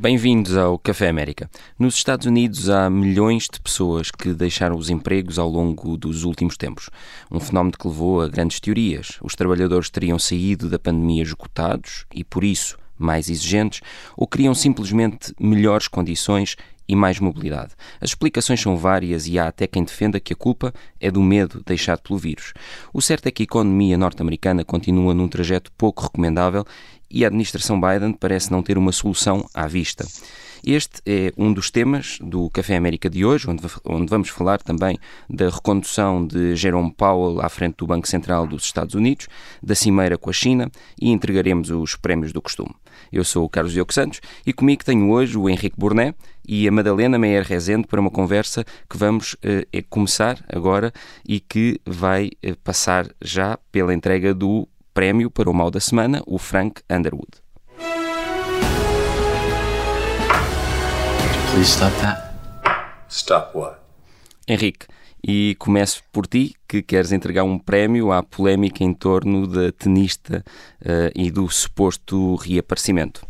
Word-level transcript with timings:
Bem-vindos 0.00 0.56
ao 0.56 0.78
Café 0.78 1.10
América. 1.10 1.50
Nos 1.78 1.94
Estados 1.94 2.24
Unidos 2.24 2.70
há 2.70 2.88
milhões 2.88 3.46
de 3.52 3.60
pessoas 3.60 4.10
que 4.10 4.32
deixaram 4.32 4.74
os 4.74 4.88
empregos 4.88 5.38
ao 5.38 5.46
longo 5.46 5.94
dos 5.94 6.24
últimos 6.24 6.56
tempos. 6.56 6.88
Um 7.30 7.38
fenómeno 7.38 7.76
que 7.78 7.86
levou 7.86 8.22
a 8.22 8.26
grandes 8.26 8.60
teorias. 8.60 9.18
Os 9.22 9.34
trabalhadores 9.34 9.90
teriam 9.90 10.18
saído 10.18 10.70
da 10.70 10.78
pandemia 10.78 11.22
esgotados 11.22 12.06
e, 12.14 12.24
por 12.24 12.44
isso, 12.44 12.78
mais 12.98 13.28
exigentes, 13.28 13.82
ou 14.16 14.26
queriam 14.26 14.54
simplesmente 14.54 15.34
melhores 15.38 15.86
condições 15.86 16.56
e 16.88 16.96
mais 16.96 17.20
mobilidade. 17.20 17.74
As 18.00 18.10
explicações 18.10 18.60
são 18.60 18.78
várias 18.78 19.26
e 19.26 19.38
há 19.38 19.48
até 19.48 19.66
quem 19.66 19.84
defenda 19.84 20.18
que 20.18 20.32
a 20.32 20.36
culpa 20.36 20.72
é 20.98 21.10
do 21.10 21.22
medo 21.22 21.62
deixado 21.64 22.00
pelo 22.00 22.18
vírus. 22.18 22.54
O 22.92 23.02
certo 23.02 23.26
é 23.26 23.30
que 23.30 23.42
a 23.42 23.44
economia 23.44 23.98
norte-americana 23.98 24.64
continua 24.64 25.12
num 25.12 25.28
trajeto 25.28 25.70
pouco 25.78 26.02
recomendável 26.02 26.64
e 27.10 27.24
a 27.24 27.28
administração 27.28 27.80
Biden 27.80 28.12
parece 28.12 28.50
não 28.52 28.62
ter 28.62 28.78
uma 28.78 28.92
solução 28.92 29.44
à 29.52 29.66
vista. 29.66 30.06
Este 30.64 31.00
é 31.06 31.32
um 31.38 31.52
dos 31.52 31.70
temas 31.70 32.18
do 32.20 32.50
Café 32.50 32.76
América 32.76 33.08
de 33.08 33.24
hoje, 33.24 33.48
onde, 33.48 34.10
vamos 34.10 34.28
falar 34.28 34.60
também 34.60 34.98
da 35.28 35.48
recondução 35.48 36.26
de 36.26 36.54
Jerome 36.54 36.92
Powell 36.92 37.40
à 37.40 37.48
frente 37.48 37.76
do 37.76 37.86
Banco 37.86 38.06
Central 38.06 38.46
dos 38.46 38.64
Estados 38.64 38.94
Unidos, 38.94 39.26
da 39.62 39.74
cimeira 39.74 40.18
com 40.18 40.28
a 40.28 40.32
China 40.34 40.70
e 41.00 41.10
entregaremos 41.10 41.70
os 41.70 41.96
prémios 41.96 42.32
do 42.32 42.42
costume. 42.42 42.74
Eu 43.10 43.24
sou 43.24 43.44
o 43.44 43.48
Carlos 43.48 43.72
Diogo 43.72 43.92
Santos 43.92 44.20
e 44.46 44.52
comigo 44.52 44.84
tenho 44.84 45.10
hoje 45.10 45.38
o 45.38 45.48
Henrique 45.48 45.78
Burné 45.78 46.14
e 46.46 46.68
a 46.68 46.72
Madalena 46.72 47.18
Meyer 47.18 47.44
Rezende 47.44 47.86
para 47.86 48.00
uma 48.00 48.10
conversa 48.10 48.62
que 48.88 48.98
vamos 48.98 49.36
eh, 49.42 49.66
começar 49.88 50.44
agora 50.46 50.92
e 51.26 51.40
que 51.40 51.80
vai 51.86 52.30
eh, 52.42 52.54
passar 52.62 53.08
já 53.22 53.58
pela 53.72 53.94
entrega 53.94 54.34
do 54.34 54.68
prémio 55.00 55.30
para 55.30 55.48
o 55.48 55.54
mal 55.54 55.70
da 55.70 55.80
semana, 55.80 56.22
o 56.26 56.36
Frank 56.36 56.82
Underwood. 56.90 57.40
Please 61.54 61.70
stop 61.70 61.96
that. 62.02 62.34
Stop 63.08 63.56
what? 63.56 63.78
Henrique, 64.46 64.86
e 65.26 65.56
começo 65.58 66.02
por 66.12 66.26
ti, 66.26 66.54
que 66.68 66.82
queres 66.82 67.12
entregar 67.12 67.44
um 67.44 67.58
prémio 67.58 68.12
à 68.12 68.22
polémica 68.22 68.84
em 68.84 68.92
torno 68.92 69.46
da 69.46 69.72
tenista 69.72 70.44
uh, 70.82 71.10
e 71.14 71.30
do 71.30 71.48
suposto 71.48 72.34
reaparecimento. 72.34 73.29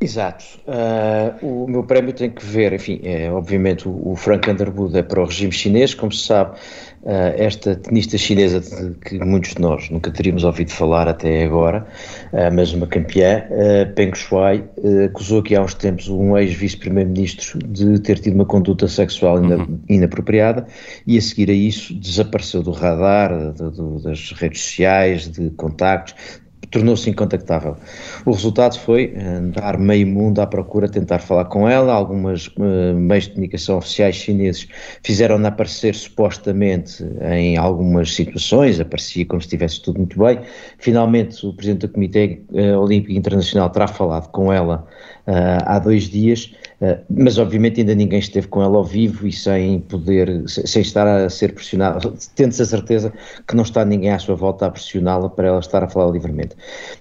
Exato. 0.00 0.44
Uh, 0.64 1.64
o 1.64 1.68
meu 1.68 1.82
prémio 1.82 2.12
tem 2.12 2.30
que 2.30 2.44
ver, 2.44 2.72
enfim, 2.72 3.00
é, 3.02 3.28
obviamente 3.32 3.88
o, 3.88 4.12
o 4.12 4.14
Frank 4.14 4.48
Underwood 4.48 4.96
é 4.96 5.02
para 5.02 5.20
o 5.20 5.24
regime 5.24 5.50
chinês, 5.50 5.92
como 5.92 6.12
se 6.12 6.24
sabe, 6.24 6.56
uh, 7.02 7.34
esta 7.36 7.74
tenista 7.74 8.16
chinesa 8.16 8.60
de, 8.60 8.94
que 9.00 9.18
muitos 9.18 9.54
de 9.54 9.60
nós 9.60 9.90
nunca 9.90 10.12
teríamos 10.12 10.44
ouvido 10.44 10.70
falar 10.70 11.08
até 11.08 11.42
agora, 11.42 11.84
uh, 12.32 12.54
mas 12.54 12.72
uma 12.72 12.86
campeã, 12.86 13.42
Peng 13.96 14.14
Shuai, 14.14 14.64
acusou 15.04 15.40
aqui 15.40 15.56
há 15.56 15.62
uns 15.62 15.74
tempos 15.74 16.08
um 16.08 16.38
ex-vice-primeiro-ministro 16.38 17.58
de 17.66 17.98
ter 17.98 18.20
tido 18.20 18.34
uma 18.34 18.46
conduta 18.46 18.86
sexual 18.86 19.38
uhum. 19.38 19.80
inapropriada 19.88 20.64
e 21.08 21.18
a 21.18 21.20
seguir 21.20 21.50
a 21.50 21.54
isso 21.54 21.92
desapareceu 21.94 22.62
do 22.62 22.70
radar, 22.70 23.32
das 24.04 24.30
redes 24.30 24.60
sociais, 24.60 25.28
de 25.28 25.50
contactos, 25.50 26.14
tornou-se 26.70 27.08
incontactável. 27.08 27.76
O 28.24 28.32
resultado 28.32 28.78
foi 28.78 29.14
andar 29.16 29.78
meio 29.78 30.06
mundo 30.06 30.40
à 30.40 30.46
procura, 30.46 30.88
tentar 30.88 31.18
falar 31.20 31.46
com 31.46 31.68
ela. 31.68 31.92
Algumas 31.92 32.48
uh, 32.48 32.94
meios 32.94 33.24
de 33.24 33.30
comunicação 33.30 33.78
oficiais 33.78 34.16
chineses 34.16 34.68
fizeram-na 35.02 35.48
aparecer 35.48 35.94
supostamente 35.94 37.04
em 37.22 37.56
algumas 37.56 38.14
situações, 38.14 38.80
aparecia 38.80 39.24
como 39.26 39.40
se 39.40 39.46
estivesse 39.46 39.82
tudo 39.82 39.98
muito 39.98 40.18
bem. 40.18 40.40
Finalmente, 40.78 41.46
o 41.46 41.52
presidente 41.52 41.86
do 41.86 41.92
Comitê 41.92 42.40
uh, 42.50 42.78
Olímpico 42.78 43.12
Internacional 43.12 43.70
terá 43.70 43.86
falado 43.86 44.28
com 44.28 44.52
ela 44.52 44.86
uh, 45.26 45.64
há 45.64 45.78
dois 45.78 46.04
dias 46.04 46.52
eh, 46.52 46.67
mas 47.10 47.38
obviamente 47.38 47.80
ainda 47.80 47.94
ninguém 47.94 48.20
esteve 48.20 48.46
com 48.46 48.62
ela 48.62 48.76
ao 48.76 48.84
vivo 48.84 49.26
e 49.26 49.32
sem 49.32 49.80
poder, 49.80 50.44
sem 50.46 50.82
estar 50.82 51.06
a 51.06 51.28
ser 51.28 51.52
pressionado, 51.52 52.14
tendo-se 52.36 52.62
a 52.62 52.66
certeza 52.66 53.12
que 53.46 53.56
não 53.56 53.64
está 53.64 53.84
ninguém 53.84 54.12
à 54.12 54.18
sua 54.18 54.36
volta 54.36 54.66
a 54.66 54.70
pressioná-la 54.70 55.28
para 55.28 55.48
ela 55.48 55.58
estar 55.58 55.82
a 55.82 55.88
falar 55.88 56.12
livremente. 56.12 56.56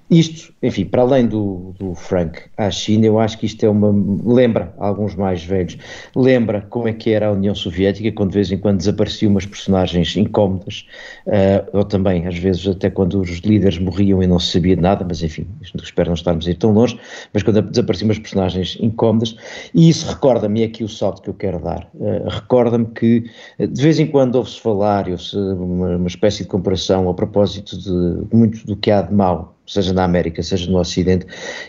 Isto, 0.09 0.53
enfim, 0.63 0.85
para 0.85 1.01
além 1.01 1.27
do, 1.27 1.75
do 1.77 1.93
Frank 1.93 2.39
à 2.55 2.71
China, 2.71 3.05
eu 3.05 3.19
acho 3.19 3.37
que 3.37 3.45
isto 3.45 3.65
é 3.65 3.69
uma. 3.69 3.93
lembra 4.23 4.73
alguns 4.77 5.15
mais 5.15 5.43
velhos, 5.43 5.77
lembra 6.15 6.61
como 6.69 6.87
é 6.87 6.93
que 6.93 7.09
era 7.09 7.27
a 7.27 7.31
União 7.33 7.53
Soviética, 7.53 8.09
quando 8.13 8.29
de 8.29 8.35
vez 8.35 8.49
em 8.49 8.57
quando 8.57 8.77
desapareciam 8.77 9.31
umas 9.31 9.45
personagens 9.45 10.15
incómodas, 10.15 10.87
uh, 11.25 11.77
ou 11.77 11.83
também, 11.83 12.25
às 12.25 12.37
vezes, 12.37 12.65
até 12.65 12.89
quando 12.89 13.19
os 13.19 13.29
líderes 13.39 13.77
morriam 13.79 14.23
e 14.23 14.27
não 14.27 14.39
se 14.39 14.53
sabia 14.53 14.77
de 14.77 14.81
nada, 14.81 15.05
mas 15.05 15.21
enfim, 15.21 15.45
espero 15.61 16.07
não 16.07 16.15
estarmos 16.15 16.47
a 16.47 16.51
ir 16.51 16.55
tão 16.55 16.71
longe, 16.71 16.97
mas 17.33 17.43
quando 17.43 17.61
desapareciam 17.63 18.07
umas 18.07 18.19
personagens 18.19 18.77
incómodas, 18.79 19.35
e 19.73 19.89
isso 19.89 20.07
recorda-me, 20.07 20.61
é 20.61 20.67
aqui 20.67 20.85
o 20.85 20.89
salto 20.89 21.21
que 21.21 21.29
eu 21.29 21.33
quero 21.33 21.59
dar, 21.59 21.85
uh, 21.95 22.29
recorda-me 22.29 22.85
que 22.85 23.29
de 23.59 23.81
vez 23.81 23.99
em 23.99 24.07
quando 24.07 24.35
ouve-se 24.35 24.61
falar, 24.61 25.09
ouve-se 25.09 25.35
uma, 25.35 25.97
uma 25.97 26.07
espécie 26.07 26.43
de 26.43 26.49
comparação 26.49 27.09
a 27.09 27.13
propósito 27.13 27.77
de 27.77 28.33
muito 28.33 28.65
do 28.65 28.77
que 28.77 28.89
há 28.89 29.01
de 29.01 29.13
mal 29.13 29.56
seja 29.67 29.93
na 29.93 30.05
América, 30.05 30.41
seja 30.41 30.71
no 30.71 30.79
Ocidente, 30.79 31.25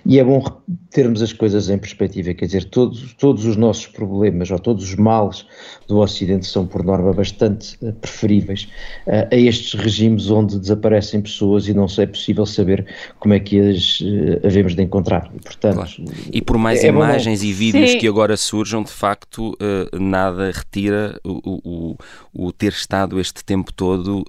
e 0.07 0.19
é 0.19 0.25
bom 0.25 0.43
termos 0.91 1.21
as 1.21 1.33
coisas 1.33 1.69
em 1.69 1.77
perspectiva, 1.77 2.33
quer 2.33 2.47
dizer, 2.47 2.65
todos, 2.65 3.13
todos 3.15 3.45
os 3.45 3.57
nossos 3.57 3.87
problemas 3.89 4.51
ou 4.51 4.59
todos 4.59 4.85
os 4.85 4.95
males 4.95 5.45
do 5.87 5.99
Ocidente 5.99 6.47
são, 6.47 6.67
por 6.67 6.85
norma, 6.85 7.13
bastante 7.13 7.77
uh, 7.83 7.93
preferíveis 7.95 8.69
uh, 9.07 9.27
a 9.31 9.37
estes 9.37 9.79
regimes 9.79 10.31
onde 10.31 10.59
desaparecem 10.59 11.21
pessoas 11.21 11.67
e 11.67 11.75
não 11.75 11.87
é 11.99 12.07
possível 12.07 12.47
saber 12.47 12.87
como 13.19 13.35
é 13.35 13.41
que 13.41 13.59
as 13.59 14.01
uh, 14.01 14.47
havemos 14.47 14.75
de 14.75 14.83
encontrar. 14.83 15.31
E, 15.35 15.41
portanto, 15.41 15.75
claro. 15.75 15.91
e 16.33 16.41
por 16.41 16.57
mais 16.57 16.85
é 16.85 16.89
imagens 16.89 17.41
bom... 17.41 17.47
e 17.47 17.53
vídeos 17.53 17.91
Sim. 17.93 17.99
que 17.99 18.07
agora 18.07 18.37
surjam, 18.37 18.83
de 18.83 18.93
facto, 18.93 19.57
nada 19.99 20.51
retira 20.53 21.19
o, 21.25 21.61
o, 21.65 21.97
o, 22.39 22.53
ter 22.53 22.73
estado 22.73 23.21
este 23.21 23.45
tempo 23.45 23.73
todo 23.73 24.25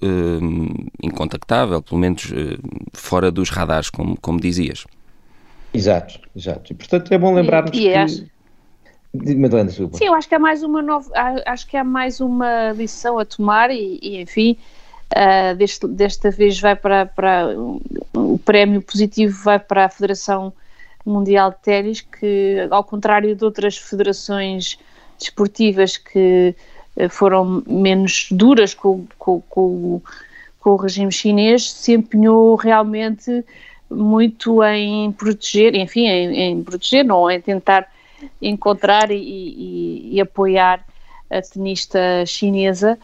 incontactável, 1.01 1.81
pelo 1.81 2.01
menos 2.01 2.31
fora 2.93 3.31
dos 3.31 3.49
radares, 3.49 3.89
como, 3.89 4.17
como 4.19 4.39
dizias. 4.39 4.85
Exato, 5.73 6.19
exato. 6.35 6.73
E 6.73 6.75
portanto 6.75 7.11
é 7.11 7.17
bom 7.17 7.33
lembrarmos 7.33 7.71
e, 7.73 7.87
e 7.87 7.91
que... 7.91 7.93
Acho... 7.93 8.25
Madalena, 9.11 9.71
Silva. 9.71 9.97
Sim, 9.97 10.05
eu 10.05 10.13
acho 10.13 10.29
que 10.29 10.35
é 10.35 10.39
mais 10.39 10.61
uma 10.61 10.81
nova, 10.83 11.11
acho 11.47 11.67
que 11.67 11.75
é 11.75 11.83
mais 11.83 12.21
uma 12.21 12.71
lição 12.73 13.17
a 13.17 13.25
tomar 13.25 13.71
e, 13.71 13.99
e 14.03 14.21
enfim, 14.21 14.55
uh, 15.15 15.55
deste, 15.55 15.87
desta 15.87 16.29
vez 16.29 16.59
vai 16.59 16.75
para, 16.75 17.07
para 17.07 17.55
o 18.13 18.39
prémio 18.45 18.81
positivo 18.83 19.35
vai 19.43 19.57
para 19.57 19.85
a 19.85 19.89
Federação 19.89 20.53
Mundial 21.03 21.49
de 21.49 21.57
Ténis, 21.57 22.01
que 22.01 22.67
ao 22.69 22.83
contrário 22.83 23.35
de 23.35 23.43
outras 23.43 23.77
federações 23.77 24.77
desportivas 25.17 25.97
que 25.97 26.55
uh, 26.55 26.78
foram 27.07 27.63
menos 27.67 28.27
duras 28.31 28.73
com, 28.73 29.05
com, 29.17 29.41
com, 29.41 30.01
com 30.59 30.69
o 30.71 30.75
regime 30.75 31.11
chinês, 31.11 31.71
se 31.71 31.93
empenhou 31.93 32.55
realmente 32.55 33.45
muito 33.89 34.63
em 34.63 35.11
proteger, 35.11 35.75
enfim, 35.75 36.05
em, 36.05 36.41
em 36.41 36.63
proteger, 36.63 37.05
não, 37.05 37.29
em 37.29 37.39
tentar 37.39 37.87
encontrar 38.41 39.11
e, 39.11 39.17
e, 39.17 40.15
e 40.15 40.21
apoiar 40.21 40.85
a 41.29 41.41
tenista 41.41 42.25
chinesa. 42.25 42.97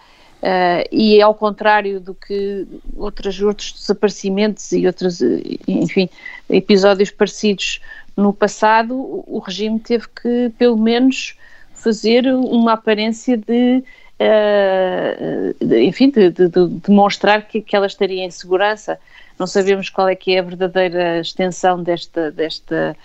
Uh, 0.43 0.85
e 0.91 1.19
ao 1.21 1.33
contrário 1.33 1.99
do 1.99 2.13
que 2.13 2.67
outros, 2.95 3.41
outros 3.41 3.71
desaparecimentos 3.71 4.71
e 4.73 4.85
outros, 4.85 5.19
enfim, 5.67 6.07
episódios 6.47 7.09
parecidos 7.09 7.81
no 8.15 8.31
passado, 8.31 8.95
o 8.95 9.39
regime 9.39 9.79
teve 9.79 10.05
que, 10.09 10.51
pelo 10.57 10.77
menos, 10.77 11.35
fazer 11.85 12.25
uma 12.33 12.73
aparência 12.73 13.37
de 13.37 13.83
uh, 14.19 15.75
enfim, 15.75 16.09
de, 16.09 16.31
de, 16.31 16.49
de, 16.49 16.67
demonstrar 16.87 17.47
que, 17.47 17.61
que 17.61 17.75
ela 17.75 17.85
estaria 17.85 18.23
em 18.23 18.31
segurança. 18.31 18.99
Não 19.37 19.45
sabemos 19.45 19.89
qual 19.89 20.07
é 20.07 20.15
que 20.15 20.33
é 20.33 20.39
a 20.39 20.41
verdadeira 20.41 21.19
extensão 21.19 21.83
desta, 21.83 22.31
desta, 22.31 22.97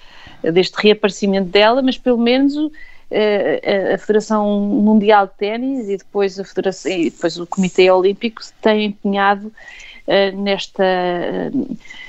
deste 0.42 0.74
reaparecimento 0.80 1.48
dela, 1.50 1.82
mas 1.82 1.98
pelo 1.98 2.18
menos 2.18 2.56
uh, 2.56 2.70
a 3.94 3.98
Federação 3.98 4.60
Mundial 4.60 5.26
de 5.26 5.34
Ténis 5.34 5.88
e 5.90 5.98
depois, 5.98 6.40
a 6.40 6.44
Federação, 6.44 6.90
e 6.90 7.10
depois 7.10 7.38
o 7.38 7.46
Comitê 7.46 7.90
Olímpico 7.90 8.40
têm 8.62 8.86
empenhado 8.86 9.48
uh, 9.48 10.40
nesta, 10.40 10.84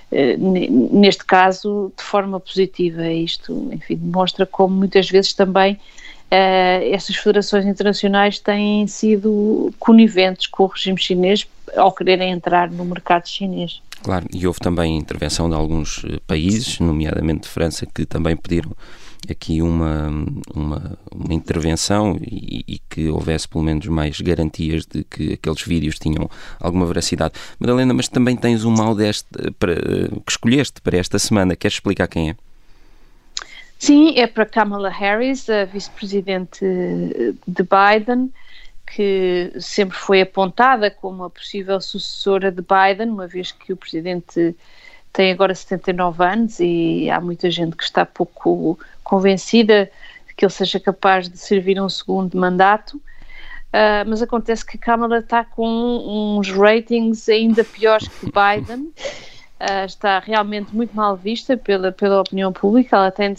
neste 0.10 1.26
caso 1.26 1.92
de 1.98 2.04
forma 2.04 2.40
positiva. 2.40 3.08
Isto, 3.08 3.70
enfim, 3.74 3.96
demonstra 3.98 4.46
como 4.46 4.76
muitas 4.76 5.10
vezes 5.10 5.34
também 5.34 5.78
uh, 6.32 6.94
essas 6.94 7.16
federações 7.16 7.66
internacionais 7.66 8.40
têm 8.40 8.88
sido 8.88 9.74
coniventes 9.78 10.48
com 10.48 10.64
o 10.64 10.68
regime 10.68 11.00
chinês 11.00 11.48
ao 11.76 11.92
quererem 11.92 12.32
entrar 12.32 12.70
no 12.70 12.86
mercado 12.86 13.28
chinês. 13.28 13.82
Claro, 14.04 14.26
e 14.34 14.48
houve 14.48 14.60
também 14.60 14.98
intervenção 14.98 15.48
de 15.48 15.56
alguns 15.56 16.04
eh, 16.06 16.20
países, 16.26 16.80
nomeadamente 16.80 17.42
de 17.42 17.50
França, 17.50 17.86
que 17.86 18.04
também 18.04 18.36
pediram 18.36 18.72
aqui 19.30 19.62
uma, 19.62 20.10
uma, 20.56 20.98
uma 21.14 21.34
intervenção 21.34 22.20
e, 22.20 22.64
e, 22.68 22.80
que 22.90 23.10
houvesse 23.10 23.48
pelo 23.48 23.64
menos 23.64 23.86
mais 23.86 24.20
garantias 24.20 24.88
de 24.88 25.04
que 25.04 25.34
aqueles 25.34 25.62
vídeos 25.62 26.00
tinham 26.00 26.28
alguma 26.60 26.88
veracidade. 26.88 27.36
Madalena, 27.60 27.94
mas 27.94 28.08
também 28.08 28.36
tens 28.36 28.66
um 28.66 28.72
mal 28.72 28.96
deste 28.96 29.28
para, 29.60 29.76
que 29.76 30.32
escolheste 30.32 30.82
para 30.82 30.98
esta 30.98 31.20
semana. 31.20 31.56
Queres 31.56 31.76
explicar 31.76 32.08
quem 32.08 32.32
é? 32.32 32.36
Sim, 33.82 34.14
é 34.16 34.28
para 34.28 34.46
Kamala 34.46 34.90
Harris, 34.90 35.50
a 35.50 35.66
vice-presidente 35.66 36.64
de 36.64 37.64
Biden, 37.64 38.32
que 38.86 39.52
sempre 39.60 39.98
foi 39.98 40.22
apontada 40.22 40.92
como 40.92 41.24
a 41.24 41.32
possível 41.32 41.82
sucessora 41.82 42.52
de 42.52 42.62
Biden, 42.62 43.10
uma 43.10 43.26
vez 43.26 43.52
que 43.52 43.74
o 43.74 43.76
presidente 43.76 44.56
tem 45.12 45.32
agora 45.32 45.56
79 45.56 46.24
anos 46.24 46.60
e 46.60 47.10
há 47.10 47.20
muita 47.20 47.50
gente 47.50 47.76
que 47.76 47.84
está 47.84 48.06
pouco 48.06 48.78
convencida 49.04 49.92
que 50.38 50.46
ele 50.46 50.54
seja 50.54 50.80
capaz 50.80 51.28
de 51.28 51.40
servir 51.40 51.82
um 51.82 51.90
segundo 51.90 52.38
mandato. 52.38 52.98
Uh, 52.98 54.06
mas 54.06 54.22
acontece 54.22 54.64
que 54.64 54.78
Kamala 54.78 55.18
está 55.18 55.44
com 55.44 56.38
uns 56.38 56.52
ratings 56.52 57.28
ainda 57.28 57.64
piores 57.64 58.08
que 58.08 58.28
Biden 58.28 58.92
uh, 59.62 59.86
está 59.86 60.20
realmente 60.20 60.76
muito 60.76 60.96
mal 60.96 61.16
vista 61.16 61.56
pela, 61.56 61.92
pela 61.92 62.22
opinião 62.22 62.52
pública, 62.52 62.96
ela 62.96 63.12
tem, 63.12 63.34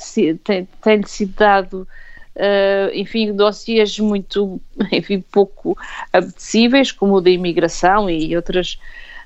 tem, 0.44 0.68
tem 0.80 1.02
sido 1.04 1.34
dado 1.34 1.86
Uh, 2.34 2.88
enfim, 2.94 3.30
dossiês 3.34 3.98
muito, 3.98 4.58
enfim, 4.90 5.20
pouco 5.30 5.76
apetecíveis, 6.10 6.90
como 6.90 7.16
o 7.16 7.20
da 7.20 7.28
imigração 7.28 8.08
e 8.08 8.34
outras, 8.34 8.78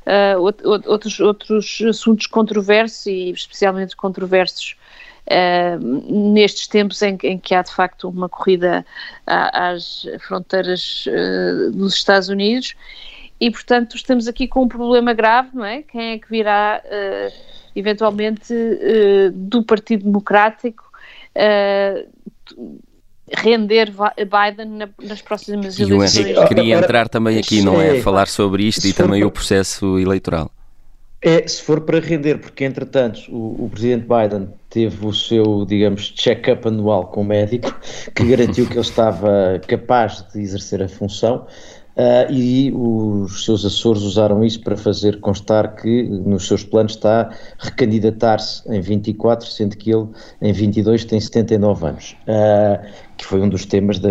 uh, 0.04 0.40
outros, 0.84 1.20
outros 1.20 1.82
assuntos 1.88 2.26
controversos 2.26 3.06
e 3.06 3.30
especialmente 3.30 3.94
controversos 3.94 4.74
uh, 5.28 6.32
nestes 6.32 6.66
tempos 6.66 7.00
em, 7.00 7.16
em, 7.22 7.38
que 7.38 7.54
há 7.54 7.62
de 7.62 7.72
facto 7.72 8.08
uma 8.08 8.28
corrida 8.28 8.84
às 9.24 10.04
fronteiras 10.26 11.04
dos 11.74 11.94
Estados 11.94 12.28
Unidos 12.28 12.74
e, 13.40 13.50
portanto, 13.50 13.96
estamos 13.96 14.26
aqui 14.26 14.48
com 14.48 14.62
um 14.62 14.68
problema 14.68 15.12
grave, 15.12 15.50
não 15.54 15.64
é? 15.64 15.82
Quem 15.82 16.12
é 16.12 16.18
que 16.18 16.28
virá, 16.28 16.82
uh, 16.84 17.32
eventualmente, 17.74 18.52
uh, 18.52 19.30
do 19.32 19.62
Partido 19.62 20.04
Democrático 20.04 20.84
uh, 21.36 22.08
render 23.36 23.90
Biden 23.90 24.78
na, 24.78 24.88
nas 25.02 25.20
próximas 25.20 25.78
eleições? 25.78 26.16
E 26.16 26.20
o 26.20 26.26
Henrique 26.28 26.48
queria 26.48 26.78
entrar 26.78 27.08
também 27.08 27.38
aqui, 27.38 27.62
não 27.62 27.80
é? 27.80 28.00
Falar 28.00 28.26
sobre 28.26 28.64
isto 28.64 28.86
e 28.86 28.92
também 28.92 29.22
o 29.22 29.30
processo 29.30 29.98
eleitoral. 29.98 30.50
É, 31.22 31.46
se 31.48 31.62
for 31.62 31.80
para 31.80 31.98
render, 31.98 32.38
porque 32.38 32.64
entretanto 32.64 33.20
o, 33.30 33.64
o 33.64 33.70
presidente 33.70 34.06
Biden 34.06 34.48
teve 34.70 35.04
o 35.04 35.12
seu, 35.12 35.64
digamos, 35.66 36.12
check-up 36.14 36.68
anual 36.68 37.06
com 37.06 37.22
o 37.22 37.24
médico, 37.24 37.74
que 38.14 38.24
garantiu 38.24 38.66
que 38.66 38.74
ele 38.74 38.80
estava 38.80 39.60
capaz 39.66 40.24
de 40.32 40.40
exercer 40.40 40.82
a 40.82 40.88
função. 40.88 41.46
Uh, 41.96 42.30
e 42.30 42.70
os 42.74 43.46
seus 43.46 43.64
Açores 43.64 44.02
usaram 44.02 44.44
isso 44.44 44.60
para 44.60 44.76
fazer 44.76 45.18
constar 45.18 45.76
que 45.76 46.02
nos 46.02 46.46
seus 46.46 46.62
planos 46.62 46.92
está 46.92 47.30
recandidatar-se 47.58 48.70
em 48.70 48.82
24, 48.82 49.46
sendo 49.46 49.78
que 49.78 49.94
ele 49.94 50.06
em 50.42 50.52
22 50.52 51.06
tem 51.06 51.18
79 51.18 51.86
anos, 51.86 52.16
uh, 52.28 52.86
que 53.16 53.24
foi 53.24 53.40
um 53.40 53.48
dos 53.48 53.64
temas 53.64 53.98
de, 53.98 54.10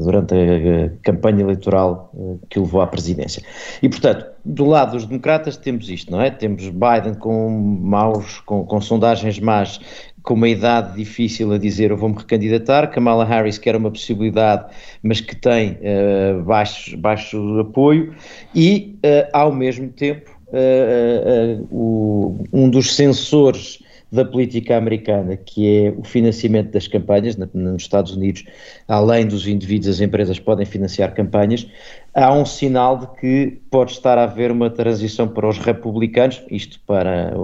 durante 0.00 0.32
a 0.32 0.90
campanha 1.02 1.40
eleitoral 1.40 2.08
uh, 2.14 2.38
que 2.48 2.60
o 2.60 2.62
levou 2.62 2.80
à 2.80 2.86
presidência. 2.86 3.42
E 3.82 3.88
portanto, 3.88 4.26
do 4.44 4.66
lado 4.66 4.92
dos 4.92 5.04
democratas 5.04 5.56
temos 5.56 5.90
isto, 5.90 6.12
não 6.12 6.20
é? 6.20 6.30
Temos 6.30 6.68
Biden 6.68 7.14
com 7.18 7.50
maus, 7.50 8.38
com, 8.46 8.64
com 8.64 8.80
sondagens 8.80 9.40
más 9.40 9.80
com 10.24 10.32
uma 10.32 10.48
idade 10.48 10.96
difícil 10.96 11.52
a 11.52 11.58
dizer 11.58 11.90
eu 11.90 11.96
vou-me 11.98 12.16
recandidatar, 12.16 12.90
Kamala 12.90 13.26
Harris 13.26 13.58
que 13.58 13.68
era 13.68 13.76
uma 13.76 13.90
possibilidade, 13.90 14.64
mas 15.02 15.20
que 15.20 15.36
tem 15.36 15.72
uh, 15.72 16.42
baixo, 16.42 16.96
baixo 16.96 17.60
apoio, 17.60 18.14
e 18.54 18.96
uh, 19.04 19.28
ao 19.34 19.52
mesmo 19.52 19.90
tempo 19.90 20.30
uh, 20.48 21.68
o, 21.70 22.46
um 22.52 22.70
dos 22.70 22.96
sensores 22.96 23.83
da 24.14 24.24
política 24.24 24.76
americana, 24.76 25.36
que 25.36 25.86
é 25.86 25.94
o 25.96 26.04
financiamento 26.04 26.70
das 26.70 26.86
campanhas, 26.86 27.36
nos 27.36 27.82
Estados 27.82 28.14
Unidos, 28.14 28.44
além 28.86 29.26
dos 29.26 29.46
indivíduos, 29.48 29.96
as 29.96 30.00
empresas 30.00 30.38
podem 30.38 30.64
financiar 30.64 31.12
campanhas, 31.12 31.66
há 32.14 32.32
um 32.32 32.46
sinal 32.46 32.96
de 32.96 33.06
que 33.18 33.58
pode 33.70 33.90
estar 33.90 34.16
a 34.16 34.22
haver 34.22 34.52
uma 34.52 34.70
transição 34.70 35.26
para 35.26 35.48
os 35.48 35.58
republicanos, 35.58 36.40
isto 36.48 36.78
para 36.86 37.34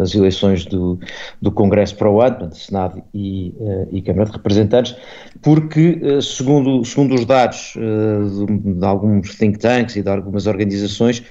as 0.00 0.14
eleições 0.14 0.64
do, 0.64 0.98
do 1.42 1.52
Congresso 1.52 1.94
para 1.96 2.10
o 2.10 2.22
ano, 2.22 2.48
do 2.48 2.56
Senado 2.56 3.02
e, 3.12 3.54
uh, 3.58 3.88
e, 3.92 4.00
Câmara 4.00 4.30
de 4.30 4.32
Representantes, 4.32 4.96
porque, 5.42 6.00
uh, 6.02 6.22
segundo, 6.22 6.82
segundo 6.86 7.14
os 7.14 7.26
dados 7.26 7.74
uh, 7.76 8.46
de, 8.46 8.74
de 8.78 8.86
alguns 8.86 9.34
think 9.36 9.58
tanks 9.58 9.96
e 9.96 10.02
de 10.02 10.08
algumas 10.08 10.46
organizações, 10.46 11.22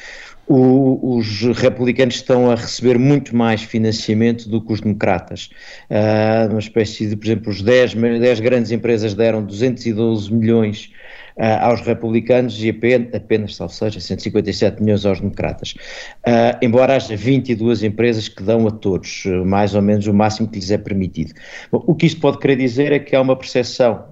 o, 0.47 1.17
os 1.17 1.41
republicanos 1.57 2.15
estão 2.15 2.51
a 2.51 2.55
receber 2.55 2.97
muito 2.97 3.35
mais 3.35 3.63
financiamento 3.63 4.49
do 4.49 4.61
que 4.61 4.73
os 4.73 4.81
democratas. 4.81 5.49
Uh, 5.89 6.49
uma 6.51 6.59
espécie 6.59 7.07
de, 7.07 7.15
por 7.15 7.25
exemplo, 7.25 7.49
os 7.49 7.61
10, 7.61 7.93
10 7.93 8.39
grandes 8.39 8.71
empresas 8.71 9.13
deram 9.13 9.43
212 9.43 10.33
milhões 10.33 10.91
aos 11.37 11.81
republicanos 11.81 12.63
e 12.63 12.69
apenas, 12.69 13.59
ou 13.59 13.69
seja, 13.69 13.99
157 13.99 14.81
milhões 14.81 15.05
aos 15.05 15.19
democratas. 15.19 15.73
Uh, 16.25 16.57
embora 16.61 16.95
haja 16.95 17.15
22 17.15 17.83
empresas 17.83 18.27
que 18.27 18.43
dão 18.43 18.67
a 18.67 18.71
todos, 18.71 19.25
uh, 19.25 19.45
mais 19.45 19.73
ou 19.73 19.81
menos 19.81 20.05
o 20.07 20.13
máximo 20.13 20.47
que 20.47 20.59
lhes 20.59 20.71
é 20.71 20.77
permitido. 20.77 21.33
Bom, 21.71 21.83
o 21.87 21.95
que 21.95 22.05
isto 22.05 22.19
pode 22.19 22.37
querer 22.39 22.55
dizer 22.55 22.91
é 22.91 22.99
que 22.99 23.15
há 23.15 23.21
uma 23.21 23.35
percepção, 23.35 24.05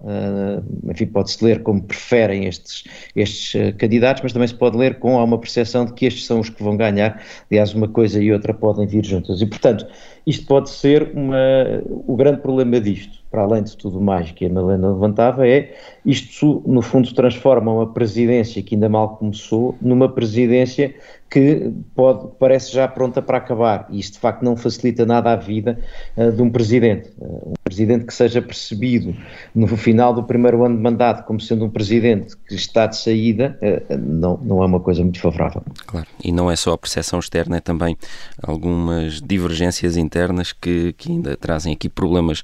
enfim, 0.90 1.06
pode-se 1.06 1.44
ler 1.44 1.62
como 1.64 1.82
preferem 1.84 2.46
estes, 2.46 2.84
estes 3.16 3.76
candidatos, 3.78 4.24
mas 4.24 4.34
também 4.34 4.48
se 4.48 4.56
pode 4.56 4.78
ler 4.78 5.00
com 5.00 5.20
há 5.20 5.24
uma 5.24 5.38
percepção 5.38 5.86
de 5.86 5.94
que 5.94 6.06
estes 6.06 6.26
são 6.26 6.40
os 6.40 6.50
que 6.50 6.62
vão 6.64 6.76
ganhar, 6.76 7.22
aliás, 7.50 7.74
uma 7.74 7.88
coisa 7.88 8.22
e 8.22 8.32
outra 8.32 8.54
podem 8.54 8.88
vir 8.88 9.06
juntas. 9.06 9.42
E, 9.42 9.46
portanto, 9.46 9.86
isto 10.26 10.46
pode 10.46 10.70
ser 10.70 11.12
uma, 11.14 11.38
o 11.86 12.16
grande 12.16 12.42
problema 12.42 12.80
disto, 12.80 13.21
para 13.32 13.44
além 13.44 13.64
de 13.64 13.78
tudo 13.78 14.02
mais 14.02 14.30
que 14.32 14.46
a 14.46 14.50
Malena 14.50 14.92
levantava, 14.92 15.48
é 15.48 15.74
isto, 16.06 16.62
no 16.66 16.82
fundo, 16.82 17.14
transforma 17.14 17.72
uma 17.72 17.88
presidência 17.88 18.62
que 18.62 18.76
ainda 18.76 18.90
mal 18.90 19.16
começou 19.16 19.76
numa 19.82 20.10
presidência 20.10 20.94
que 21.32 21.72
pode, 21.96 22.28
parece 22.38 22.74
já 22.74 22.86
pronta 22.90 23.22
para 23.22 23.38
acabar. 23.38 23.88
E 23.90 24.00
isto, 24.00 24.16
de 24.16 24.20
facto, 24.20 24.44
não 24.44 24.58
facilita 24.58 25.06
nada 25.06 25.32
a 25.32 25.38
vida 25.38 25.80
uh, 26.18 26.30
de 26.30 26.42
um 26.42 26.50
presidente. 26.50 27.10
Uh, 27.18 27.52
um 27.52 27.54
presidente 27.64 28.06
que 28.06 28.14
seja 28.14 28.42
percebido 28.42 29.16
no 29.56 29.66
final 29.66 30.14
do 30.14 30.24
primeiro 30.24 30.66
ano 30.66 30.76
de 30.76 30.84
mandato 30.84 31.26
como 31.26 31.40
sendo 31.40 31.64
um 31.64 31.70
presidente 31.70 32.36
que 32.46 32.56
está 32.56 32.86
de 32.86 32.98
saída, 32.98 33.58
uh, 33.62 33.98
não, 33.98 34.38
não 34.44 34.62
é 34.62 34.66
uma 34.66 34.82
coisa 34.82 35.02
muito 35.02 35.22
favorável. 35.22 35.64
Claro, 35.86 36.08
e 36.22 36.34
não 36.34 36.52
é 36.52 36.56
só 36.58 36.74
a 36.74 36.78
percepção 36.78 37.20
externa, 37.20 37.58
é 37.58 37.62
também 37.62 37.98
algumas 38.44 39.22
divergências 39.22 39.96
internas 39.96 40.52
que, 40.52 40.92
que 40.98 41.14
ainda 41.14 41.38
trazem 41.38 41.72
aqui 41.72 41.88
problemas 41.88 42.44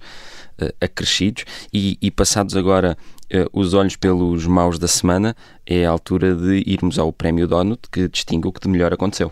acrescidos 0.82 1.46
e, 1.74 1.98
e 2.02 2.12
passados 2.12 2.56
agora 2.56 2.98
uh, 3.34 3.60
os 3.60 3.74
olhos 3.74 3.96
pelos 3.96 4.46
maus 4.46 4.80
da 4.80 4.88
semana, 4.88 5.36
é 5.66 5.86
a 5.86 5.90
altura 5.90 6.36
de 6.36 6.64
irmos 6.66 6.98
ao 6.98 7.12
Prémio 7.12 7.48
Donut, 7.48 7.82
que 7.92 8.08
distingue 8.08 8.48
o 8.48 8.52
que 8.52 8.62
de 8.62 8.70
melhor 8.70 8.94
aconteceu. 8.94 9.32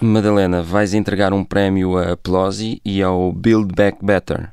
Madalena, 0.00 0.60
vais 0.60 0.92
entregar 0.92 1.32
um 1.32 1.42
prémio 1.42 1.96
a 1.96 2.14
Pelosi 2.14 2.78
e 2.84 3.02
ao 3.02 3.32
Build 3.32 3.74
Back 3.74 4.04
Better. 4.04 4.52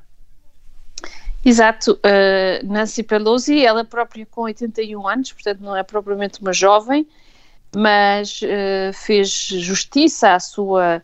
Exato, 1.44 1.94
uh, 1.94 2.66
Nancy 2.68 3.02
Pelosi, 3.02 3.66
ela 3.66 3.84
própria 3.84 4.26
com 4.28 4.42
81 4.42 5.08
anos, 5.08 5.32
portanto 5.32 5.60
não 5.62 5.76
é 5.76 5.82
propriamente 5.82 6.40
uma 6.40 6.54
jovem, 6.54 7.08
mas 7.76 8.42
uh, 8.44 8.94
fez 8.94 9.30
justiça 9.30 10.34
à 10.34 10.40
sua 10.40 11.02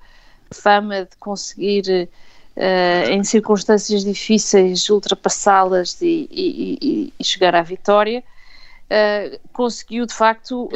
fama 0.52 1.06
de 1.06 1.16
conseguir, 1.18 2.08
uh, 2.56 3.10
em 3.10 3.24
circunstâncias 3.24 4.04
difíceis, 4.04 4.88
ultrapassá-las 4.90 6.00
e, 6.02 6.28
e, 6.30 7.14
e, 7.20 7.24
chegar 7.24 7.56
à 7.56 7.64
vitória. 7.64 8.24
conseguiu 9.52 10.06
de 10.06 10.14
facto 10.14 10.70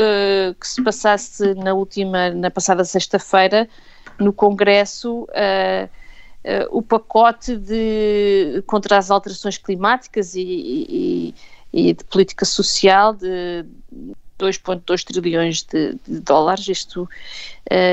que 0.59 0.67
se 0.67 0.83
passasse 0.83 1.53
na 1.53 1.73
última, 1.73 2.31
na 2.31 2.49
passada 2.49 2.83
sexta-feira, 2.83 3.69
no 4.19 4.33
Congresso, 4.33 5.23
uh, 5.23 5.89
o 6.71 6.81
pacote 6.81 7.55
de, 7.55 8.63
contra 8.65 8.97
as 8.97 9.11
alterações 9.11 9.57
climáticas 9.57 10.33
e, 10.33 10.41
e, 10.41 11.35
e 11.71 11.93
de 11.93 12.03
política 12.03 12.45
social 12.45 13.13
de 13.13 13.65
2,2 14.41 15.03
trilhões 15.03 15.63
de, 15.63 15.95
de, 16.07 16.19
dólares. 16.19 16.67
Isto, 16.67 17.03
uh, 17.03 17.07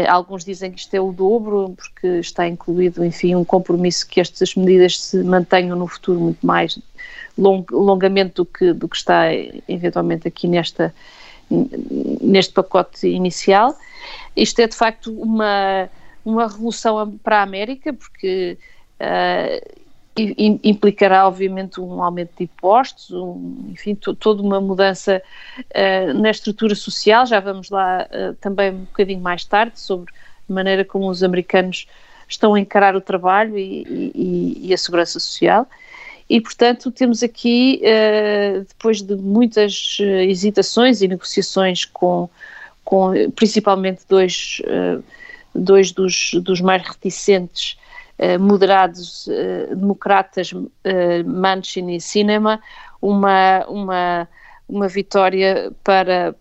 alguns 0.09 0.45
dizem 0.45 0.73
que 0.73 0.81
isto 0.81 0.95
é 0.95 1.01
o 1.01 1.13
dobro, 1.13 1.75
porque 1.77 2.21
está 2.21 2.49
incluído, 2.49 3.05
enfim, 3.05 3.35
um 3.35 3.45
compromisso 3.45 4.07
que 4.07 4.21
estas 4.21 4.55
medidas 4.55 4.99
se 4.99 5.23
mantenham 5.23 5.77
no 5.77 5.87
futuro 5.87 6.19
muito 6.19 6.45
mais 6.45 6.79
long, 7.37 7.65
longamente 7.71 8.35
do 8.37 8.47
que, 8.47 8.73
do 8.73 8.89
que 8.89 8.97
está 8.97 9.27
eventualmente 9.69 10.27
aqui 10.27 10.49
nesta, 10.49 10.95
neste 11.51 12.55
pacote 12.55 13.07
inicial. 13.07 13.77
Isto 14.35 14.61
é 14.61 14.67
de 14.67 14.77
facto 14.77 15.13
uma 15.13 15.89
uma 16.29 16.47
revolução 16.47 17.19
para 17.23 17.39
a 17.39 17.43
América, 17.43 17.93
porque 17.93 18.59
uh, 19.01 19.79
implicará 20.63 21.27
obviamente 21.27 21.81
um 21.81 22.03
aumento 22.03 22.33
de 22.37 22.45
impostos, 22.45 23.11
um, 23.11 23.71
enfim, 23.71 23.95
toda 23.95 24.43
uma 24.43 24.61
mudança 24.61 25.23
uh, 25.59 26.13
na 26.15 26.31
estrutura 26.31 26.75
social, 26.75 27.25
já 27.25 27.41
vamos 27.41 27.71
lá 27.71 28.07
uh, 28.11 28.35
também 28.35 28.71
um 28.73 28.85
bocadinho 28.85 29.21
mais 29.21 29.45
tarde 29.45 29.81
sobre 29.81 30.13
a 30.49 30.53
maneira 30.53 30.85
como 30.85 31.09
os 31.09 31.23
americanos 31.23 31.87
estão 32.29 32.55
a 32.55 32.61
encarar 32.61 32.95
o 32.95 33.01
trabalho 33.01 33.57
e, 33.57 34.13
e, 34.15 34.69
e 34.69 34.75
a 34.75 34.77
segurança 34.77 35.19
social. 35.19 35.67
E, 36.29 36.43
portanto, 36.43 36.91
temos 36.91 37.23
aqui, 37.23 37.81
depois 38.69 39.01
de 39.01 39.17
muitas 39.17 39.97
hesitações 39.99 41.01
e 41.01 41.09
negociações 41.09 41.87
com, 41.87 42.29
com 42.85 43.13
principalmente 43.35 44.03
dois, 44.07 44.61
dois 45.55 45.93
dos, 45.93 46.33
dos 46.43 46.61
mais 46.61 46.83
reticentes 46.83 47.79
eh, 48.19 48.37
moderados 48.37 49.29
eh, 49.29 49.69
democratas 49.75 50.53
eh, 50.83 51.23
Manchin 51.23 51.89
e 51.91 52.01
Cinema 52.01 52.61
uma, 53.01 53.65
uma, 53.69 54.29
uma 54.69 54.89
vitória 54.89 55.73
para, 55.85 56.35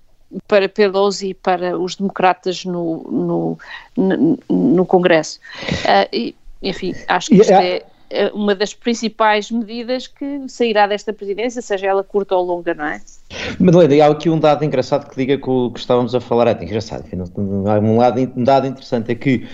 para 0.47 0.67
Pelosi 0.67 1.29
e 1.29 1.33
para 1.35 1.77
os 1.77 1.95
democratas 1.95 2.65
no, 2.65 3.57
no, 3.95 4.39
no, 4.49 4.85
Congresso. 4.87 5.39
e, 6.11 6.33
enfim, 6.63 6.95
acho 7.07 7.29
que 7.29 7.35
isto 7.35 7.53
é 7.53 7.83
uma 8.33 8.55
das 8.55 8.73
principais 8.73 9.51
medidas 9.51 10.07
que 10.07 10.47
sairá 10.47 10.87
desta 10.87 11.11
presidência, 11.11 11.61
seja 11.61 11.87
ela 11.87 12.03
curta 12.03 12.35
ou 12.35 12.43
longa, 12.45 12.73
não 12.73 12.85
é? 12.85 13.01
Madeleine, 13.59 14.01
há 14.01 14.07
aqui 14.07 14.29
um 14.29 14.39
dado 14.39 14.63
engraçado 14.63 15.09
que 15.09 15.17
liga 15.17 15.37
com 15.37 15.65
o 15.65 15.71
que 15.71 15.79
estávamos 15.79 16.15
a 16.15 16.21
falar, 16.21 16.47
é 16.47 16.63
engraçado, 16.63 17.05
um, 17.35 17.97
lado, 17.97 18.33
um 18.35 18.43
dado 18.43 18.67
interessante 18.67 19.11
é 19.11 19.15
que 19.15 19.47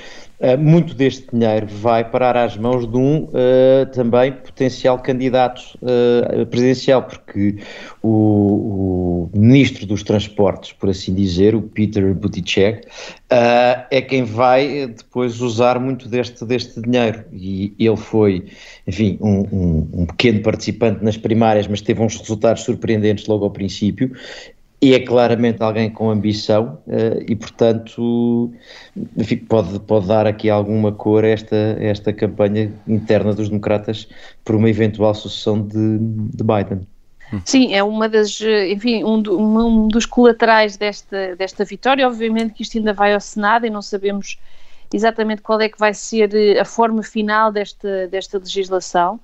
muito 0.57 0.93
deste 0.93 1.27
dinheiro 1.31 1.67
vai 1.67 2.03
parar 2.03 2.35
às 2.35 2.57
mãos 2.57 2.85
de 2.85 2.97
um 2.97 3.23
uh, 3.23 3.85
também 3.93 4.33
potencial 4.33 5.00
candidato 5.00 5.62
uh, 5.81 6.45
presidencial, 6.47 7.03
porque 7.03 7.59
o, 8.01 9.29
o, 9.33 9.38
ministro 9.38 9.85
dos 9.85 10.03
Transportes, 10.03 10.73
por 10.73 10.89
assim 10.89 11.13
dizer, 11.13 11.55
o 11.55 11.62
Peter 11.62 12.13
Buttigieg, 12.13 12.81
é 13.89 14.01
quem 14.01 14.23
vai 14.23 14.88
depois 14.88 15.41
usar 15.41 15.79
muito 15.79 16.07
deste, 16.07 16.45
deste 16.45 16.81
dinheiro. 16.81 17.23
E 17.31 17.73
ele 17.79 17.97
foi, 17.97 18.45
enfim, 18.85 19.17
um, 19.21 19.39
um, 19.39 19.89
um 19.93 20.05
pequeno 20.05 20.41
participante 20.41 21.03
nas 21.03 21.17
primárias, 21.17 21.67
mas 21.67 21.81
teve 21.81 22.01
uns 22.01 22.15
resultados 22.17 22.63
surpreendentes 22.63 23.25
logo 23.25 23.45
ao 23.45 23.50
princípio 23.50 24.12
e 24.84 24.94
é 24.94 25.00
claramente 25.00 25.63
alguém 25.63 25.90
com 25.90 26.10
ambição 26.10 26.78
uh, 26.88 27.24
e, 27.25 27.36
portanto, 27.38 28.52
enfim, 29.16 29.38
pode, 29.38 29.80
pode 29.80 30.08
dar 30.08 30.28
aqui 30.28 30.50
alguma 30.50 30.92
cor 30.92 31.24
a 31.24 31.30
esta, 31.30 31.56
esta 31.80 32.12
campanha 32.12 32.70
interna 32.86 33.34
dos 33.34 33.48
democratas 33.48 34.10
por 34.44 34.56
uma 34.56 34.70
eventual 34.70 35.13
sucessão 35.16 35.62
de, 35.66 35.98
de 36.00 36.44
Biden. 36.44 36.86
Sim, 37.46 37.74
é 37.74 37.82
uma 37.82 38.10
das, 38.10 38.42
enfim, 38.42 39.06
um, 39.06 39.22
do, 39.22 39.40
um, 39.40 39.88
dos 39.88 40.06
colaterais 40.06 40.75
desta, 40.75 41.34
desta 41.38 41.63
vitória. 41.63 42.06
Obviamente 42.06 42.54
que 42.54 42.63
isto 42.63 42.78
ainda 42.78 42.94
vai 42.94 43.13
ao 43.13 43.22
Senado 43.22 43.66
e 43.66 43.70
não 43.70 43.82
sabemos 43.82 44.38
exatamente 44.94 45.42
qual 45.42 45.62
é 45.62 45.70
que 45.70 45.80
vai 45.80 45.94
ser 45.94 46.36
eh, 46.36 46.60
a 46.60 46.66
forma 46.66 47.02
final 47.02 47.54
desta, 47.54 48.08
desta 48.10 48.38
legislação. 48.38 49.18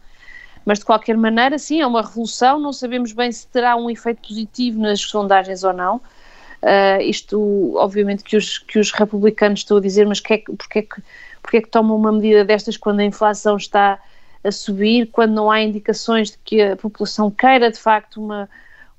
Mas 0.69 0.77
de 0.77 0.85
qualquer 0.85 1.17
maneira, 1.17 1.57
sim, 1.57 1.81
é 1.81 1.87
uma 1.87 2.03
revolução. 2.03 2.59
Não 2.59 2.71
sabemos 2.71 3.11
bem 3.11 3.31
se 3.31 3.47
terá 3.47 3.75
um 3.75 3.89
efeito 3.89 4.21
positivo 4.27 4.79
nas 4.79 5.01
sondagens 5.01 5.63
ou 5.63 5.73
não. 5.73 5.95
Uh, 5.95 7.01
isto, 7.01 7.73
obviamente, 7.75 8.23
que 8.23 8.37
os, 8.37 8.59
que 8.59 8.77
os 8.77 8.91
republicanos 8.91 9.61
estão 9.61 9.77
a 9.77 9.81
dizer, 9.81 10.05
mas 10.05 10.19
que 10.19 10.31
é, 10.31 10.43
porque, 10.55 10.77
é 10.77 10.81
que, 10.83 11.01
porque 11.41 11.57
é 11.57 11.61
que 11.63 11.69
tomam 11.69 11.97
uma 11.97 12.11
medida 12.11 12.45
destas 12.45 12.77
quando 12.77 12.99
a 12.99 13.03
inflação 13.03 13.57
está 13.57 13.97
a 14.43 14.51
subir, 14.51 15.07
quando 15.07 15.33
não 15.33 15.49
há 15.49 15.59
indicações 15.59 16.29
de 16.29 16.37
que 16.45 16.61
a 16.61 16.75
população 16.75 17.31
queira 17.31 17.71
de 17.71 17.79
facto 17.79 18.23
uma, 18.23 18.47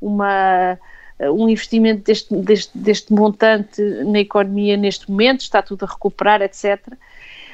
uma, 0.00 0.76
um 1.20 1.48
investimento 1.48 2.02
deste, 2.02 2.34
deste, 2.34 2.76
deste 2.76 3.12
montante 3.12 3.80
na 3.80 4.18
economia 4.18 4.76
neste 4.76 5.08
momento, 5.08 5.42
está 5.42 5.62
tudo 5.62 5.84
a 5.84 5.88
recuperar, 5.88 6.42
etc. 6.42 6.80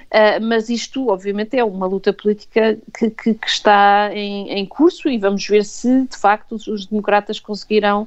Uh, 0.07 0.41
mas 0.41 0.69
isto, 0.69 1.09
obviamente, 1.09 1.59
é 1.59 1.65
uma 1.65 1.87
luta 1.87 2.13
política 2.13 2.79
que, 2.97 3.11
que, 3.11 3.35
que 3.35 3.49
está 3.49 4.11
em, 4.13 4.51
em, 4.51 4.65
curso 4.65 5.09
e 5.09 5.19
vamos 5.19 5.47
ver 5.47 5.65
se, 5.65 6.03
de 6.07 6.17
facto, 6.17 6.55
os, 6.55 6.67
os 6.69 6.87
democratas 6.87 7.41
conseguirão 7.41 8.07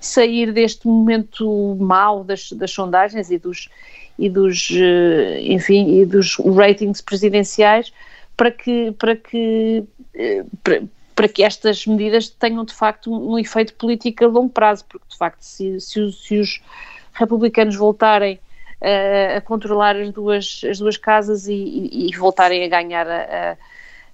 sair 0.00 0.52
deste 0.52 0.86
momento 0.86 1.76
mau 1.78 2.24
das, 2.24 2.50
das 2.52 2.70
sondagens 2.70 3.30
e 3.30 3.38
dos, 3.38 3.68
e 4.18 4.28
dos, 4.30 4.70
uh, 4.70 5.38
enfim, 5.40 6.00
e 6.00 6.06
dos 6.06 6.36
ratings 6.38 7.02
presidenciais 7.02 7.92
para 8.36 8.50
que, 8.50 8.92
para 8.92 9.14
que, 9.14 9.84
uh, 10.14 10.56
para, 10.62 10.82
para, 11.14 11.28
que 11.28 11.42
estas 11.42 11.86
medidas 11.86 12.28
tenham, 12.30 12.64
de 12.64 12.72
facto, 12.72 13.12
um, 13.12 13.38
efeito 13.38 13.74
político 13.74 14.24
a 14.24 14.28
longo 14.28 14.50
prazo, 14.50 14.84
porque, 14.88 15.06
de 15.10 15.16
facto, 15.16 15.42
se, 15.42 15.78
se, 15.78 16.10
se 16.10 16.38
os 16.38 16.62
republicanos 17.12 17.76
voltarem 17.76 18.40
a, 18.80 19.40
controlar 19.40 19.96
as 19.96 20.10
duas, 20.10 20.60
as 20.68 20.78
duas 20.78 20.96
casas 20.96 21.46
e, 21.48 21.52
e, 21.52 22.08
e 22.08 22.16
voltarem 22.16 22.64
a 22.64 22.68
ganhar 22.68 23.06
a, 23.06 23.22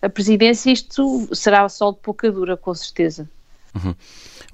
a, 0.03 0.07
a, 0.07 0.09
presidência, 0.09 0.71
isto 0.71 1.29
será 1.35 1.69
só 1.69 1.91
de 1.91 1.99
pouca 1.99 2.31
dura, 2.31 2.57
com 2.57 2.75
certeza. 2.75 3.29
Uhum. 3.75 3.95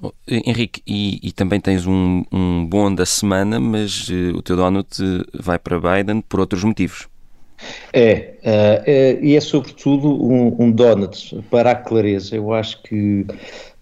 Oh, 0.01 0.11
Henrique, 0.27 0.81
e, 0.85 1.19
e, 1.23 1.31
também 1.31 1.59
tens 1.59 1.87
um, 1.87 2.23
um 2.31 2.65
bom 2.65 2.93
da 2.93 3.05
semana, 3.05 3.59
mas 3.59 4.07
uh, 4.09 4.37
o 4.37 4.41
teu 4.43 4.55
donut 4.55 4.95
vai 5.33 5.57
para 5.57 5.79
Biden 5.79 6.21
por 6.21 6.39
outros 6.39 6.63
motivos. 6.63 7.07
É, 7.91 8.35
uh, 8.43 8.83
é 8.85 9.19
e 9.19 9.35
é 9.35 9.41
sobretudo 9.41 10.07
um, 10.23 10.55
um 10.59 10.71
donut 10.71 11.41
para 11.49 11.71
a 11.71 11.75
clareza. 11.75 12.35
Eu 12.35 12.53
acho 12.53 12.83
que 12.83 13.25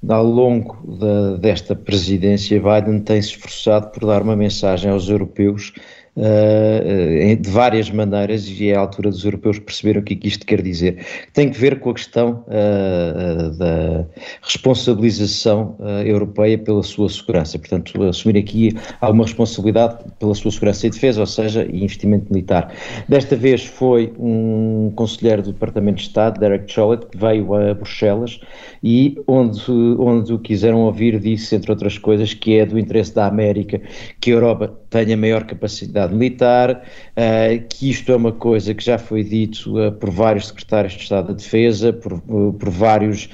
ao 0.08 0.24
longo 0.24 0.78
da, 0.98 1.38
desta 1.38 1.76
presidência, 1.76 2.62
Biden 2.62 3.02
tem 3.02 3.22
se 3.22 3.30
esforçado 3.30 3.90
por 3.90 4.06
dar 4.06 4.22
uma 4.22 4.36
mensagem 4.36 4.90
aos 4.90 5.10
europeus 5.10 5.74
uh, 6.16 7.36
de 7.36 7.50
várias 7.50 7.90
maneiras 7.90 8.48
e 8.48 8.70
é 8.70 8.76
a 8.76 8.80
altura 8.80 9.10
dos 9.10 9.24
europeus 9.24 9.60
perceberem 9.60 10.02
o 10.02 10.04
que, 10.04 10.14
é 10.14 10.18
que 10.18 10.28
isto 10.28 10.46
quer 10.46 10.62
dizer. 10.62 11.06
Tem 11.34 11.50
que 11.50 11.58
ver 11.58 11.80
com 11.80 11.90
a 11.90 11.94
questão 11.94 12.44
uh, 12.48 13.50
da 13.58 14.06
responsabilização 14.42 15.76
europeia 16.06 16.58
pela 16.58 16.84
sua 16.84 17.10
segurança, 17.10 17.58
portanto, 17.58 18.02
assumir 18.04 18.38
aqui 18.38 18.72
alguma 19.02 19.24
responsabilidade 19.24 19.98
pela 20.20 20.34
sua 20.34 20.52
segurança 20.52 20.88
e 20.88 20.90
defesa, 20.90 21.22
ou 21.22 21.28
seja, 21.28 21.66
investimento 21.66 22.32
militar. 22.32 22.74
Desta 23.08 23.36
vez 23.36 23.66
foi 23.66 24.14
um 24.20 24.92
conselheiro 24.96 25.42
do 25.42 25.54
Departamento 25.54 25.98
de 25.98 26.04
Estado, 26.04 26.40
Derek 26.40 26.72
Chollet, 26.72 27.06
que 27.08 27.18
veio 27.18 27.54
a 27.54 27.74
Bruxelas 27.74 28.40
e 28.84 29.18
onde, 29.28 29.72
onde 30.00 30.34
o 30.34 30.40
quiseram 30.40 30.82
ouvir 30.82 31.20
disse, 31.20 31.56
entre 31.56 31.72
outras 31.72 31.98
coisas, 31.98 32.34
que 32.34 32.58
é 32.58 32.66
do 32.66 32.78
interesse 32.78 33.14
da 33.14 33.26
América 33.26 33.82
que 34.20 34.32
a 34.32 34.34
Europa 34.34 34.80
tenha 34.96 35.18
maior 35.18 35.44
capacidade 35.44 36.14
militar, 36.14 36.72
uh, 37.12 37.68
que 37.68 37.90
isto 37.90 38.14
é 38.14 38.16
uma 38.16 38.32
coisa 38.32 38.74
que 38.74 38.82
já 38.82 38.98
foi 38.98 39.26
dito 39.26 39.78
uh, 39.78 39.92
por 39.92 40.10
vários 40.10 40.48
secretários 40.48 40.94
de 40.94 41.04
Estado 41.04 41.28
da 41.28 41.34
Defesa, 41.34 41.92
por, 41.92 42.14
uh, 42.14 42.54
por 42.54 42.70
vários 42.70 43.30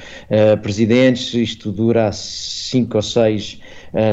presidentes, 0.63 1.33
isto 1.33 1.71
dura 1.71 2.07
há 2.07 2.11
cinco 2.11 2.97
ou 2.97 3.01
seis 3.01 3.59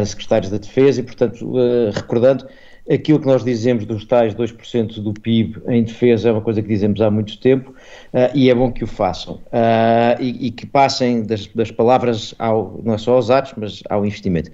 secretários 0.05 0.51
da 0.51 0.59
Defesa 0.59 1.01
e, 1.01 1.05
portanto, 1.05 1.53
recordando, 1.95 2.47
aquilo 2.91 3.21
que 3.21 3.27
nós 3.27 3.45
dizemos 3.45 3.85
dos 3.85 4.05
tais 4.05 4.35
2% 4.35 5.01
do 5.01 5.13
PIB 5.13 5.61
em 5.69 5.85
defesa 5.85 6.31
é 6.31 6.33
uma 6.33 6.41
coisa 6.41 6.63
que 6.63 6.69
dizemos 6.69 7.01
há 7.01 7.11
muito 7.11 7.39
tempo 7.39 7.71
uh, 7.71 8.35
e 8.35 8.51
é 8.51 8.55
bom 8.55 8.73
que 8.73 8.83
o 8.83 8.87
façam 8.87 9.35
uh, 9.35 10.21
e, 10.21 10.47
e, 10.47 10.51
que 10.51 10.67
passem 10.67 11.23
das, 11.23 11.47
das, 11.49 11.71
palavras 11.71 12.35
ao, 12.39 12.81
não 12.83 12.95
é 12.95 12.99
só 12.99 13.15
aos 13.15 13.31
atos, 13.31 13.53
mas 13.57 13.83
ao 13.89 14.05
investimento. 14.07 14.51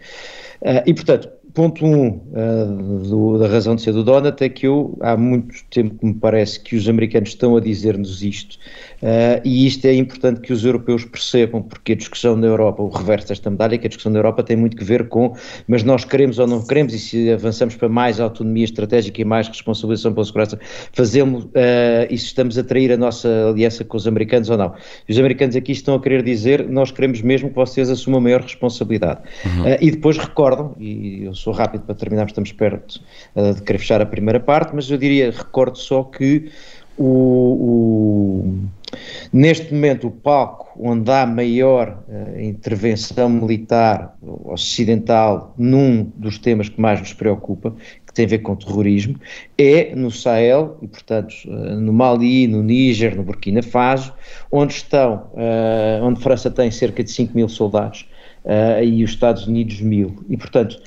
Uh, 0.61 0.83
e, 0.85 0.93
portanto, 0.93 1.29
ponto 1.55 1.87
um 1.87 2.09
uh, 2.09 3.39
da 3.39 3.47
razão 3.47 3.77
de 3.77 3.83
ser 3.83 3.93
do 3.93 4.03
Donat 4.03 4.43
é 4.43 4.49
que 4.49 4.67
eu, 4.67 4.99
há 5.01 5.17
muito 5.17 5.65
tempo 5.71 5.95
que 5.97 6.07
me 6.07 6.15
parece 6.15 6.59
que 6.59 6.75
os 6.75 6.89
americanos 6.89 7.31
estão 7.31 7.57
a 7.57 7.61
dizer-nos 7.61 8.23
isto 8.23 8.59
uh, 9.05 9.41
e 9.45 9.67
isto 9.67 9.85
é 9.85 9.95
importante 9.95 10.41
que 10.41 10.53
os 10.53 10.65
europeus 10.65 11.05
percebam 11.05 11.63
porque 11.63 11.93
a 11.93 11.97
discussão 11.97 12.37
na 12.37 12.47
Europa, 12.47 12.83
o 12.83 12.89
reverso 12.89 13.29
desta 13.29 13.51
medalha, 13.51 13.75
é 13.75 13.79
que 13.79 13.87
a 13.87 13.89
discussão 13.89 14.11
na 14.11 14.19
Europa 14.19 14.43
tem 14.43 14.57
muito 14.57 14.77
que 14.77 14.85
ver 14.85 15.09
com 15.09 15.37
mas 15.69 15.83
nós 15.83 16.05
queremos 16.05 16.39
ou 16.39 16.47
não 16.47 16.65
queremos 16.65 16.95
e 16.95 16.99
se 16.99 17.31
avançamos 17.31 17.77
para 17.77 17.89
mais 17.89 18.19
autonomia 18.21 18.65
estratégica 18.65 19.21
e 19.21 19.25
mais 19.25 19.49
responsabilização 19.49 20.13
pela 20.13 20.25
segurança, 20.25 20.59
fazemos 20.93 21.45
uh, 21.45 21.51
e 22.09 22.17
se 22.19 22.27
estamos 22.27 22.57
a 22.57 22.65
trair 22.65 22.91
a 22.93 22.97
nossa 22.97 23.29
aliança 23.49 23.85
com 23.85 23.97
os 23.97 24.07
americanos 24.07 24.49
ou 24.51 24.57
não. 24.57 24.75
E 25.09 25.13
os 25.13 25.19
americanos 25.19 25.55
aqui 25.57 25.73
estão 25.73 25.95
a 25.95 26.01
querer 26.01 26.23
dizer 26.23 26.69
nós 26.69 26.91
queremos 26.91 27.21
mesmo 27.21 27.51
que 27.51 27.55
vocês 27.55 27.91
assumam 27.91 28.21
maior 28.21 28.41
responsabilidade. 28.41 29.21
Uhum. 29.45 29.65
e 29.81 29.91
depois 29.91 30.17
recordam, 30.17 30.75
e 30.79 31.25
eu 31.25 31.35
sou 31.35 31.53
rápido 31.53 31.83
para 31.83 31.95
terminarmos, 31.95 32.31
estamos 32.31 32.53
perto 32.53 33.01
uh, 33.35 33.55
de 33.55 33.63
querer 33.63 33.79
fechar 33.79 34.01
a 34.01 34.07
primeira 34.07 34.41
parte, 34.41 34.75
mas 34.75 34.91
eu 34.91 34.97
diria, 34.97 35.31
recordo 35.31 35.79
só 35.79 36.03
que 36.05 36.51
o, 36.97 38.45
o, 38.45 38.55
neste 39.33 39.73
momento 39.73 40.07
o 40.07 40.11
palco 40.11 40.65
onde 40.79 41.11
há 41.11 41.27
maior 41.27 42.03
uh, 42.09 42.41
intervenção 42.41 43.29
militar 43.29 44.17
ocidental 44.45 45.55
num 45.57 46.05
dos 46.17 46.39
temas 46.39 46.69
que 46.69 46.81
mais 46.81 47.01
nos 47.01 47.13
preocupa, 47.13 47.75
que 48.07 48.13
tem 48.13 48.25
a 48.25 48.29
ver 48.29 48.39
com 48.39 48.57
terrorismo, 48.57 49.19
é 49.57 49.95
no 49.95 50.11
Sahel, 50.11 50.77
e 50.83 50.89
portanto 50.89 51.35
no 51.47 51.93
Mali, 51.93 52.47
no 52.47 52.63
Níger, 52.63 53.17
no 53.17 53.23
Burkina 53.23 53.63
Faso, 53.63 54.13
onde 54.51 54.75
estão, 54.75 55.31
uh, 55.35 56.05
onde 56.05 56.21
França 56.21 56.51
tem 56.51 56.71
cerca 56.71 57.03
de 57.03 57.11
5 57.11 57.35
mil 57.35 57.49
soldados 57.49 58.09
uh, 58.45 58.83
e 58.83 59.03
os 59.03 59.11
Estados 59.11 59.47
Unidos 59.47 59.81
mil. 59.81 60.25
E 60.29 60.37
portanto, 60.37 60.81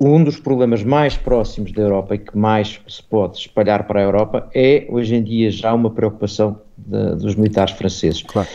um 0.00 0.22
dos 0.22 0.38
problemas 0.38 0.82
mais 0.82 1.16
próximos 1.16 1.72
da 1.72 1.82
Europa 1.82 2.14
e 2.14 2.18
que 2.18 2.36
mais 2.36 2.80
se 2.88 3.02
pode 3.02 3.38
espalhar 3.38 3.86
para 3.86 4.00
a 4.00 4.02
Europa 4.02 4.48
é, 4.54 4.86
hoje 4.88 5.14
em 5.14 5.22
dia, 5.22 5.50
já 5.50 5.72
uma 5.72 5.90
preocupação 5.90 6.58
de, 6.76 7.16
dos 7.16 7.34
militares 7.34 7.74
franceses. 7.74 8.22
Claro. 8.22 8.48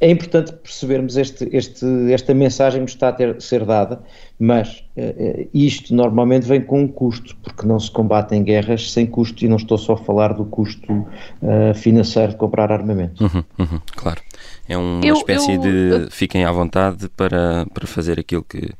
É 0.00 0.10
importante 0.10 0.54
percebermos 0.54 1.18
este, 1.18 1.46
este, 1.54 1.84
esta 2.10 2.32
mensagem 2.32 2.86
que 2.86 2.90
está 2.90 3.10
a 3.10 3.12
ter, 3.12 3.40
ser 3.42 3.66
dada, 3.66 4.00
mas 4.38 4.82
uh, 4.96 5.46
isto 5.52 5.94
normalmente 5.94 6.46
vem 6.46 6.62
com 6.62 6.80
um 6.80 6.88
custo, 6.88 7.36
porque 7.42 7.66
não 7.66 7.78
se 7.78 7.90
combatem 7.90 8.42
guerras 8.42 8.90
sem 8.92 9.04
custo, 9.04 9.44
e 9.44 9.48
não 9.48 9.58
estou 9.58 9.76
só 9.76 9.92
a 9.92 9.96
falar 9.98 10.32
do 10.32 10.46
custo 10.46 10.90
uh, 10.90 11.74
financeiro 11.74 12.32
de 12.32 12.38
comprar 12.38 12.72
armamento. 12.72 13.22
Uhum, 13.22 13.44
uhum, 13.58 13.80
claro. 13.94 14.22
É 14.66 14.78
uma 14.78 15.04
eu, 15.04 15.16
espécie 15.16 15.52
eu, 15.52 15.60
de 15.60 16.10
fiquem 16.10 16.44
à 16.44 16.50
vontade 16.52 17.06
para, 17.10 17.66
para 17.66 17.86
fazer 17.86 18.18
aquilo 18.18 18.42
que, 18.42 18.70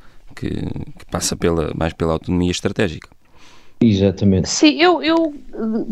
que, 0.41 0.49
que, 0.49 1.05
passa 1.11 1.37
pela, 1.37 1.73
mais 1.75 1.93
pela 1.93 2.15
autonomia 2.15 2.51
estratégica. 2.51 3.09
Exatamente. 3.81 4.49
Sim, 4.49 4.81
eu, 4.81 5.03
eu 5.03 5.35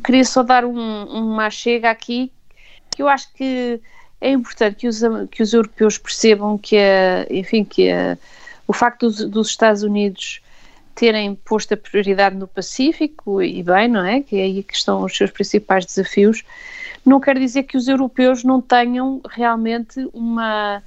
queria 0.05 0.25
só 0.25 0.43
dar 0.43 0.65
um, 0.65 1.05
uma 1.05 1.51
chega 1.51 1.91
aqui, 1.91 2.33
que 2.91 3.03
eu 3.03 3.09
acho 3.09 3.33
que 3.35 3.81
é 4.21 4.31
importante 4.31 4.77
que 4.77 4.89
os, 4.89 5.01
que 5.31 5.43
os 5.43 5.53
europeus 5.53 5.99
percebam 5.99 6.59
que, 6.59 6.77
a, 6.77 7.27
enfim, 7.31 7.65
que 7.65 7.91
a, 7.91 8.19
o 8.67 8.73
facto 8.73 9.07
dos, 9.07 9.25
dos, 9.25 9.49
Estados 9.49 9.83
Unidos 9.83 10.41
terem 10.95 11.35
posto 11.35 11.75
a 11.75 11.77
prioridade 11.77 12.37
no 12.37 12.49
Pacífico, 12.49 13.41
e 13.41 13.63
bem, 13.63 13.87
não 13.89 14.05
é? 14.05 14.21
Que 14.21 14.37
é 14.37 14.43
aí 14.43 14.63
que 14.63 14.75
estão 14.75 15.05
os 15.05 15.17
seus 15.17 15.31
principais 15.31 15.87
desafios, 15.87 16.43
não 17.07 17.21
quer 17.21 17.39
dizer 17.39 17.63
que 17.63 17.77
os 17.77 17.87
europeus 17.87 18.43
não 18.43 18.61
tenham 18.61 19.21
realmente 19.31 20.09
uma, 20.13 20.83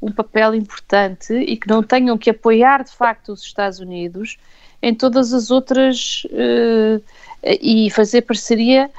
um 0.00 0.12
papel 0.12 0.54
importante 0.54 1.32
e 1.32 1.56
que 1.56 1.68
não 1.68 1.82
tenham 1.82 2.16
que 2.18 2.30
apoiar 2.30 2.84
de 2.84 2.92
facto 2.92 3.32
os 3.32 3.42
Estados 3.42 3.80
Unidos 3.80 4.36
em 4.82 4.94
todas 4.94 5.32
as 5.32 5.50
outras 5.50 6.24
uh, 6.26 7.02
e 7.42 7.90
fazer 7.90 8.22
parceria 8.22 8.90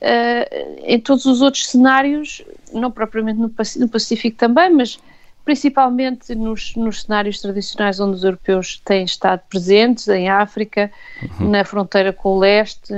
uh, 0.00 0.82
em 0.84 1.00
todos 1.00 1.24
os 1.26 1.42
outros 1.42 1.66
cenários, 1.66 2.42
não 2.72 2.90
propriamente 2.90 3.40
no, 3.40 3.52
no 3.76 3.88
Pacífico 3.88 4.36
também, 4.36 4.70
mas 4.70 4.98
principalmente 5.44 6.34
nos, 6.34 6.74
nos, 6.74 7.02
cenários 7.02 7.40
tradicionais 7.40 8.00
onde 8.00 8.16
os 8.16 8.24
europeus 8.24 8.80
têm 8.84 9.04
estado 9.04 9.42
presentes, 9.50 10.08
em 10.08 10.28
África, 10.28 10.90
uhum. 11.38 11.50
na 11.50 11.64
fronteira 11.64 12.12
com 12.12 12.30
o 12.30 12.38
leste, 12.38 12.92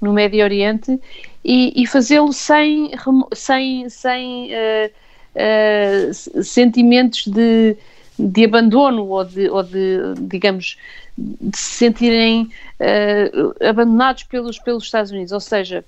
no 0.00 0.12
Médio 0.12 0.44
Oriente, 0.44 1.00
e, 1.42 1.72
e 1.80 1.86
fazê-lo 1.86 2.32
sem, 2.32 2.90
sem, 3.32 3.88
sem 3.88 4.50
uh, 4.50 4.90
uh, 5.36 6.42
sentimentos 6.42 7.26
de, 7.26 7.76
de 8.18 8.44
abandono 8.44 9.06
ou 9.06 9.24
de, 9.24 9.48
ou 9.48 9.62
de, 9.62 10.14
digamos, 10.22 10.78
de 11.16 11.56
se 11.56 11.76
sentirem 11.76 12.50
uh, 12.80 13.64
abandonados 13.68 14.24
pelos, 14.24 14.58
pelos 14.58 14.84
Estados 14.84 15.10
Unidos, 15.10 15.32
ou 15.32 15.40
seja, 15.40 15.84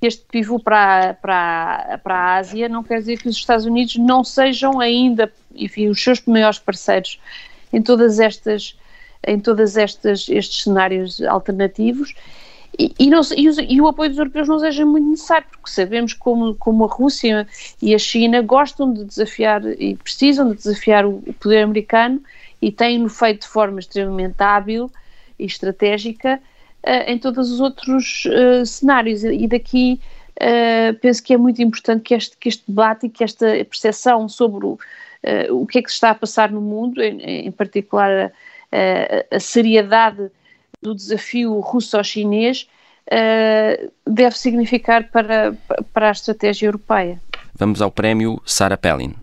este 0.00 0.24
pivô 0.30 0.60
para, 0.60 1.14
para, 1.14 1.98
para 2.02 2.14
a 2.14 2.34
Ásia 2.36 2.68
não 2.68 2.84
quer 2.84 3.00
dizer 3.00 3.18
que 3.18 3.28
os 3.28 3.36
Estados 3.36 3.66
Unidos 3.66 3.96
não 3.96 4.22
sejam 4.22 4.80
ainda, 4.80 5.32
enfim, 5.54 5.88
os 5.88 6.02
seus 6.02 6.22
maiores 6.24 6.58
parceiros 6.58 7.18
em 7.72 7.82
todas 7.82 8.18
estas 8.20 8.78
em 9.26 9.40
todas 9.40 9.76
estas 9.76 10.28
estes 10.28 10.62
cenários 10.62 11.20
alternativos 11.22 12.14
e, 12.78 12.94
e, 12.96 13.10
não, 13.10 13.20
e, 13.36 13.48
os, 13.48 13.58
e, 13.58 13.80
o 13.80 13.88
apoio 13.88 14.10
dos 14.10 14.18
europeus 14.18 14.46
não 14.46 14.58
seja 14.60 14.86
muito 14.86 15.08
necessário, 15.08 15.46
porque 15.50 15.68
sabemos 15.68 16.12
como, 16.12 16.54
como 16.54 16.84
a 16.84 16.88
Rússia 16.88 17.46
e 17.82 17.92
a 17.92 17.98
China 17.98 18.40
gostam 18.40 18.92
de 18.92 19.04
desafiar 19.04 19.64
e 19.80 19.96
precisam 19.96 20.50
de 20.50 20.56
desafiar 20.56 21.04
o, 21.04 21.22
o 21.26 21.32
poder 21.34 21.64
americano 21.64 22.22
e 22.62 22.70
têm-no 22.70 23.08
feito 23.08 23.42
de 23.42 23.48
forma 23.48 23.80
extremamente 23.80 24.40
hábil 24.40 24.90
e 25.38 25.44
estratégica 25.44 26.40
uh, 26.84 27.10
em 27.10 27.18
todos 27.18 27.50
os 27.50 27.60
outros 27.60 28.24
uh, 28.26 28.64
cenários. 28.64 29.24
E 29.24 29.48
daqui 29.48 30.00
uh, 30.36 30.94
penso 31.00 31.20
que 31.22 31.34
é 31.34 31.36
muito 31.36 31.60
importante 31.60 32.02
que 32.02 32.14
este, 32.14 32.36
que 32.36 32.48
este 32.48 32.62
debate 32.68 33.06
e 33.06 33.10
que 33.10 33.24
esta 33.24 33.46
percepção 33.64 34.28
sobre 34.28 34.66
o, 34.66 34.78
o 35.50 35.66
que 35.66 35.80
é 35.80 35.82
que 35.82 35.88
se 35.88 35.94
está 35.94 36.10
a 36.10 36.14
passar 36.14 36.52
no 36.52 36.60
mundo, 36.60 37.02
em, 37.02 37.46
em 37.46 37.50
particular 37.50 38.32
a, 38.70 39.36
a, 39.36 39.40
seriedade 39.40 40.30
do 40.80 40.94
desafio 40.94 41.58
russo-chinês, 41.60 42.68
deve 44.06 44.36
significar 44.36 45.10
para, 45.10 45.54
para 45.92 46.08
a 46.08 46.12
estratégia 46.12 46.66
europeia. 46.66 47.20
Vamos 47.54 47.80
ao 47.80 47.90
prémio 47.90 48.40
Sarah 48.44 48.76
Palin. 48.76 49.14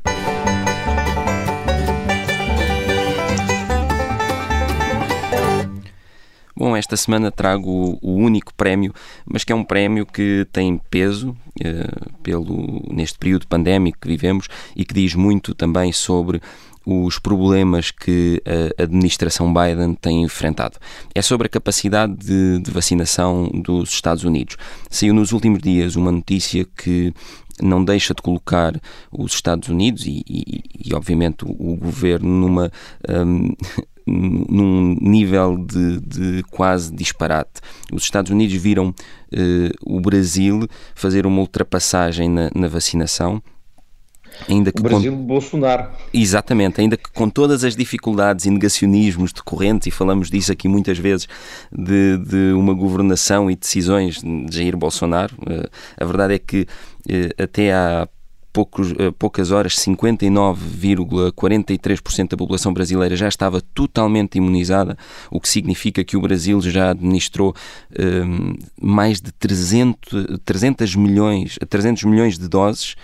Bom, 6.57 6.73
esta 6.75 6.95
semana 6.95 7.31
trago 7.31 7.99
o, 8.01 8.13
único 8.13 8.53
prémio, 8.53 8.93
mas 9.25 9.43
que 9.43 9.51
é 9.51 9.55
um 9.55 9.63
prémio 9.63 10.05
que 10.05 10.47
tem 10.53 10.79
peso 10.89 11.31
uh, 11.31 12.19
pelo, 12.23 12.81
neste 12.89 13.17
período 13.17 13.45
pandémico 13.45 13.99
que 13.99 14.07
vivemos 14.07 14.47
e 14.73 14.85
que 14.85 14.93
diz 14.93 15.15
muito 15.15 15.53
também 15.53 15.91
sobre 15.91 16.41
os 16.85 17.19
problemas 17.19 17.91
que 17.91 18.41
a 18.79 18.83
administração 18.83 19.53
Biden 19.53 19.95
tem 19.95 20.23
enfrentado. 20.23 20.77
É 21.13 21.21
sobre 21.21 21.47
a 21.47 21.49
capacidade 21.49 22.13
de, 22.15 22.59
de, 22.59 22.71
vacinação 22.71 23.49
dos 23.53 23.89
Estados 23.89 24.23
Unidos. 24.23 24.57
Saiu 24.89 25.13
nos 25.13 25.31
últimos 25.31 25.59
dias 25.61 25.95
uma 25.95 26.11
notícia 26.11 26.65
que 26.77 27.13
não 27.61 27.83
deixa 27.83 28.13
de 28.13 28.21
colocar 28.21 28.79
os 29.11 29.33
Estados 29.33 29.69
Unidos 29.69 30.05
e, 30.05 30.23
e, 30.27 30.63
e 30.85 30.93
obviamente, 30.93 31.45
o, 31.45 31.75
governo 31.75 32.29
numa. 32.29 32.71
Um, 33.09 33.53
num 34.07 34.95
nível 35.01 35.57
de, 35.57 35.99
de, 35.99 36.43
quase 36.51 36.93
disparate. 36.93 37.59
Os 37.91 38.03
Estados 38.03 38.29
Unidos 38.31 38.55
viram 38.55 38.89
uh, 38.89 38.93
o 39.81 39.99
Brasil 39.99 40.67
fazer 40.93 41.25
uma 41.25 41.39
ultrapassagem 41.39 42.29
na, 42.29 42.51
na 42.53 42.67
vacinação. 42.67 43.41
Ainda 44.47 44.71
que 44.71 44.79
o 44.79 44.83
Brasil 44.83 45.11
com... 45.11 45.23
Bolsonaro. 45.23 45.89
Exatamente, 46.13 46.81
ainda 46.81 46.97
que 46.97 47.11
com 47.11 47.29
todas 47.29 47.63
as 47.63 47.75
dificuldades 47.75 48.45
e 48.45 48.49
negacionismos 48.49 49.31
decorrentes, 49.31 49.87
e 49.87 49.91
falamos 49.91 50.29
disso 50.29 50.51
aqui 50.51 50.67
muitas 50.67 50.97
vezes, 50.97 51.27
de, 51.71 52.17
de 52.17 52.53
uma 52.53 52.73
governação 52.73 53.49
e 53.49 53.55
decisões 53.55 54.21
de 54.21 54.57
Jair 54.57 54.77
Bolsonaro, 54.77 55.35
uh, 55.41 55.69
a 55.97 56.05
verdade 56.05 56.33
é 56.33 56.39
que 56.39 56.61
uh, 56.61 57.43
até 57.43 57.73
há 57.73 58.07
poucos, 58.55 58.93
eh, 58.97 59.11
poucas 59.19 59.51
horas, 59.51 59.75
59,43% 59.75 62.29
da 62.29 62.37
população 62.37 62.73
brasileira 62.73 63.17
já 63.17 63.27
estava 63.27 63.59
totalmente 63.59 64.37
imunizada, 64.37 64.97
o 65.29 65.41
que 65.41 65.49
significa 65.49 66.05
que 66.05 66.15
o 66.15 66.21
Brasil 66.21 66.61
já 66.61 66.91
administrou 66.91 67.53
um, 67.99 68.53
mais 68.81 69.19
de 69.19 69.33
300, 69.33 70.39
300, 70.45 70.95
milhões, 70.95 71.59
300 71.69 72.05
milhões 72.05 72.39
de 72.39 72.47
doses 72.47 72.95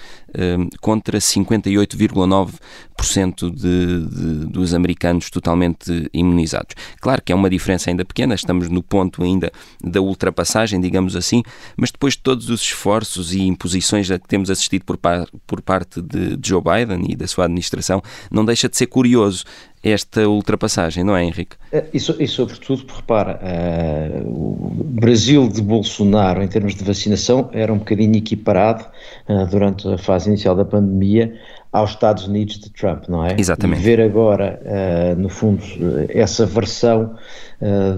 contra 0.79 1.19
58,9% 1.19 3.53
de, 3.53 4.05
de, 4.05 4.45
dos 4.47 4.73
americanos 4.73 5.29
totalmente 5.29 6.09
imunizados. 6.13 6.75
Claro 6.99 7.21
que 7.21 7.31
é 7.31 7.35
uma 7.35 7.49
diferença 7.49 7.89
ainda 7.89 8.03
pequena, 8.05 8.35
estamos 8.35 8.69
no 8.69 8.83
ponto 8.83 9.23
ainda 9.23 9.51
da 9.83 10.01
ultrapassagem, 10.01 10.79
digamos 10.79 11.15
assim, 11.15 11.43
mas 11.75 11.91
depois 11.91 12.13
de 12.13 12.21
todos 12.21 12.49
os 12.49 12.61
esforços 12.61 13.33
e 13.33 13.41
imposições 13.41 14.09
a 14.11 14.19
que 14.19 14.27
temos 14.27 14.49
assistido 14.49 14.85
por, 14.85 14.97
par, 14.97 15.27
por 15.45 15.61
parte 15.61 16.01
de, 16.01 16.37
de 16.37 16.49
Joe 16.49 16.61
Biden 16.61 17.05
e 17.09 17.15
da 17.15 17.27
sua 17.27 17.45
administração, 17.45 18.01
não 18.29 18.45
deixa 18.45 18.69
de 18.69 18.77
ser 18.77 18.87
curioso 18.87 19.43
esta 19.83 20.27
ultrapassagem, 20.27 21.03
não 21.03 21.15
é, 21.15 21.23
Henrique? 21.23 21.55
É, 21.71 21.85
e, 21.91 21.97
e 21.97 22.27
sobretudo, 22.27 22.85
repara, 22.93 23.39
uh, 23.41 24.27
o 24.27 24.83
Brasil 24.83 25.47
de 25.47 25.61
Bolsonaro, 25.61 26.43
em 26.43 26.47
termos 26.47 26.75
de 26.75 26.83
vacinação, 26.83 27.49
era 27.51 27.73
um 27.73 27.79
bocadinho 27.79 28.15
equiparado 28.15 28.85
uh, 29.27 29.45
durante 29.47 29.87
a 29.87 29.97
fase 29.97 30.29
inicial 30.29 30.55
da 30.55 30.65
pandemia 30.65 31.33
aos 31.71 31.91
Estados 31.91 32.27
Unidos 32.27 32.59
de 32.59 32.69
Trump, 32.69 33.05
não 33.07 33.25
é? 33.25 33.35
Exatamente. 33.39 33.79
E 33.79 33.83
ver 33.83 34.01
agora, 34.01 34.61
uh, 34.63 35.19
no 35.19 35.29
fundo, 35.29 35.63
essa 36.09 36.45
versão 36.45 37.15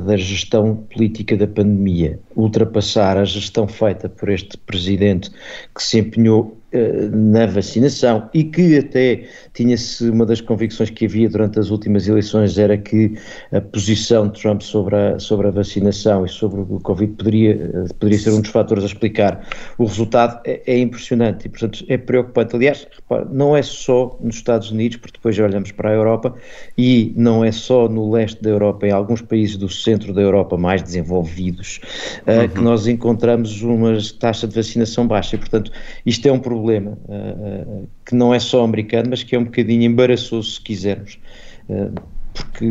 da 0.06 0.18
gestão 0.18 0.76
política 0.76 1.38
da 1.38 1.48
pandemia, 1.48 2.20
ultrapassar 2.36 3.16
a 3.16 3.24
gestão 3.24 3.66
feita 3.66 4.10
por 4.10 4.28
este 4.28 4.58
presidente 4.58 5.32
que 5.74 5.82
se 5.82 6.00
empenhou 6.00 6.58
eh, 6.63 6.63
na 7.12 7.46
vacinação 7.46 8.30
e 8.34 8.44
que 8.44 8.78
até 8.78 9.24
tinha-se 9.54 10.10
uma 10.10 10.26
das 10.26 10.42
convicções 10.42 10.90
que 10.90 11.06
havia 11.06 11.30
durante 11.30 11.60
as 11.60 11.70
últimas 11.70 12.08
eleições 12.08 12.58
era 12.58 12.78
que 12.78 13.16
a 13.52 13.62
posição 13.62 14.28
de 14.28 14.42
Trump 14.42 14.62
sobre 14.62 14.96
a, 14.96 15.20
sobre 15.20 15.48
a 15.48 15.52
vacinação 15.52 16.26
e 16.26 16.30
sobre 16.30 16.62
o 16.62 16.80
Covid 16.80 17.14
poderia, 17.14 17.52
eh, 17.52 17.94
poderia 18.00 18.18
ser 18.18 18.32
um 18.32 18.42
dos 18.42 18.50
fatores 18.50 18.84
a 18.84 18.88
explicar 18.88 19.48
o 19.78 19.86
resultado, 19.86 20.42
é, 20.46 20.62
é 20.66 20.80
impressionante 20.80 21.46
e, 21.46 21.50
portanto, 21.50 21.86
é 21.88 21.98
preocupante. 21.98 22.56
Aliás, 22.56 22.88
repare, 22.96 23.28
não 23.32 23.56
é 23.56 23.62
só 23.62 24.18
nos 24.20 24.36
Estados 24.36 24.72
Unidos, 24.72 24.98
porque 24.98 25.18
depois 25.18 25.36
já 25.36 25.46
olhamos 25.46 25.72
para 25.72 25.92
a 25.92 25.94
Europa 25.94 26.36
e 26.78 27.14
não 27.16 27.46
é 27.46 27.52
só 27.52 27.88
no 27.88 28.12
leste 28.12 28.42
da 28.42 28.50
Europa, 28.50 28.88
em 28.88 28.92
alguns 28.92 29.22
países 29.22 29.58
do 29.58 29.70
centro 29.70 30.14
da 30.14 30.22
Europa 30.22 30.58
mais 30.58 30.82
desenvolvidos, 30.82 31.80
uh, 32.26 32.42
uhum. 32.42 32.48
que 32.50 32.62
nós 32.62 32.88
encontramos 32.88 33.62
uma 33.62 33.96
taxa 34.20 34.48
de 34.48 34.56
vacinação 34.56 35.06
baixa. 35.06 35.36
E, 35.36 35.40
portanto, 35.40 35.72
isto 36.06 36.26
é 36.28 36.32
um 36.32 36.40
problema 36.40 36.63
problema 36.64 36.98
uh, 37.10 37.88
que 38.06 38.16
não 38.16 38.34
é 38.34 38.40
só 38.40 38.64
americano, 38.64 39.10
mas 39.10 39.22
que 39.22 39.36
é 39.36 39.40
um 39.40 39.44
bocadinho 39.44 39.84
embaraçoso, 39.84 40.52
se 40.52 40.62
quisermos. 40.62 41.20
Uh, 41.68 41.94
porque 42.34 42.66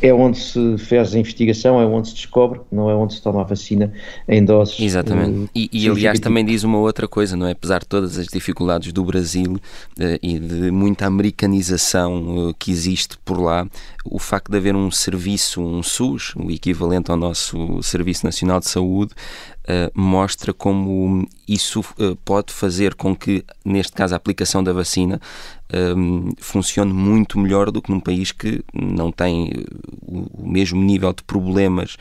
é 0.00 0.14
onde 0.14 0.38
se 0.38 0.78
faz 0.78 1.14
a 1.14 1.18
investigação, 1.18 1.78
é 1.78 1.84
onde 1.84 2.08
se 2.08 2.14
descobre, 2.14 2.58
não 2.72 2.88
é 2.88 2.94
onde 2.94 3.12
se 3.12 3.20
toma 3.20 3.42
a 3.42 3.44
vacina 3.44 3.92
em 4.26 4.42
doses. 4.42 4.80
Exatamente. 4.80 5.50
E, 5.54 5.68
e 5.70 5.86
aliás 5.86 6.18
também 6.18 6.42
diz 6.42 6.64
uma 6.64 6.78
outra 6.78 7.06
coisa, 7.06 7.36
não 7.36 7.46
é? 7.46 7.50
Apesar 7.50 7.80
de 7.80 7.86
todas 7.86 8.16
as 8.16 8.28
dificuldades 8.28 8.94
do 8.94 9.04
Brasil 9.04 9.58
e 10.22 10.38
de 10.38 10.70
muita 10.70 11.04
americanização 11.04 12.54
que 12.58 12.70
existe 12.70 13.18
por 13.26 13.38
lá, 13.38 13.68
o 14.06 14.18
facto 14.18 14.50
de 14.50 14.56
haver 14.56 14.74
um 14.74 14.90
serviço, 14.90 15.60
um 15.60 15.82
SUS, 15.82 16.32
o 16.34 16.50
equivalente 16.50 17.10
ao 17.10 17.16
nosso 17.18 17.82
Serviço 17.82 18.24
Nacional 18.24 18.58
de 18.58 18.70
Saúde, 18.70 19.12
mostra 19.94 20.52
como 20.52 21.28
isso 21.48 21.80
uh, 21.80 22.16
pode 22.24 22.52
fazer 22.52 22.94
com 22.94 23.14
que, 23.14 23.44
neste 23.64 23.92
caso, 23.92 24.14
a 24.14 24.16
aplicação 24.16 24.62
da 24.62 24.72
vacina 24.72 25.20
um, 25.96 26.32
funcione 26.38 26.92
muito 26.92 27.38
melhor 27.38 27.70
do 27.70 27.82
que 27.82 27.90
num 27.90 28.00
país 28.00 28.30
que 28.30 28.62
não 28.72 29.10
tem 29.10 29.50
o, 30.02 30.42
o 30.42 30.48
mesmo 30.48 30.80
nível 30.80 31.12
de 31.12 31.22
problemas 31.24 31.96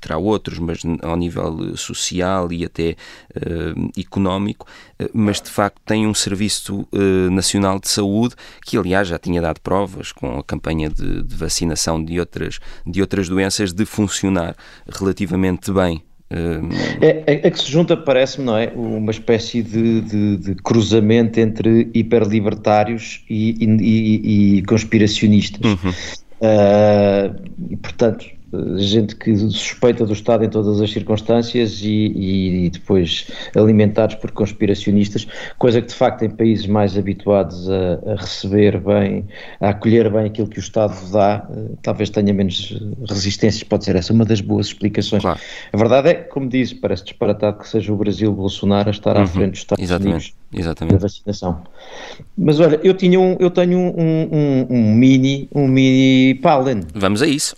terá 0.00 0.18
outros, 0.18 0.58
mas 0.58 0.80
ao 1.02 1.16
nível 1.16 1.76
social 1.76 2.52
e 2.52 2.64
até 2.64 2.96
uh, 3.36 3.90
económico, 3.98 4.66
mas 5.12 5.40
de 5.40 5.50
facto 5.50 5.80
tem 5.84 6.06
um 6.06 6.14
Serviço 6.14 6.86
Nacional 7.30 7.78
de 7.78 7.88
Saúde 7.88 8.34
que, 8.64 8.76
aliás, 8.76 9.08
já 9.08 9.18
tinha 9.18 9.40
dado 9.40 9.60
provas 9.60 10.12
com 10.12 10.38
a 10.38 10.44
campanha 10.44 10.88
de, 10.88 11.22
de 11.22 11.36
vacinação 11.36 12.02
de 12.02 12.18
outras, 12.18 12.58
de 12.86 13.00
outras 13.00 13.28
doenças 13.28 13.72
de 13.72 13.84
funcionar 13.84 14.56
relativamente 14.88 15.72
bem. 15.72 16.02
É, 17.00 17.06
é, 17.26 17.46
é, 17.46 17.50
que 17.50 17.58
se 17.58 17.70
junta, 17.70 17.96
parece-me, 17.96 18.44
não 18.44 18.56
é? 18.56 18.72
Uma 18.74 19.12
espécie 19.12 19.62
de, 19.62 20.00
de, 20.00 20.36
de 20.38 20.54
cruzamento 20.56 21.38
entre 21.38 21.88
hiperlibertários 21.94 23.24
e, 23.30 23.54
e, 23.60 23.66
e, 23.80 24.58
e 24.58 24.62
conspiracionistas. 24.64 25.64
Uhum. 25.64 25.90
Uh, 26.40 27.34
e, 27.70 27.76
portanto, 27.76 28.26
gente 28.76 29.16
que 29.16 29.36
suspeita 29.36 30.06
do 30.06 30.12
Estado 30.12 30.44
em 30.44 30.48
todas 30.48 30.80
as 30.80 30.90
circunstâncias 30.90 31.80
e, 31.82 32.66
e, 32.66 32.70
depois 32.70 33.28
alimentados 33.56 34.14
por 34.16 34.30
conspiracionistas, 34.30 35.26
coisa 35.58 35.80
que 35.80 35.88
de 35.88 35.94
facto 35.94 36.24
em 36.24 36.30
países 36.30 36.66
mais 36.66 36.96
habituados 36.96 37.68
a, 37.68 38.12
a, 38.12 38.16
receber 38.16 38.78
bem, 38.80 39.26
a 39.60 39.70
acolher 39.70 40.10
bem 40.10 40.26
aquilo 40.26 40.48
que 40.48 40.58
o 40.58 40.60
Estado 40.60 40.94
dá, 41.10 41.46
eh, 41.50 41.74
talvez 41.82 42.08
tenha 42.10 42.32
menos 42.32 42.80
resistências, 43.08 43.62
pode 43.64 43.84
ser 43.84 43.96
essa 43.96 44.12
uma 44.12 44.24
das 44.24 44.40
boas 44.40 44.68
explicações. 44.68 45.22
Claro. 45.22 45.40
A 45.72 45.76
verdade 45.76 46.08
é, 46.10 46.14
como 46.14 46.48
diz, 46.48 46.72
parece 46.72 47.04
disparatado 47.04 47.58
que 47.58 47.68
seja 47.68 47.92
o 47.92 47.96
Brasil 47.96 48.32
Bolsonaro 48.32 48.88
a 48.88 48.92
estar 48.92 49.16
uhum. 49.16 49.22
à 49.22 49.26
frente 49.26 49.50
dos 49.50 49.60
Estados 49.60 49.82
Exatamente. 49.82 50.12
Unidos 50.12 50.45
Exatamente. 50.52 50.94
da 50.94 50.98
vacinação. 51.00 51.62
Mas 52.36 52.60
olha, 52.60 52.80
eu 52.82 52.94
tinha 52.94 53.18
um, 53.18 53.36
eu 53.38 53.50
tenho 53.50 53.78
um, 53.78 54.28
um, 54.32 54.66
um 54.70 54.94
mini, 54.94 55.48
um 55.54 55.66
mini 55.66 56.34
Palin. 56.36 56.82
Vamos 56.94 57.22
a 57.22 57.26
isso. 57.26 57.54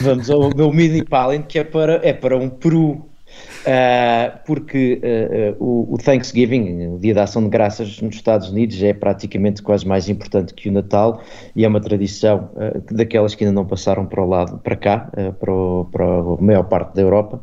Vamos 0.00 0.28
ao 0.30 0.54
meu 0.54 0.72
mini 0.72 1.04
Palin 1.04 1.42
que 1.42 1.58
é 1.58 1.64
para, 1.64 2.00
é 2.06 2.12
para 2.12 2.36
um 2.36 2.48
Peru. 2.48 3.11
Uh, 3.62 4.38
porque 4.44 5.00
uh, 5.60 5.92
o, 5.92 5.96
Thanksgiving, 5.96 6.88
o 6.88 6.98
Dia 6.98 7.14
da 7.14 7.22
Ação 7.22 7.44
de 7.44 7.48
Graças 7.48 8.00
nos 8.00 8.16
Estados 8.16 8.48
Unidos, 8.48 8.82
é 8.82 8.92
praticamente 8.92 9.62
quase 9.62 9.86
mais 9.86 10.08
importante 10.08 10.52
que 10.52 10.68
o 10.68 10.72
Natal 10.72 11.22
e 11.54 11.64
é 11.64 11.68
uma 11.68 11.80
tradição 11.80 12.50
daquelas 12.90 13.36
que 13.36 13.44
ainda 13.44 13.54
não 13.54 13.64
passaram 13.64 14.04
para 14.04 14.20
o 14.20 14.28
lado, 14.28 14.58
para 14.58 14.74
cá, 14.74 15.10
para, 15.38 15.52
o, 15.52 15.84
para 15.92 16.04
a 16.04 16.36
maior 16.40 16.64
parte 16.64 16.94
da 16.94 17.02
Europa, 17.02 17.40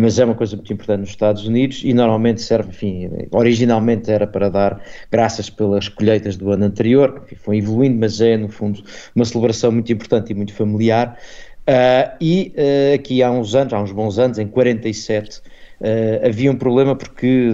mas 0.00 0.18
é 0.18 0.24
uma 0.24 0.34
coisa 0.34 0.56
muito 0.56 0.72
importante 0.72 1.00
nos 1.00 1.10
Estados 1.10 1.46
Unidos 1.46 1.82
e 1.84 1.92
normalmente 1.94 2.42
serve, 2.42 2.70
enfim, 2.70 3.10
originalmente 3.30 4.10
era 4.10 4.26
para 4.26 4.48
dar 4.48 4.80
graças 5.10 5.48
pelas 5.50 5.88
colheitas 5.88 6.36
do 6.36 6.50
ano 6.50 6.64
anterior, 6.64 7.24
que 7.28 7.36
foi 7.36 7.58
evoluindo, 7.58 7.98
mas 7.98 8.20
é 8.20 8.36
no 8.36 8.48
fundo 8.48 8.82
uma 9.14 9.24
celebração 9.24 9.70
muito 9.70 9.92
importante 9.92 10.32
e 10.32 10.34
muito 10.34 10.52
familiar. 10.52 11.16
Uh, 11.64 12.12
e 12.20 12.54
uh, 12.58 12.94
aqui 12.94 13.22
há 13.22 13.30
uns 13.30 13.54
anos, 13.54 13.72
há 13.72 13.80
uns 13.80 13.90
bons 13.90 14.18
anos, 14.18 14.38
em 14.38 14.46
47, 14.46 15.38
uh, 15.38 15.42
ah, 15.82 16.26
havia 16.26 16.52
um 16.52 16.56
problema 16.56 16.94
porque 16.94 17.48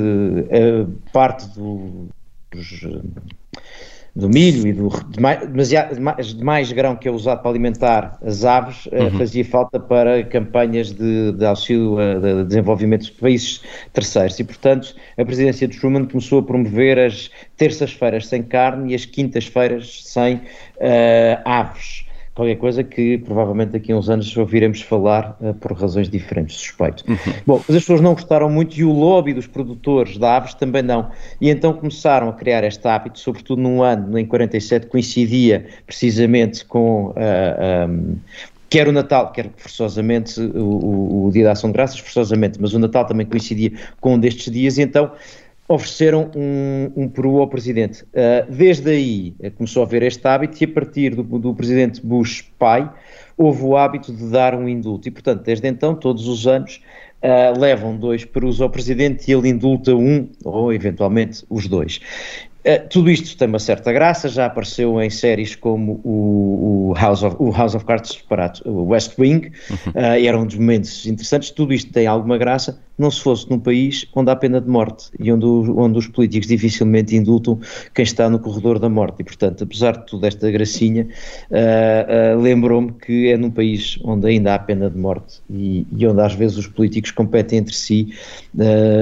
parte 1.13 1.49
do, 1.51 2.09
dos, 2.51 2.81
do 4.17 4.29
milho 4.29 4.67
e 4.67 4.73
do 4.73 4.89
de 5.09 5.21
mais, 5.21 6.35
de 6.35 6.45
mais, 6.45 6.73
grão 6.73 6.97
que 6.97 7.07
é 7.07 7.11
usado 7.11 7.41
para 7.41 7.51
alimentar 7.51 8.19
as 8.21 8.45
aves 8.45 8.87
uhum. 8.87 9.17
fazia 9.17 9.45
falta 9.45 9.79
para 9.79 10.25
campanhas 10.25 10.93
de, 10.93 11.33
de 11.33 11.45
auxílio 11.45 11.97
de 12.21 12.45
desenvolvimento 12.45 13.05
de 13.05 13.13
países 13.13 13.63
terceiros 13.93 14.39
e 14.41 14.45
portanto 14.45 14.95
a 15.17 15.25
presidência 15.25 15.69
de 15.69 15.79
Truman 15.79 16.05
começou 16.05 16.41
a 16.41 16.43
promover 16.43 16.99
as 16.99 17.31
terças-feiras 17.57 18.27
sem 18.27 18.43
carne 18.43 18.93
e 18.93 18.95
as 18.95 19.05
quintas-feiras 19.05 20.03
sem 20.05 20.43
aves 21.45 22.10
qualquer 22.41 22.57
coisa 22.57 22.83
que 22.83 23.19
provavelmente 23.19 23.73
daqui 23.73 23.93
a 23.93 23.97
uns 23.97 24.09
anos 24.09 24.35
ouviremos 24.35 24.81
falar 24.81 25.37
uh, 25.43 25.53
por 25.53 25.73
razões 25.73 26.09
diferentes, 26.09 26.57
suspeito. 26.57 27.05
Uhum. 27.07 27.17
Bom, 27.47 27.57
mas 27.69 27.77
as 27.77 27.83
pessoas 27.83 28.01
não 28.01 28.15
gostaram 28.15 28.49
muito 28.49 28.79
e 28.79 28.85
o 28.85 28.91
lobby 28.91 29.35
dos 29.35 29.47
produtores 29.47 30.17
de 30.17 30.25
aves 30.25 30.55
também 30.55 30.83
não. 30.83 31.11
E 31.39 31.51
então 31.51 31.75
começaram 31.75 32.31
a 32.31 32.33
criar 32.33 32.65
este 32.65 32.89
hábito, 32.89 33.19
sobretudo 33.19 33.61
num 33.61 33.83
ano, 33.83 34.19
em 34.19 34.25
47, 34.25 34.87
coincidia 34.87 35.67
precisamente 35.87 36.65
com 36.65 37.09
uh, 37.09 37.15
eh, 37.17 37.87
um, 37.87 38.17
quer 38.71 38.89
o 38.89 38.93
Natal, 38.93 39.33
quer 39.33 39.51
forçosamente 39.57 40.41
o, 40.41 40.65
o, 40.65 41.27
o, 41.27 41.31
Dia 41.33 41.45
da 41.45 41.53
Ação 41.53 41.69
de 41.69 41.75
Graças, 41.75 41.99
forçosamente, 41.99 42.59
mas 42.59 42.73
o 42.73 42.79
Natal 42.79 43.05
também 43.05 43.27
coincidia 43.27 43.73
com 44.01 44.15
um 44.15 44.19
destes 44.19 44.51
dias, 44.51 44.79
e 44.79 44.83
então 44.83 45.13
ofereceram 45.71 46.33
um, 46.35 46.91
um 46.97 47.09
peru 47.09 47.39
ao 47.39 47.47
presidente. 47.47 48.03
Uh, 48.03 48.51
desde 48.51 48.91
aí 48.91 49.35
uh, 49.39 49.53
começou 49.53 49.85
a 49.85 49.87
haver 49.87 50.03
este 50.03 50.27
hábito 50.27 50.61
e 50.61 50.65
a 50.65 50.69
partir 50.69 51.15
do, 51.15 51.23
do, 51.23 51.55
presidente 51.55 52.05
Bush 52.05 52.43
pai 52.59 52.91
houve 53.39 53.63
o 53.63 53.77
hábito 53.77 54.13
de 54.13 54.29
dar 54.31 54.53
um 54.57 54.69
indulto 54.69 55.07
e 55.07 55.13
portanto 55.13 55.45
desde 55.45 55.69
então 55.69 55.95
todos 55.95 56.27
os 56.27 56.49
anos 56.49 56.83
uh, 57.23 57.57
levam 57.57 57.97
dois 57.97 58.25
perus 58.25 58.61
ao 58.61 58.69
presidente 58.69 59.31
e 59.31 59.33
ele 59.33 59.49
indulta 59.49 59.95
um 59.95 60.29
ou 60.45 60.73
eventualmente 60.73 61.45
os 61.49 61.69
dois. 61.69 62.01
Uh, 62.61 62.87
tudo 62.91 63.09
isto 63.09 63.39
tem 63.39 63.49
uma 63.49 63.59
certa 63.61 63.93
graça, 63.93 64.29
já 64.29 64.47
apareceu 64.47 65.01
em 65.01 65.09
séries 65.09 65.55
como 65.55 66.01
o, 66.05 66.91
o, 66.91 66.95
House, 66.95 67.23
of, 67.23 67.37
o 67.39 67.51
House 67.53 67.75
of 67.75 67.87
Cards 67.87 68.11
separado, 68.11 68.61
o 68.67 68.89
West 68.89 69.17
Wing, 69.19 69.53
uhum. 69.71 69.77
uh, 69.95 70.19
e 70.19 70.27
eram 70.27 70.43
um 70.43 70.47
dos 70.47 70.57
momentos 70.57 71.07
interessantes. 71.07 71.51
Tudo 71.51 71.73
isto 71.73 71.91
tem 71.91 72.07
alguma 72.07 72.37
graça, 72.37 72.79
não 73.01 73.11
se 73.11 73.21
fosse 73.21 73.49
num 73.51 73.59
país 73.59 74.07
onde 74.15 74.31
há 74.31 74.37
pena 74.37 74.61
de 74.61 74.69
morte 74.69 75.11
e 75.19 75.33
onde, 75.33 75.47
onde 75.47 75.99
os 75.99 76.07
políticos 76.07 76.47
dificilmente 76.47 77.17
indultam 77.17 77.59
quem 77.95 78.03
está 78.03 78.29
no 78.29 78.39
corredor 78.39 78.79
da 78.79 78.89
morte. 78.89 79.21
E, 79.21 79.25
portanto, 79.25 79.65
apesar 79.65 79.93
de 79.93 80.07
toda 80.07 80.29
esta 80.29 80.51
gracinha, 80.51 81.09
uh, 81.51 82.41
lembrou-me 82.41 82.93
que 82.93 83.31
é 83.31 83.37
num 83.37 83.51
país 83.51 83.99
onde 84.05 84.29
ainda 84.29 84.55
há 84.55 84.59
pena 84.59 84.91
de 84.91 84.99
morte 84.99 85.41
e, 85.49 85.87
e 85.97 86.07
onde 86.07 86.21
às 86.21 86.35
vezes 86.35 86.59
os 86.59 86.67
políticos 86.67 87.11
competem 87.11 87.61
entre 87.61 87.75
si, 87.75 88.15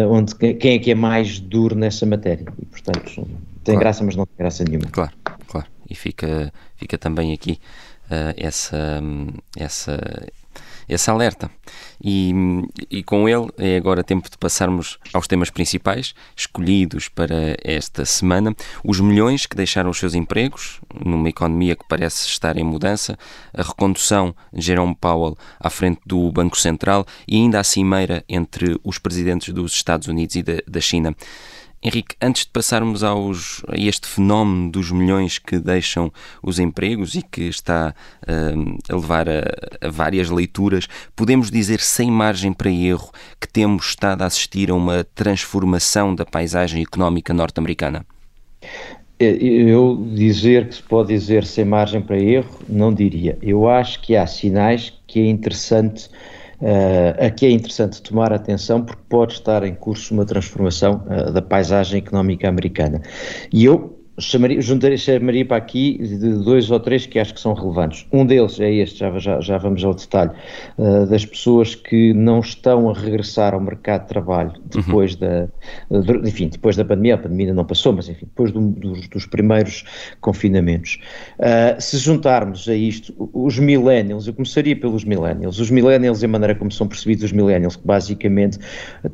onde 0.08 0.34
quem 0.34 0.74
é 0.74 0.78
que 0.78 0.90
é 0.90 0.94
mais 0.94 1.40
duro 1.40 1.74
nessa 1.74 2.06
matéria. 2.06 2.46
E, 2.61 2.64
portanto, 2.64 3.26
tem 3.64 3.74
claro. 3.74 3.80
graça, 3.80 4.04
mas 4.04 4.16
não 4.16 4.24
tem 4.24 4.37
graça 4.38 4.64
nenhuma. 4.64 4.87
Claro, 4.90 5.12
claro. 5.46 5.66
E 5.90 5.94
fica, 5.94 6.52
fica 6.76 6.96
também 6.96 7.32
aqui 7.32 7.58
uh, 8.11 8.34
essa, 8.37 9.02
essa, 9.56 9.98
esse 10.88 11.11
alerta. 11.11 11.51
E, 12.03 12.33
e 12.90 13.03
com 13.03 13.29
ele 13.29 13.48
é 13.59 13.77
agora 13.77 14.05
tempo 14.05 14.31
de 14.31 14.38
passarmos 14.38 14.98
aos 15.12 15.27
temas 15.27 15.51
principais 15.51 16.14
escolhidos 16.37 17.09
para 17.09 17.57
esta 17.62 18.05
semana. 18.05 18.55
Os 18.85 19.01
milhões 19.01 19.46
que 19.46 19.57
deixaram 19.57 19.90
os 19.90 19.98
seus 19.98 20.14
empregos 20.14 20.81
numa 21.05 21.29
economia 21.29 21.77
que 21.77 21.85
parece 21.88 22.27
estar 22.27 22.57
em 22.57 22.64
mudança, 22.64 23.18
a 23.53 23.62
recondução 23.62 24.35
de 24.53 24.62
Jerome 24.62 24.94
Powell 24.94 25.37
à 25.59 25.68
frente 25.68 26.01
do 26.07 26.31
Banco 26.31 26.57
Central 26.57 27.05
e 27.27 27.37
ainda 27.37 27.61
a 27.61 27.64
cimeira 27.64 28.24
entre 28.29 28.79
os 28.85 28.98
presidentes 28.98 29.53
dos 29.53 29.72
Estados 29.72 30.09
Unidos 30.09 30.37
e 30.37 30.42
da, 30.42 30.55
da 30.66 30.81
China. 30.81 31.14
Henrique, 31.82 32.16
antes 32.20 32.44
de 32.44 32.50
passarmos 32.50 33.04
aos, 33.04 33.62
a 33.68 33.76
este 33.76 34.08
fenómeno 34.08 34.70
dos 34.70 34.90
milhões 34.90 35.38
que 35.38 35.58
deixam 35.58 36.12
os 36.42 36.58
empregos 36.58 37.14
e 37.14 37.22
que 37.22 37.42
está 37.42 37.94
uh, 38.22 38.78
a 38.92 38.96
levar 38.96 39.28
a, 39.28 39.42
a, 39.80 39.88
várias 39.88 40.28
leituras, 40.28 40.88
podemos 41.14 41.50
dizer 41.50 41.80
sem 41.80 42.10
margem 42.10 42.52
para 42.52 42.70
erro 42.70 43.10
que 43.40 43.46
temos 43.46 43.90
estado 43.90 44.22
a 44.22 44.26
assistir 44.26 44.70
a 44.70 44.74
uma 44.74 45.04
transformação 45.14 46.14
da 46.14 46.26
paisagem 46.26 46.82
económica 46.82 47.32
norte-americana? 47.32 48.04
É, 49.20 49.30
eu 49.36 50.04
dizer 50.14 50.68
que 50.68 50.76
se 50.76 50.82
pode 50.82 51.08
dizer 51.08 51.44
sem 51.44 51.64
margem 51.64 52.00
para 52.00 52.18
erro, 52.18 52.58
não 52.68 52.92
diria. 52.92 53.38
Eu 53.40 53.68
acho 53.68 54.00
que 54.00 54.16
há 54.16 54.26
sinais 54.26 54.92
que 55.06 55.20
é 55.20 55.26
interessante 55.26 56.08
Uh, 56.60 57.24
aqui 57.24 57.46
é 57.46 57.50
interessante 57.50 58.02
tomar 58.02 58.32
atenção 58.32 58.84
porque 58.84 59.02
pode 59.08 59.34
estar 59.34 59.62
em 59.62 59.74
curso 59.74 60.12
uma 60.12 60.24
transformação 60.24 61.04
uh, 61.06 61.30
da 61.32 61.40
paisagem 61.40 61.98
económica 61.98 62.48
americana. 62.48 63.00
E 63.52 63.64
eu 63.64 63.97
chamaria, 64.18 64.61
juntaria, 64.61 64.96
chamaria 64.96 65.44
para 65.44 65.57
aqui 65.57 65.98
de 65.98 66.44
dois 66.44 66.70
ou 66.70 66.81
três 66.81 67.07
que 67.07 67.18
acho 67.18 67.35
que 67.35 67.40
são 67.40 67.54
relevantes. 67.54 68.07
Um 68.12 68.26
deles 68.26 68.59
é 68.61 68.70
este, 68.72 69.00
já, 69.00 69.18
já, 69.18 69.40
já 69.40 69.59
vamos 69.59 69.85
ao 69.85 69.94
detalhe, 69.94 70.31
uh, 70.78 71.07
das 71.07 71.24
pessoas 71.24 71.74
que 71.74 72.12
não 72.12 72.40
estão 72.40 72.90
a 72.90 72.92
regressar 72.92 73.54
ao 73.54 73.61
mercado 73.61 74.02
de 74.02 74.09
trabalho 74.09 74.52
depois 74.66 75.14
uhum. 75.14 75.20
da, 75.20 75.48
uh, 75.90 76.28
enfim, 76.28 76.48
depois 76.48 76.76
da 76.76 76.85
pandemia, 76.85 77.14
a 77.14 77.18
pandemia 77.18 77.54
não 77.54 77.64
passou, 77.64 77.92
mas 77.92 78.09
enfim, 78.09 78.26
depois 78.26 78.52
do, 78.52 78.61
dos, 78.61 79.09
dos, 79.09 79.26
primeiros 79.26 79.85
confinamentos. 80.20 80.98
Uh, 81.38 81.81
se 81.81 81.98
juntarmos 81.98 82.68
a 82.68 82.74
isto 82.74 83.14
os 83.33 83.59
millennials, 83.59 84.26
eu 84.26 84.35
começaria 84.35 84.74
pelos 84.74 85.04
millennials, 85.04 85.59
os 85.59 85.70
millennials 85.70 86.22
e 86.22 86.24
a 86.24 86.28
maneira 86.28 86.54
como 86.54 86.70
são 86.70 86.88
percebidos 86.88 87.24
os 87.24 87.33
millennials, 87.33 87.76
que 87.76 87.87
basicamente 87.87 88.59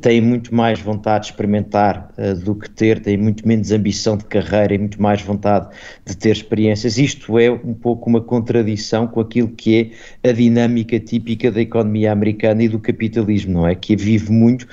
têm 0.01 0.21
muito 0.21 0.53
mais 0.53 0.79
vontade 0.79 1.25
de 1.25 1.31
experimentar 1.31 2.09
do 2.43 2.55
que 2.55 2.69
ter, 2.69 2.99
têm 2.99 3.17
muito 3.17 3.47
menos 3.47 3.71
ambição 3.71 4.17
de 4.17 4.25
carreira 4.25 4.73
e 4.73 4.77
muito 4.77 4.94
muito 4.95 5.01
mais 5.01 5.21
vontade 5.21 5.69
de 6.05 6.15
ter 6.15 6.31
experiências. 6.31 6.97
Isto 6.97 7.37
é 7.37 7.51
um 7.51 7.73
pouco 7.73 8.09
uma 8.09 8.21
contradição 8.21 9.07
com 9.07 9.19
aquilo 9.19 9.49
que 9.49 9.91
é 10.23 10.29
a 10.29 10.31
dinâmica 10.31 10.99
típica 10.99 11.51
da 11.51 11.61
economia 11.61 12.11
americana 12.11 12.63
e 12.63 12.69
do 12.69 12.79
capitalismo, 12.79 13.53
não 13.53 13.67
é? 13.67 13.75
Que 13.75 13.95
vive 13.95 14.31
muito, 14.31 14.67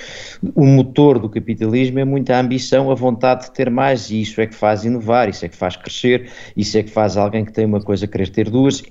o 0.55 0.65
motor 0.65 1.19
do 1.19 1.29
capitalismo 1.29 1.99
é 1.99 2.05
muita 2.05 2.39
ambição, 2.39 2.91
a 2.91 2.95
vontade 2.95 3.47
de 3.47 3.53
ter 3.53 3.71
mais, 3.71 4.11
e 4.11 4.23
isso 4.23 4.41
é 4.41 4.47
que 4.47 4.55
faz 4.55 4.85
inovar, 4.85 5.29
isso 5.29 5.45
é 5.45 5.49
que 5.49 5.57
faz 5.57 5.77
crescer, 5.77 6.31
isso 6.57 6.79
é 6.79 6.83
que 6.83 6.91
faz 6.91 7.17
alguém 7.17 7.45
que 7.45 7.53
tem 7.53 7.65
uma 7.65 7.81
coisa 7.81 8.07
querer 8.07 8.29
ter 8.29 8.49
duas. 8.49 8.83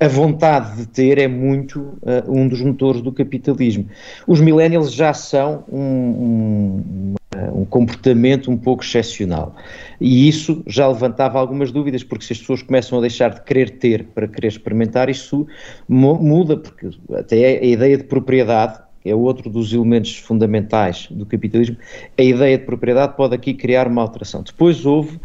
A, 0.00 0.08
vontade 0.08 0.76
de 0.76 0.86
ter 0.86 1.18
é 1.18 1.28
muito 1.28 1.80
uh, 1.80 2.24
um 2.28 2.48
dos 2.48 2.60
motores 2.60 3.02
do 3.02 3.12
capitalismo. 3.12 3.86
Os 4.26 4.40
millennials 4.40 4.92
já 4.92 5.12
são 5.12 5.64
um, 5.70 5.80
um 5.80 7.14
um 7.52 7.64
comportamento 7.64 8.50
um 8.50 8.56
pouco 8.56 8.82
excepcional. 8.82 9.54
E 10.00 10.28
isso 10.28 10.62
já 10.66 10.86
levantava 10.88 11.38
algumas 11.38 11.70
dúvidas, 11.70 12.02
porque 12.02 12.24
se 12.24 12.32
as 12.32 12.38
pessoas 12.38 12.62
começam 12.62 12.98
a 12.98 13.00
deixar 13.00 13.30
de 13.30 13.42
querer 13.42 13.70
ter 13.78 14.04
para 14.04 14.28
querer 14.28 14.48
experimentar, 14.48 15.08
isso 15.08 15.46
muda, 15.88 16.56
porque 16.56 16.90
até 17.12 17.58
a 17.58 17.64
ideia 17.64 17.96
de 17.96 18.04
propriedade 18.04 18.80
é 19.04 19.14
outro 19.14 19.50
dos 19.50 19.72
elementos 19.72 20.16
fundamentais 20.16 21.08
do 21.10 21.26
capitalismo. 21.26 21.76
A 22.18 22.22
ideia 22.22 22.56
de 22.56 22.64
propriedade 22.64 23.14
pode 23.16 23.34
aqui 23.34 23.52
criar 23.52 23.86
uma 23.86 24.00
alteração. 24.00 24.42
Depois 24.42 24.86
houve 24.86 25.20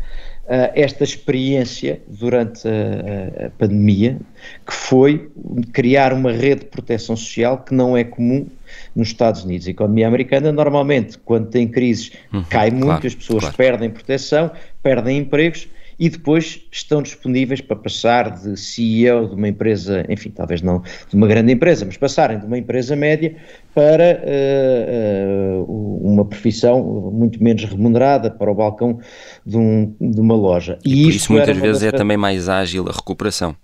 esta 0.74 1.04
experiência 1.04 2.02
durante 2.08 2.68
a, 2.68 3.46
a, 3.46 3.50
pandemia, 3.52 4.18
que 4.66 4.74
foi 4.74 5.30
criar 5.72 6.12
uma 6.12 6.32
rede 6.32 6.62
de 6.62 6.66
proteção 6.66 7.16
social 7.16 7.60
que 7.60 7.74
não 7.74 7.96
é 7.96 8.04
comum 8.04 8.48
nos 8.96 9.10
Estados 9.10 9.44
Unidos. 9.44 9.68
A 9.68 9.72
economia 9.72 10.08
americana, 10.08 10.52
normalmente, 10.52 11.20
quando 11.20 11.50
tem 11.50 11.68
crises, 11.68 12.12
uhum, 12.34 12.44
cai 12.50 12.72
muito, 12.72 12.86
claro, 12.86 13.08
as 13.08 13.16
pessoas 13.16 13.42
claro. 13.42 13.56
perdem 13.58 13.90
proteção, 13.92 14.52
perdem 14.82 15.20
empregos 15.20 15.68
e 16.00 16.10
depois 16.10 16.62
estão 16.72 17.02
disponíveis 17.02 17.60
para 17.60 17.76
passar 17.76 18.32
de 18.32 18.56
CEO 18.58 19.28
de 19.28 19.36
uma 19.36 19.50
empresa, 19.50 20.06
enfim, 20.08 20.30
talvez 20.30 20.62
não 20.62 20.82
de 21.10 21.16
uma 21.16 21.28
grande 21.28 21.52
empresa, 21.52 21.86
mas 21.86 21.98
passarem 21.98 22.40
de 22.40 22.46
uma 22.46 22.58
empresa 22.58 22.96
média 22.96 23.36
para 23.76 24.22
uh, 24.24 25.64
uh, 25.64 26.08
uma 26.08 26.24
profissão 26.24 26.82
muito 27.12 27.44
menos 27.44 27.66
remunerada, 27.66 28.32
para 28.32 28.50
o 28.50 28.56
balcão 28.56 29.00
de, 29.46 29.58
um, 29.58 29.94
de 30.00 30.22
uma 30.22 30.36
loja. 30.36 30.80
E, 30.86 31.02
e 31.02 31.04
por 31.04 31.14
isso 31.14 31.34
muitas 31.34 31.58
vezes 31.58 31.84
é 31.84 31.92
também 31.92 32.18
mais 32.18 32.48
ágil 32.48 32.88
a 32.88 32.92
recuperação. 32.92 33.56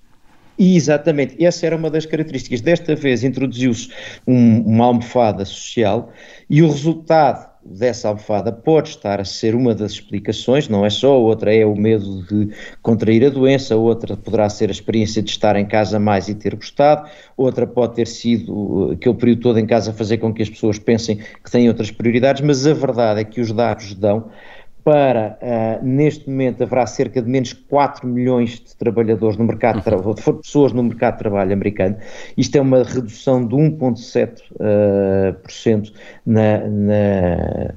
Exatamente, 0.57 1.43
essa 1.43 1.65
era 1.65 1.75
uma 1.75 1.89
das 1.89 2.05
características. 2.05 2.61
Desta 2.61 2.95
vez 2.95 3.23
introduziu-se 3.23 3.89
um, 4.25 4.61
uma 4.61 4.85
almofada 4.85 5.43
social 5.43 6.11
e 6.49 6.61
o 6.61 6.69
resultado 6.69 7.54
dessa 7.65 8.09
almofada 8.09 8.51
pode 8.51 8.89
estar 8.89 9.19
a 9.19 9.25
ser 9.25 9.55
uma 9.55 9.73
das 9.73 9.93
explicações, 9.93 10.69
não 10.69 10.85
é 10.85 10.89
só, 10.89 11.19
outra 11.19 11.53
é 11.53 11.65
o 11.65 11.75
medo 11.75 12.23
de 12.23 12.53
contrair 12.81 13.25
a 13.25 13.29
doença, 13.29 13.75
outra 13.75 14.15
poderá 14.15 14.47
ser 14.49 14.69
a 14.69 14.71
experiência 14.71 15.21
de 15.21 15.31
estar 15.31 15.55
em 15.55 15.65
casa 15.65 15.99
mais 15.99 16.29
e 16.29 16.35
ter 16.35 16.55
gostado, 16.55 17.09
outra 17.35 17.65
pode 17.65 17.95
ter 17.95 18.07
sido 18.07 18.53
uh, 18.53 18.91
aquele 18.91 19.15
período 19.15 19.41
todo 19.41 19.59
em 19.59 19.65
casa 19.65 19.91
fazer 19.91 20.17
com 20.19 20.31
que 20.31 20.43
as 20.43 20.49
pessoas 20.49 20.77
pensem 20.77 21.17
que 21.17 21.51
têm 21.51 21.67
outras 21.67 21.89
prioridades, 21.89 22.43
mas 22.43 22.67
a 22.67 22.73
verdade 22.73 23.21
é 23.21 23.23
que 23.23 23.41
os 23.41 23.51
dados 23.51 23.95
dão 23.95 24.29
para, 24.85 25.37
uh, 25.41 25.83
neste 25.83 26.29
momento, 26.29 26.61
haverá 26.61 26.85
cerca 26.85 27.19
de 27.19 27.27
menos 27.27 27.53
4 27.53 28.07
milhões 28.07 28.59
de 28.59 28.75
trabalhadores 28.75 29.35
no 29.35 29.43
mercado 29.43 29.79
de 29.79 29.83
trabalho, 29.83 30.13
de 30.13 30.21
pessoas 30.21 30.73
no 30.73 30.83
mercado 30.83 31.13
de 31.13 31.19
trabalho 31.19 31.53
americano. 31.53 31.97
Isto 32.37 32.57
é 32.57 32.61
uma 32.61 32.83
redução 32.83 33.47
de 33.47 33.55
1,7% 33.55 35.89
uh, 35.89 35.93
na, 36.23 36.67
na, 36.67 37.73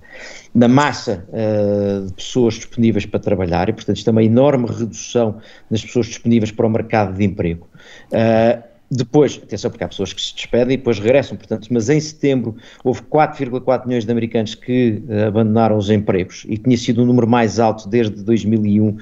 na, 0.54 0.68
massa 0.68 1.26
uh, 1.30 2.04
de 2.08 2.12
pessoas 2.12 2.56
disponíveis 2.56 3.06
para 3.06 3.18
trabalhar 3.18 3.70
e, 3.70 3.72
portanto, 3.72 3.96
isto 3.96 4.08
é 4.08 4.10
uma 4.10 4.22
enorme 4.22 4.66
redução 4.66 5.38
das 5.70 5.82
pessoas 5.82 6.08
disponíveis 6.08 6.52
para 6.52 6.66
o 6.66 6.70
mercado 6.70 7.16
de 7.16 7.24
emprego. 7.24 7.66
Uh, 8.12 8.62
depois, 8.90 9.38
atenção, 9.42 9.70
porque 9.70 9.85
há 9.85 9.88
pessoas 9.88 10.14
que 10.14 10.20
se 10.20 10.35
despedem 10.35 10.74
e 10.74 10.77
depois 10.79 10.98
regressam, 10.98 11.37
portanto, 11.37 11.68
mas 11.70 11.90
em 11.90 12.01
setembro 12.01 12.57
houve 12.83 13.03
4,4 13.03 13.87
milhões 13.87 14.07
de 14.07 14.11
americanos 14.11 14.55
que 14.55 15.03
uh, 15.07 15.27
abandonaram 15.29 15.77
os 15.77 15.90
empregos 15.90 16.46
e 16.48 16.57
tinha 16.57 16.77
sido 16.77 17.03
o 17.03 17.07
número 17.07 17.29
mais 17.29 17.61
alto 17.61 17.87
desde 17.87 18.22
2001 18.22 18.88
uh, 18.88 18.98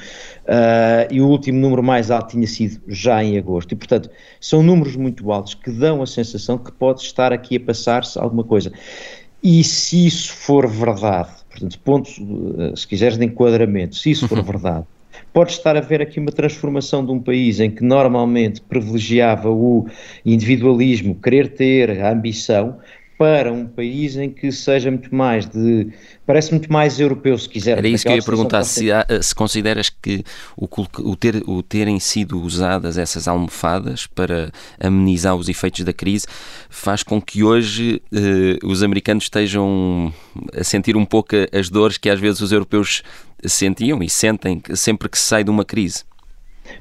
eh, 0.46 1.08
e 1.12 1.20
o 1.20 1.28
último 1.28 1.60
número 1.60 1.84
mais 1.84 2.10
alto 2.10 2.32
tinha 2.32 2.46
sido 2.48 2.80
já 2.88 3.22
em 3.22 3.38
agosto. 3.38 3.72
E, 3.72 3.76
portanto, 3.76 4.10
são 4.40 4.60
números 4.60 4.96
muito 4.96 5.30
altos 5.30 5.54
que 5.54 5.70
dão 5.70 6.02
a 6.02 6.06
sensação 6.06 6.58
que 6.58 6.72
pode 6.72 7.02
estar 7.02 7.32
aqui 7.32 7.56
a 7.56 7.60
passar-se 7.60 8.18
alguma 8.18 8.42
coisa. 8.42 8.72
E 9.40 9.62
se 9.62 10.04
isso 10.06 10.32
for 10.32 10.66
verdade, 10.66 11.30
portanto, 11.48 11.78
pontos, 11.78 12.18
uh, 12.18 12.76
se 12.76 12.88
quiseres, 12.88 13.16
de 13.16 13.24
enquadramento, 13.24 13.94
se 13.94 14.10
isso 14.10 14.26
for 14.26 14.42
verdade, 14.44 14.84
pode 15.32 15.52
estar 15.52 15.76
a 15.76 15.78
haver 15.78 16.02
aqui 16.02 16.18
uma 16.18 16.32
transformação 16.32 17.04
de 17.04 17.12
um 17.12 17.20
país 17.20 17.60
em 17.60 17.70
que 17.70 17.82
normalmente 17.82 18.60
privilegiava 18.60 19.50
o 19.50 19.86
individualismo, 20.24 21.14
querer 21.14 21.48
ter 21.54 22.00
a 22.00 22.12
ambição, 22.12 22.78
para 23.18 23.50
um 23.50 23.66
país 23.66 24.16
em 24.16 24.28
que 24.30 24.52
seja 24.52 24.90
muito 24.90 25.14
mais 25.14 25.46
de. 25.46 25.88
parece 26.26 26.50
muito 26.52 26.70
mais 26.70 27.00
europeu, 27.00 27.36
se 27.38 27.48
quiser. 27.48 27.78
Era 27.78 27.88
isso 27.88 28.04
que 28.04 28.10
eu 28.10 28.16
ia 28.16 28.22
perguntar, 28.22 28.62
se, 28.64 28.92
há, 28.92 29.06
se 29.22 29.34
consideras 29.34 29.88
que 29.88 30.22
o, 30.56 30.68
o, 30.98 31.16
ter, 31.16 31.42
o 31.46 31.62
terem 31.62 31.98
sido 31.98 32.40
usadas 32.40 32.98
essas 32.98 33.26
almofadas 33.26 34.06
para 34.06 34.52
amenizar 34.78 35.34
os 35.34 35.48
efeitos 35.48 35.82
da 35.84 35.92
crise 35.92 36.26
faz 36.68 37.02
com 37.02 37.20
que 37.20 37.42
hoje 37.42 38.02
eh, 38.12 38.58
os 38.62 38.82
americanos 38.82 39.24
estejam 39.24 40.12
a 40.54 40.62
sentir 40.62 40.96
um 40.96 41.04
pouco 41.04 41.34
as 41.52 41.70
dores 41.70 41.96
que 41.96 42.10
às 42.10 42.20
vezes 42.20 42.40
os 42.42 42.52
europeus 42.52 43.02
sentiam 43.48 44.02
e 44.02 44.08
sentem 44.08 44.62
sempre 44.74 45.08
que 45.08 45.18
se 45.18 45.24
sai 45.24 45.44
de 45.44 45.50
uma 45.50 45.64
crise. 45.64 46.04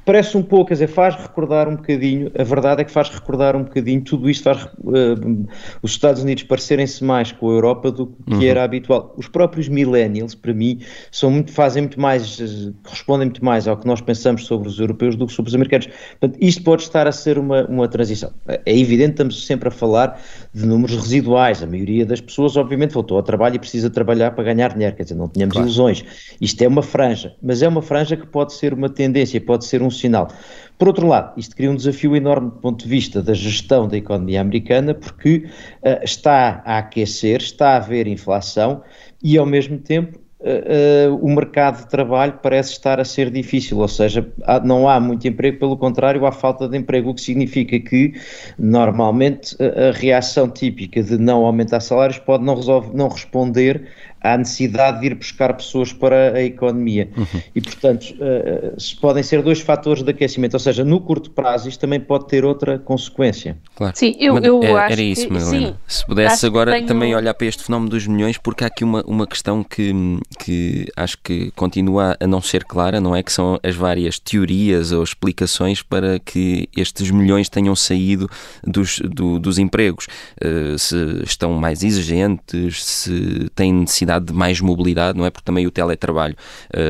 Parece 0.03 0.37
um 0.37 0.43
pouco, 0.43 0.67
quer 0.67 0.75
dizer, 0.75 0.87
faz 0.87 1.15
recordar 1.15 1.67
um 1.67 1.75
bocadinho, 1.75 2.31
a 2.37 2.43
verdade 2.43 2.81
é 2.81 2.83
que 2.83 2.91
faz 2.91 3.09
recordar 3.09 3.55
um 3.55 3.63
bocadinho, 3.63 4.01
tudo 4.01 4.29
isto 4.29 4.43
faz 4.43 4.63
uh, 4.63 5.47
os 5.81 5.91
Estados 5.91 6.21
Unidos 6.21 6.43
parecerem-se 6.43 7.03
mais 7.03 7.31
com 7.31 7.49
a 7.49 7.53
Europa 7.53 7.91
do 7.91 8.07
que 8.07 8.33
uhum. 8.33 8.43
era 8.43 8.63
habitual. 8.63 9.13
Os 9.17 9.27
próprios 9.27 9.67
millennials, 9.67 10.35
para 10.35 10.53
mim, 10.53 10.79
são 11.11 11.31
muito, 11.31 11.51
fazem 11.51 11.83
muito 11.83 11.99
mais, 11.99 12.37
correspondem 12.83 13.27
muito 13.27 13.43
mais 13.43 13.67
ao 13.67 13.77
que 13.77 13.87
nós 13.87 14.01
pensamos 14.01 14.45
sobre 14.45 14.67
os 14.67 14.79
europeus 14.79 15.15
do 15.15 15.27
que 15.27 15.33
sobre 15.33 15.49
os 15.49 15.55
americanos. 15.55 15.87
Portanto, 16.19 16.37
isto 16.41 16.63
pode 16.63 16.83
estar 16.83 17.07
a 17.07 17.11
ser 17.11 17.37
uma, 17.37 17.65
uma 17.65 17.87
transição. 17.87 18.31
É 18.47 18.77
evidente, 18.77 19.11
estamos 19.11 19.45
sempre 19.45 19.69
a 19.69 19.71
falar 19.71 20.21
de 20.55 20.65
números 20.65 20.95
residuais. 20.95 21.61
A 21.61 21.67
maioria 21.67 22.05
das 22.05 22.21
pessoas, 22.21 22.55
obviamente, 22.55 22.93
voltou 22.93 23.17
ao 23.17 23.23
trabalho 23.23 23.57
e 23.57 23.59
precisa 23.59 23.89
trabalhar 23.89 24.31
para 24.31 24.45
ganhar 24.45 24.73
dinheiro, 24.73 24.95
quer 24.95 25.03
dizer, 25.03 25.15
não 25.15 25.27
tínhamos 25.27 25.51
claro. 25.51 25.67
ilusões. 25.67 26.05
Isto 26.39 26.61
é 26.61 26.67
uma 26.67 26.81
franja, 26.81 27.35
mas 27.43 27.61
é 27.61 27.67
uma 27.67 27.81
franja 27.81 28.15
que 28.15 28.25
pode 28.25 28.53
ser 28.53 28.73
uma 28.73 28.87
tendência, 28.87 29.39
pode 29.41 29.65
ser 29.65 29.81
um 29.81 29.89
sinal. 29.89 30.29
Por 30.77 30.87
outro 30.87 31.07
lado, 31.07 31.37
isto 31.37 31.53
cria 31.55 31.69
um 31.69 31.75
desafio 31.75 32.15
enorme 32.15 32.51
do 32.51 32.57
ponto 32.57 32.83
de 32.83 32.89
vista 32.89 33.21
da 33.21 33.33
gestão 33.33 33.85
da 33.85 33.97
economia 33.97 34.39
americana, 34.39 34.93
porque 34.93 35.45
uh, 35.83 36.03
está 36.03 36.61
a 36.65 36.77
aquecer, 36.77 37.41
está 37.41 37.71
a 37.71 37.75
haver 37.77 38.07
inflação 38.07 38.81
e, 39.21 39.37
ao 39.37 39.45
mesmo 39.45 39.77
tempo, 39.77 40.19
Uh, 40.45 41.15
o 41.25 41.33
mercado 41.33 41.79
de 41.79 41.89
trabalho 41.89 42.37
parece 42.43 42.73
estar 42.73 42.99
a 42.99 43.03
ser 43.03 43.31
difícil, 43.31 43.79
ou 43.79 43.87
seja, 43.87 44.31
há, 44.43 44.59
não 44.59 44.87
há 44.87 44.99
muito 44.99 45.27
emprego, 45.27 45.57
pelo 45.57 45.75
contrário, 45.75 46.23
há 46.23 46.31
falta 46.31 46.69
de 46.69 46.77
emprego, 46.77 47.09
o 47.09 47.15
que 47.15 47.21
significa 47.21 47.79
que, 47.79 48.13
normalmente, 48.59 49.57
a, 49.59 49.89
a 49.89 49.91
reação 49.91 50.47
típica 50.47 51.01
de 51.01 51.17
não 51.17 51.43
aumentar 51.47 51.79
salários 51.79 52.19
pode 52.19 52.43
não, 52.43 52.53
resolve, 52.53 52.95
não 52.95 53.07
responder 53.07 53.87
há 54.21 54.37
necessidade 54.37 55.01
de 55.01 55.07
ir 55.07 55.15
buscar 55.15 55.53
pessoas 55.53 55.93
para 55.93 56.33
a 56.33 56.43
economia. 56.43 57.09
Uhum. 57.15 57.41
E, 57.53 57.61
portanto, 57.61 58.15
uh, 58.15 58.75
podem 58.99 59.21
ser 59.21 59.41
dois 59.41 59.61
fatores 59.61 60.01
de 60.01 60.09
aquecimento, 60.09 60.55
ou 60.55 60.59
seja, 60.59 60.83
no 60.83 60.99
curto 60.99 61.29
prazo 61.29 61.69
isto 61.69 61.79
também 61.79 61.99
pode 61.99 62.27
ter 62.27 62.43
outra 62.43 62.79
consequência. 62.79 63.57
Claro. 63.75 63.95
Sim, 63.95 64.15
eu, 64.19 64.37
eu 64.39 64.63
é, 64.63 64.71
acho 64.71 64.93
Era 64.93 65.01
isso, 65.01 65.27
que, 65.27 65.39
sim, 65.41 65.73
Se 65.87 66.05
pudesse 66.05 66.45
agora 66.45 66.71
tenho... 66.71 66.87
também 66.87 67.15
olhar 67.15 67.33
para 67.33 67.47
este 67.47 67.63
fenómeno 67.63 67.89
dos 67.89 68.07
milhões, 68.07 68.37
porque 68.37 68.63
há 68.63 68.67
aqui 68.67 68.83
uma, 68.83 69.03
uma 69.05 69.27
questão 69.27 69.63
que, 69.63 69.93
que 70.39 70.87
acho 70.95 71.17
que 71.23 71.51
continua 71.51 72.17
a 72.19 72.27
não 72.27 72.41
ser 72.41 72.63
clara, 72.63 72.99
não 72.99 73.15
é? 73.15 73.21
Que 73.21 73.31
são 73.31 73.59
as 73.61 73.75
várias 73.75 74.17
teorias 74.17 74.91
ou 74.91 75.03
explicações 75.03 75.81
para 75.81 76.19
que 76.19 76.67
estes 76.75 77.11
milhões 77.11 77.49
tenham 77.49 77.75
saído 77.75 78.29
dos, 78.65 78.99
do, 78.99 79.39
dos 79.39 79.59
empregos. 79.59 80.07
Uh, 80.43 80.77
se 80.77 80.95
estão 81.23 81.53
mais 81.53 81.83
exigentes, 81.83 82.83
se 82.83 83.49
têm 83.53 83.73
necessidade 83.73 84.14
de 84.19 84.33
mais 84.33 84.59
mobilidade, 84.59 85.17
não 85.17 85.25
é? 85.25 85.29
Porque 85.29 85.45
também 85.45 85.65
o 85.65 85.71
teletrabalho 85.71 86.35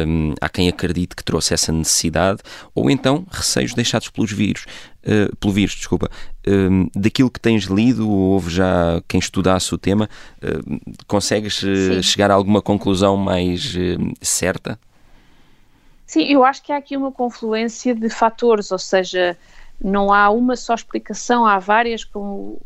um, 0.07 0.33
há 0.41 0.49
quem 0.49 0.67
acredite 0.67 1.15
que 1.15 1.23
trouxe 1.23 1.53
essa 1.53 1.71
necessidade, 1.71 2.41
ou 2.73 2.89
então 2.89 3.25
receios 3.31 3.73
deixados 3.73 4.09
pelos 4.09 4.31
vírus. 4.31 4.65
Uh, 5.03 5.35
pelo 5.35 5.53
vírus, 5.53 5.75
desculpa, 5.75 6.09
uh, 6.47 6.99
daquilo 6.99 7.29
que 7.29 7.39
tens 7.39 7.65
lido, 7.65 8.09
houve 8.09 8.49
já 8.49 9.01
quem 9.07 9.19
estudasse 9.19 9.73
o 9.73 9.77
tema, 9.77 10.09
uh, 10.41 10.95
consegues 11.05 11.63
chegar 12.01 12.31
a 12.31 12.33
alguma 12.33 12.61
conclusão 12.61 13.15
mais 13.15 13.75
certa? 14.21 14.79
Sim, 16.07 16.23
eu 16.23 16.43
acho 16.43 16.63
que 16.63 16.71
há 16.71 16.77
aqui 16.77 16.97
uma 16.97 17.11
confluência 17.11 17.93
de 17.93 18.09
fatores, 18.09 18.71
ou 18.71 18.79
seja, 18.79 19.37
não 19.81 20.13
há 20.13 20.29
uma 20.29 20.55
só 20.55 20.73
explicação, 20.73 21.45
há 21.45 21.59
várias, 21.59 22.03
como 22.03 22.59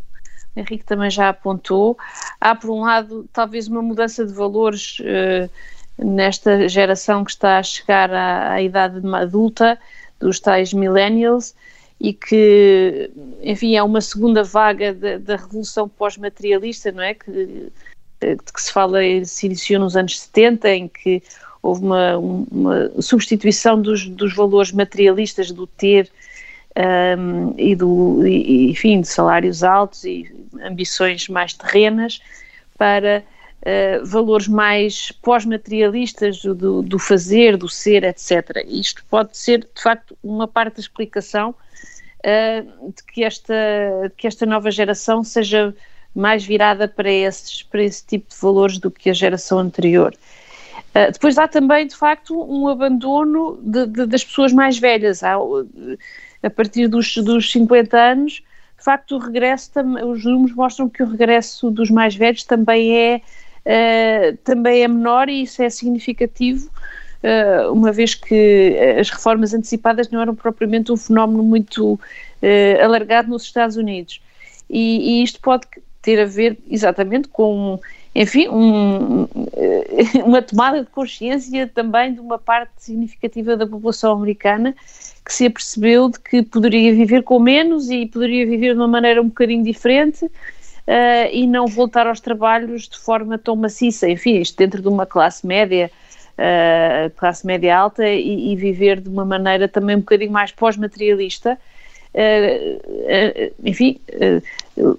Henrique 0.60 0.86
também 0.86 1.10
já 1.10 1.30
apontou. 1.30 1.98
Há, 2.40 2.56
por 2.56 2.70
um 2.70 2.82
lado, 2.82 3.28
talvez 3.32 3.68
uma 3.68 3.82
mudança 3.82 4.26
de 4.26 4.34
valores 4.34 5.00
uh, 5.00 5.50
nesta 5.98 6.68
geração 6.68 7.24
que 7.24 7.32
está 7.32 7.60
a 7.60 7.64
chegar 7.64 8.12
à, 8.14 8.54
à 8.54 8.62
idade 8.62 9.02
adulta, 9.14 9.78
dos 10.20 10.40
tais 10.40 10.74
millennials, 10.74 11.56
e 12.00 12.14
que, 12.14 13.12
enfim, 13.42 13.76
é 13.76 13.84
uma 13.84 14.02
segunda 14.02 14.44
vaga 14.44 14.94
da, 14.94 15.36
revolução 15.36 15.88
pós-materialista, 15.90 16.92
não 16.92 17.04
é? 17.04 17.14
Que, 17.14 17.72
eh, 18.22 18.38
que 18.54 18.62
se 18.62 18.72
fala, 18.72 19.00
se 19.26 19.46
iniciou 19.48 19.82
nos 19.82 19.98
anos 19.98 20.20
70, 20.20 20.70
em 20.70 20.88
que 20.88 21.22
houve 21.62 21.84
uma, 21.84 22.18
uma 22.18 23.02
substituição 23.02 23.82
dos, 23.82 24.08
dos 24.08 24.34
valores 24.34 24.72
materialistas 24.72 25.52
do 25.52 25.68
ter 25.68 26.10
um, 26.80 27.54
e, 27.58 27.76
do, 27.76 28.26
e, 28.26 28.72
enfim, 28.72 29.02
de 29.02 29.08
salários 29.08 29.64
altos 29.64 30.06
e 30.06 30.32
ambições 30.64 31.28
mais 31.28 31.54
terrenas 31.54 32.22
para 32.78 33.24
uh, 33.62 34.06
valores 34.06 34.48
mais 34.48 35.12
pós-materialistas 35.12 36.42
do, 36.42 36.82
do, 36.82 36.98
fazer, 37.00 37.58
do 37.58 37.68
ser, 37.68 38.04
etc. 38.04 38.66
Isto 38.66 39.04
pode 39.10 39.38
ser, 39.38 39.60
de 39.60 39.82
facto, 39.82 40.18
uma 40.24 40.48
parte 40.48 40.76
da 40.76 40.80
explicação 40.80 41.50
uh, 41.50 42.92
de, 42.92 43.04
que 43.04 43.24
esta, 43.24 43.54
de 44.04 44.16
que 44.16 44.28
esta 44.28 44.46
nova 44.46 44.72
geração 44.72 45.24
seja 45.24 45.76
mais 46.16 46.46
virada 46.46 46.88
para, 46.88 47.12
esses, 47.12 47.62
para 47.62 47.84
esse 47.84 48.06
tipo 48.06 48.30
de 48.30 48.40
valores 48.40 48.80
do 48.80 48.90
que 48.90 49.10
a 49.10 49.14
geração 49.14 49.60
anterior. 49.60 50.16
Uh, 50.96 51.12
depois 51.12 51.38
há 51.38 51.46
também, 51.46 51.86
de 51.86 51.96
facto, 51.96 52.42
um 52.42 52.70
abandono 52.70 53.60
de, 53.62 53.86
de, 53.86 54.06
das 54.06 54.24
pessoas 54.24 54.54
mais 54.54 54.80
velhas. 54.80 55.22
Há, 55.24 55.38
a 56.42 56.50
partir 56.50 56.88
dos, 56.88 57.16
dos 57.18 57.52
50 57.52 57.98
anos, 57.98 58.42
de 58.80 58.84
facto, 58.84 59.16
o 59.16 59.20
regresso, 59.20 59.72
os 60.08 60.24
números 60.24 60.56
mostram 60.56 60.90
que 60.90 61.04
o 61.04 61.06
regresso 61.06 61.70
dos 61.70 61.90
mais 61.90 62.16
velhos 62.16 62.46
também 62.46 62.98
é, 62.98 63.22
uh, 63.66 64.38
também 64.38 64.84
é 64.84 64.88
menor 64.88 65.28
e 65.28 65.44
isso 65.44 65.62
é 65.62 65.70
significativo, 65.70 66.72
uh, 67.22 67.74
uma 67.74 67.92
vez 67.92 68.16
que 68.16 68.78
as 68.98 69.10
reformas 69.10 69.54
antecipadas 69.54 70.10
não 70.10 70.22
eram 70.22 70.34
propriamente 70.34 70.94
um 70.94 70.98
fenómeno 70.98 71.44
muito 71.44 71.96
uh, 71.96 72.84
alargado 72.84 73.30
nos 73.30 73.44
Estados 73.44 73.76
Unidos. 73.76 74.22
E, 74.70 75.20
e, 75.20 75.24
isto 75.24 75.42
pode 75.42 75.68
ter 76.02 76.22
a 76.22 76.26
ver 76.26 76.58
exatamente 76.70 77.28
com, 77.28 77.80
enfim, 78.20 78.50
um, 78.50 79.26
uma 80.26 80.42
tomada 80.42 80.84
de 80.84 80.90
consciência 80.90 81.66
também 81.68 82.14
de 82.14 82.20
uma 82.20 82.38
parte 82.38 82.72
significativa 82.78 83.56
da 83.56 83.66
população 83.66 84.12
americana 84.12 84.76
que 85.26 85.34
se 85.34 85.46
apercebeu 85.46 86.10
de 86.10 86.20
que 86.20 86.44
poderia 86.44 86.94
viver 86.94 87.24
com 87.24 87.40
menos 87.40 87.90
e 87.90 88.06
poderia 88.06 88.46
viver 88.46 88.74
de 88.74 88.80
uma 88.80 88.90
maneira 88.90 89.22
um 89.22 89.28
bocadinho 89.28 89.64
diferente 89.64 90.26
uh, 90.26 90.32
e 91.32 91.48
não 91.48 91.66
voltar 91.66 92.08
aos 92.08 92.20
trabalhos 92.20 92.90
de 92.90 93.00
forma 93.00 93.38
tão 93.38 93.56
maciça, 93.56 94.10
enfim, 94.10 94.42
isto 94.42 94.58
dentro 94.58 94.82
de 94.82 94.90
uma 94.90 95.06
classe 95.06 95.48
média, 95.48 95.90
uh, 96.34 97.10
classe 97.16 97.48
média 97.48 97.78
alta 97.78 98.06
e, 98.06 98.52
e, 98.52 98.56
viver 98.58 99.00
de 99.00 99.08
uma 99.08 99.24
maneira 99.24 99.70
também 99.70 99.96
um 99.96 100.00
bocadinho 100.00 100.32
mais 100.32 100.52
pós-materialista, 100.52 101.58
uh, 102.14 103.54
enfim, 103.64 104.02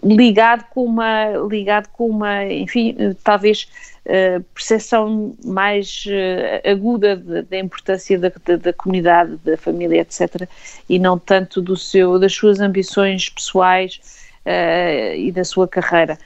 ligado 0.03 0.65
com 0.71 0.85
uma, 0.85 1.29
ligado 1.49 1.89
com 1.89 2.09
uma, 2.09 2.45
enfim, 2.45 2.97
talvez 3.25 3.69
uh, 4.07 4.43
percepção 4.55 5.35
mais 5.45 6.05
uh, 6.07 6.69
aguda 6.69 7.17
da 7.17 7.59
importância 7.59 8.19
da, 8.19 8.33
da, 8.45 8.57
da, 8.57 8.73
comunidade, 8.73 9.37
da 9.45 9.57
família, 9.57 10.01
etc., 10.01 10.49
e 10.89 10.99
não 10.99 11.19
tanto 11.19 11.63
do 11.63 11.77
seu, 11.77 12.19
das 12.19 12.35
suas 12.35 12.61
ambições 12.61 13.29
pessoais 13.29 14.01
uh, 14.47 15.15
e 15.17 15.33
da 15.33 15.45
sua 15.45 15.67
carreira. 15.67 16.19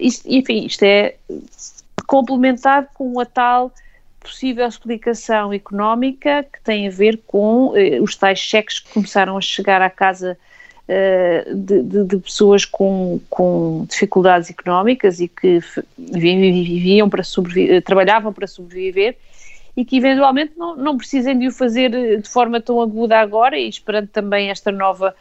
Isto, 0.00 0.28
enfim, 0.28 0.66
isto 0.66 0.82
é 0.82 1.14
complementado 2.06 2.88
com 2.92 3.18
a 3.18 3.24
tal 3.24 3.72
possível 4.20 4.66
explicação 4.66 5.50
económica 5.50 6.42
que 6.42 6.60
tem 6.62 6.86
a 6.86 6.90
ver 6.90 7.22
com 7.26 7.72
os 8.02 8.14
tais 8.14 8.38
cheques 8.38 8.80
que 8.80 8.92
começaram 8.92 9.34
a 9.34 9.40
chegar 9.40 9.80
à 9.80 9.88
casa 9.88 10.36
eh, 10.36 10.51
de, 11.54 11.82
de, 11.82 12.04
de, 12.04 12.18
pessoas 12.18 12.64
com, 12.64 13.20
com 13.30 13.86
dificuldades 13.88 14.50
económicas 14.50 15.20
e 15.20 15.28
que 15.28 15.60
viviam 15.96 17.08
para 17.08 17.22
sobreviver, 17.22 17.82
trabalhavam 17.82 18.32
para 18.32 18.46
sobreviver 18.46 19.16
e 19.76 19.84
que 19.84 19.96
eventualmente 19.96 20.52
não, 20.56 20.76
não 20.76 20.96
precisem 20.96 21.38
de 21.38 21.48
o 21.48 21.52
fazer 21.52 21.94
eh, 21.94 22.16
de 22.16 22.28
forma 22.28 22.60
tão 22.60 22.80
aguda 22.80 23.18
agora 23.18 23.58
e 23.58 23.68
esperando 23.68 24.08
também 24.08 24.50
esta 24.50 24.70
nova 24.70 25.14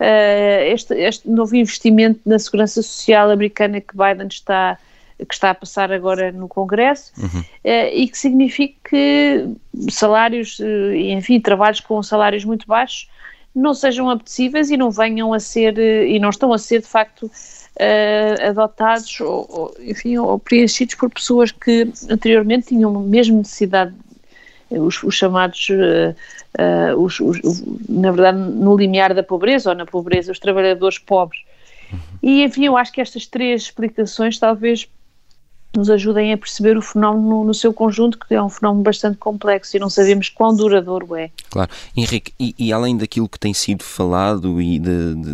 este, 0.00 0.94
este 0.94 1.28
novo 1.28 1.56
investimento 1.56 2.20
na 2.24 2.38
segurança 2.38 2.80
social 2.82 3.32
americana 3.32 3.80
que 3.80 3.96
Biden 3.96 4.28
está 4.28 4.78
que 5.26 5.34
está 5.34 5.50
a 5.50 5.54
passar 5.54 5.90
agora 5.92 6.30
no 6.30 6.46
Congresso 6.46 7.12
uhum. 7.18 7.40
uh, 7.40 7.90
e 7.92 8.08
que 8.08 8.16
significa 8.16 8.74
que 8.88 9.48
salários, 9.90 10.60
enfim, 10.94 11.40
trabalhos 11.40 11.80
com 11.80 12.00
salários 12.02 12.44
muito 12.44 12.66
baixos 12.66 13.08
não 13.58 13.74
sejam 13.74 14.08
apetecíveis 14.08 14.70
e 14.70 14.76
não 14.76 14.90
venham 14.90 15.32
a 15.34 15.40
ser, 15.40 15.78
eh, 15.78 16.08
e 16.08 16.18
não 16.18 16.30
estão 16.30 16.52
a 16.52 16.58
ser 16.58 16.80
de 16.80 16.86
facto 16.86 17.22
uh, 17.24 18.48
adotados 18.48 19.20
ou, 19.20 19.46
ou, 19.48 19.76
enfim, 19.80 20.16
ou 20.16 20.38
preenchidos 20.38 20.94
por 20.94 21.10
pessoas 21.10 21.50
que 21.50 21.90
anteriormente 22.08 22.68
tinham 22.68 22.92
mesmo 23.00 23.38
necessidade, 23.38 23.94
os, 24.70 25.02
os 25.02 25.14
chamados, 25.14 25.68
uh, 25.70 26.14
uh, 26.60 27.02
os, 27.02 27.18
os, 27.20 27.40
na 27.88 28.12
verdade, 28.12 28.38
no 28.38 28.76
limiar 28.76 29.14
da 29.14 29.22
pobreza 29.22 29.70
ou 29.70 29.76
na 29.76 29.86
pobreza, 29.86 30.30
os 30.30 30.38
trabalhadores 30.38 30.98
pobres. 30.98 31.42
Uhum. 31.92 31.98
E 32.22 32.42
enfim, 32.44 32.66
eu 32.66 32.76
acho 32.76 32.92
que 32.92 33.00
estas 33.00 33.26
três 33.26 33.62
explicações 33.62 34.38
talvez 34.38 34.88
nos 35.78 35.88
ajudem 35.88 36.32
a 36.32 36.38
perceber 36.38 36.76
o 36.76 36.82
fenómeno 36.82 37.44
no 37.44 37.54
seu 37.54 37.72
conjunto, 37.72 38.18
que 38.18 38.34
é 38.34 38.42
um 38.42 38.48
fenómeno 38.48 38.82
bastante 38.82 39.16
complexo 39.16 39.76
e 39.76 39.80
não 39.80 39.88
sabemos 39.88 40.28
quão 40.28 40.54
duradouro 40.54 41.14
é. 41.14 41.30
Claro. 41.50 41.70
Henrique, 41.96 42.32
e, 42.38 42.54
e 42.58 42.72
além 42.72 42.96
daquilo 42.96 43.28
que 43.28 43.38
tem 43.38 43.54
sido 43.54 43.84
falado 43.84 44.60
e 44.60 44.78
de, 44.78 45.14
de, 45.14 45.32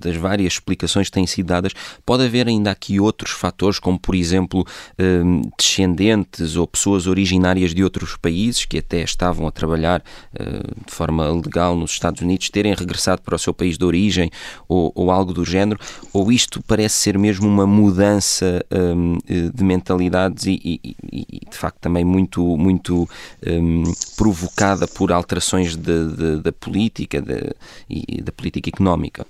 das 0.00 0.16
várias 0.16 0.54
explicações 0.54 1.06
que 1.06 1.12
têm 1.12 1.26
sido 1.26 1.46
dadas, 1.46 1.72
pode 2.04 2.24
haver 2.24 2.48
ainda 2.48 2.70
aqui 2.70 2.98
outros 2.98 3.32
fatores, 3.32 3.78
como 3.78 3.98
por 3.98 4.14
exemplo 4.14 4.66
um, 4.98 5.42
descendentes 5.56 6.56
ou 6.56 6.66
pessoas 6.66 7.06
originárias 7.06 7.72
de 7.72 7.84
outros 7.84 8.16
países 8.16 8.64
que 8.64 8.78
até 8.78 9.02
estavam 9.02 9.46
a 9.46 9.52
trabalhar 9.52 10.02
uh, 10.34 10.84
de 10.84 10.92
forma 10.92 11.30
legal 11.30 11.76
nos 11.76 11.92
Estados 11.92 12.20
Unidos, 12.20 12.50
terem 12.50 12.74
regressado 12.74 13.22
para 13.22 13.36
o 13.36 13.38
seu 13.38 13.54
país 13.54 13.78
de 13.78 13.84
origem 13.84 14.30
ou, 14.68 14.92
ou 14.94 15.10
algo 15.10 15.32
do 15.32 15.44
género, 15.44 15.78
ou 16.12 16.32
isto 16.32 16.62
parece 16.66 16.96
ser 16.96 17.16
mesmo 17.16 17.46
uma 17.48 17.66
mudança 17.66 18.64
um, 18.72 19.18
de 19.26 19.64
mentalidades 19.84 20.46
e, 20.46 20.60
e, 20.64 20.96
e, 21.12 21.40
de 21.50 21.56
facto 21.56 21.78
também 21.78 22.04
muito, 22.04 22.56
muito 22.56 23.08
um, 23.46 23.84
provocada 24.16 24.88
por 24.88 25.12
alterações 25.12 25.76
da 25.76 26.52
política 26.52 27.20
de, 27.20 27.54
e 27.88 28.22
da 28.22 28.32
política 28.32 28.70
económica. 28.70 29.26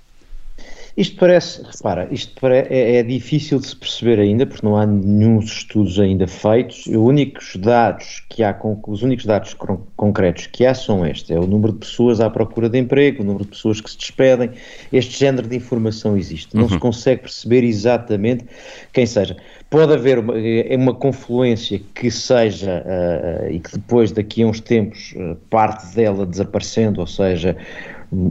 Isto 0.97 1.17
parece, 1.17 1.61
repara, 1.61 2.07
isto 2.09 2.47
é, 2.47 2.97
é, 2.97 3.03
difícil 3.03 3.59
de 3.59 3.67
se 3.67 3.75
perceber 3.75 4.17
ainda, 4.17 4.45
porque 4.45 4.65
não 4.65 4.77
há 4.77 4.85
nenhum 4.85 5.39
estudos 5.39 5.99
ainda 5.99 6.25
feitos. 6.25 6.87
Os 6.87 6.95
únicos 6.95 7.57
dados 7.57 8.25
que 8.29 8.41
há, 8.41 8.57
os 8.87 9.03
únicos 9.03 9.25
dados 9.25 9.53
concretos 9.97 10.47
que 10.47 10.65
há 10.65 10.73
são 10.73 11.05
estes: 11.05 11.31
é 11.31 11.37
o 11.37 11.45
número 11.45 11.73
de 11.73 11.79
pessoas 11.79 12.21
à 12.21 12.29
procura 12.29 12.69
de 12.69 12.79
emprego, 12.79 13.23
o 13.23 13.25
número 13.25 13.43
de 13.43 13.51
pessoas 13.51 13.81
que 13.81 13.91
se 13.91 13.97
despedem. 13.97 14.51
Este 14.93 15.19
género 15.19 15.49
de 15.49 15.57
informação 15.57 16.15
existe. 16.15 16.55
Não 16.55 16.63
uhum. 16.63 16.69
se 16.69 16.79
consegue 16.79 17.23
perceber 17.23 17.65
exatamente 17.65 18.45
quem 18.93 19.05
seja. 19.05 19.35
Pode 19.69 19.91
haver 19.91 20.19
uma, 20.19 20.39
é 20.39 20.77
uma 20.77 20.93
confluência 20.93 21.81
que 21.93 22.09
seja 22.09 22.81
uh, 22.85 23.51
e 23.51 23.59
que 23.59 23.73
depois, 23.73 24.13
daqui 24.13 24.43
a 24.43 24.47
uns 24.47 24.61
tempos, 24.61 25.13
uh, 25.17 25.35
parte 25.49 25.93
dela 25.93 26.25
desaparecendo, 26.25 27.01
ou 27.01 27.07
seja, 27.07 27.57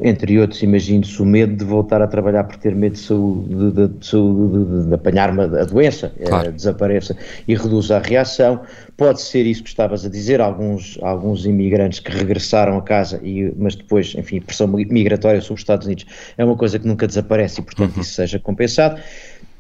entre 0.03 0.39
outros, 0.39 0.63
imagine-se 0.63 1.21
o 1.21 1.25
medo 1.25 1.57
de 1.57 1.65
voltar 1.65 2.01
a 2.01 2.07
trabalhar 2.07 2.45
por 2.45 2.57
ter 2.57 2.75
medo 2.75 2.95
de, 2.95 3.01
saúde, 3.01 3.49
de, 3.49 3.71
de, 3.73 3.89
de, 3.89 4.87
de 4.89 4.95
apanhar 4.95 5.31
uma, 5.31 5.45
a 5.45 5.65
doença, 5.65 6.13
eh, 6.19 6.25
claro. 6.25 6.53
desapareça 6.53 7.17
e 7.47 7.55
reduza 7.55 7.97
a 7.97 8.01
reação. 8.01 8.61
Pode 8.97 9.21
ser 9.21 9.47
isso 9.47 9.63
que 9.63 9.69
estavas 9.69 10.05
a 10.05 10.09
dizer, 10.09 10.41
alguns, 10.41 10.99
alguns 11.03 11.45
imigrantes 11.47 12.01
que 12.01 12.11
regressaram 12.11 12.79
a 12.79 12.83
casa, 12.83 13.21
e, 13.23 13.53
mas 13.57 13.75
depois, 13.75 14.15
enfim, 14.17 14.41
pressão 14.41 14.69
migratória 14.69 15.41
sobre 15.41 15.55
os 15.55 15.61
Estados 15.61 15.87
Unidos 15.87 16.07
é 16.39 16.45
uma 16.45 16.57
coisa 16.57 16.79
que 16.79 16.87
nunca 16.87 17.07
desaparece 17.07 17.61
e, 17.61 17.65
portanto, 17.65 17.97
uhum. 17.97 18.03
isso 18.03 18.15
seja 18.15 18.39
compensado. 18.39 19.01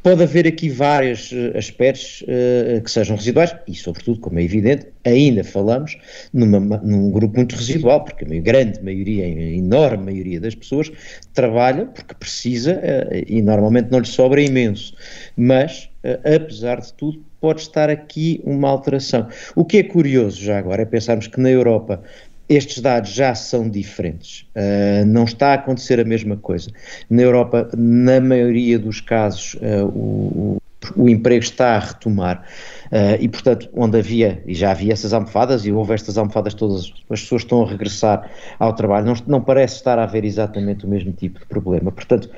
Pode 0.04 0.22
haver 0.22 0.46
aqui 0.46 0.68
vários 0.68 1.32
uh, 1.32 1.56
aspectos 1.56 2.22
uh, 2.24 2.82
que 2.82 2.90
sejam 2.90 3.16
residuais 3.16 3.56
e, 3.66 3.74
sobretudo, 3.74 4.20
como 4.20 4.38
é 4.38 4.42
evidente, 4.42 4.88
ainda 5.02 5.42
falamos 5.42 5.96
numa, 6.30 6.60
num 6.60 7.10
grupo 7.10 7.34
muito 7.38 7.56
residual, 7.56 8.04
porque 8.04 8.22
a 8.22 8.40
grande 8.42 8.82
maioria, 8.82 9.24
a 9.24 9.28
enorme 9.28 10.04
maioria 10.04 10.38
das 10.38 10.54
pessoas 10.54 10.92
trabalha 11.32 11.86
porque 11.86 12.14
precisa 12.16 12.74
uh, 12.74 13.24
e 13.26 13.40
normalmente 13.40 13.90
não 13.90 13.98
lhe 13.98 14.06
sobra 14.06 14.42
imenso. 14.42 14.94
Mas, 15.38 15.88
apesar 16.22 16.82
de 16.82 16.92
tudo, 16.92 17.24
pode 17.40 17.62
estar 17.62 17.88
aqui 17.88 18.42
uma 18.44 18.68
alteração. 18.68 19.26
O 19.56 19.64
que 19.64 19.78
é 19.78 19.82
curioso 19.82 20.38
já 20.38 20.58
agora 20.58 20.82
é 20.82 20.84
pensarmos 20.84 21.28
que 21.28 21.40
na 21.40 21.48
Europa 21.48 22.02
estes 22.48 22.80
dados 22.80 23.10
já 23.10 23.34
são 23.34 23.68
diferentes. 23.68 24.46
Uh, 24.54 25.04
não 25.06 25.24
está 25.24 25.48
a 25.48 25.54
acontecer 25.54 25.98
a 25.98 26.04
mesma 26.04 26.36
coisa. 26.36 26.70
Na 27.08 27.22
Europa, 27.22 27.70
na 27.76 28.20
maioria 28.20 28.78
dos 28.78 29.00
casos, 29.00 29.54
uh, 29.54 29.86
o, 29.86 30.58
o, 30.96 31.08
emprego 31.08 31.42
está 31.42 31.76
a 31.76 31.78
retomar. 31.78 32.44
Uh, 32.86 33.16
e, 33.18 33.28
portanto, 33.28 33.68
onde 33.74 33.98
havia, 33.98 34.42
e 34.46 34.54
já 34.54 34.70
havia 34.70 34.92
essas 34.92 35.12
almofadas, 35.12 35.64
e 35.64 35.72
houve 35.72 35.94
estas 35.94 36.18
almofadas 36.18 36.52
todas, 36.54 36.92
as 37.10 37.20
pessoas 37.22 37.42
estão 37.42 37.62
a 37.62 37.68
regressar 37.68 38.30
ao 38.58 38.74
trabalho, 38.74 39.06
não, 39.06 39.14
não 39.26 39.40
parece 39.40 39.76
estar 39.76 39.98
a 39.98 40.02
haver 40.04 40.24
exatamente 40.24 40.84
o 40.84 40.88
mesmo 40.88 41.12
tipo 41.12 41.40
de 41.40 41.46
problema. 41.46 41.90
Portanto, 41.90 42.28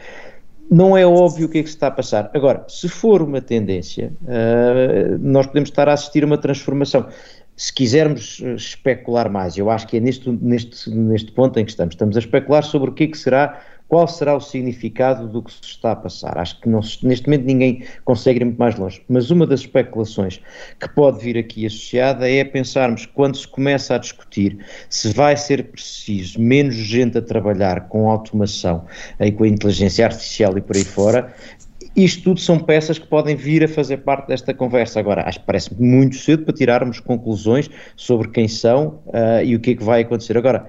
não 0.70 0.96
é 0.96 1.06
óbvio 1.06 1.46
o 1.46 1.48
que 1.48 1.58
é 1.58 1.62
que 1.62 1.68
se 1.68 1.76
está 1.76 1.88
a 1.88 1.92
passar. 1.92 2.30
Agora, 2.34 2.64
se 2.68 2.88
for 2.88 3.22
uma 3.22 3.40
tendência, 3.40 4.12
nós 5.20 5.46
podemos 5.46 5.68
estar 5.68 5.88
a 5.88 5.92
assistir 5.92 6.24
a 6.24 6.26
uma 6.26 6.36
transformação 6.36 7.06
se 7.56 7.72
quisermos 7.72 8.40
eh, 8.42 8.54
especular 8.54 9.30
mais, 9.30 9.56
eu 9.56 9.70
acho 9.70 9.86
que 9.86 9.96
é 9.96 10.00
neste, 10.00 10.30
neste, 10.30 10.90
neste 10.90 11.32
ponto 11.32 11.58
em 11.58 11.64
que 11.64 11.70
estamos, 11.70 11.94
estamos 11.94 12.16
a 12.16 12.20
especular 12.20 12.62
sobre 12.62 12.90
o 12.90 12.92
que, 12.92 13.04
é 13.04 13.06
que 13.06 13.16
será, 13.16 13.60
qual 13.88 14.06
será 14.06 14.36
o 14.36 14.40
significado 14.40 15.26
do 15.26 15.42
que 15.42 15.50
se 15.50 15.62
está 15.62 15.92
a 15.92 15.96
passar. 15.96 16.36
Acho 16.36 16.60
que 16.60 16.68
não, 16.68 16.80
neste 17.02 17.26
momento 17.26 17.44
ninguém 17.44 17.84
consegue 18.04 18.40
ir 18.40 18.44
muito 18.44 18.58
mais 18.58 18.76
longe, 18.76 19.02
mas 19.08 19.30
uma 19.30 19.46
das 19.46 19.60
especulações 19.60 20.40
que 20.78 20.88
pode 20.90 21.24
vir 21.24 21.38
aqui 21.38 21.64
associada 21.64 22.28
é 22.28 22.44
pensarmos 22.44 23.06
quando 23.06 23.36
se 23.36 23.48
começa 23.48 23.94
a 23.94 23.98
discutir 23.98 24.58
se 24.90 25.12
vai 25.12 25.36
ser 25.36 25.64
preciso 25.64 26.38
menos 26.38 26.74
gente 26.74 27.16
a 27.16 27.22
trabalhar 27.22 27.88
com 27.88 28.10
automação 28.10 28.84
e 29.18 29.32
com 29.32 29.44
a 29.44 29.48
inteligência 29.48 30.04
artificial 30.04 30.58
e 30.58 30.60
por 30.60 30.76
aí 30.76 30.84
fora, 30.84 31.34
isto 31.96 32.22
tudo 32.24 32.40
são 32.40 32.58
peças 32.58 32.98
que 32.98 33.06
podem 33.06 33.34
vir 33.34 33.64
a 33.64 33.68
fazer 33.68 33.98
parte 33.98 34.28
desta 34.28 34.52
conversa. 34.52 35.00
Agora, 35.00 35.26
acho 35.26 35.40
que 35.40 35.46
parece 35.46 35.74
muito 35.80 36.16
cedo 36.16 36.44
para 36.44 36.54
tirarmos 36.54 37.00
conclusões 37.00 37.70
sobre 37.96 38.28
quem 38.28 38.46
são 38.46 39.02
uh, 39.06 39.42
e 39.42 39.56
o 39.56 39.60
que 39.60 39.70
é 39.70 39.74
que 39.74 39.82
vai 39.82 40.02
acontecer. 40.02 40.36
Agora, 40.36 40.68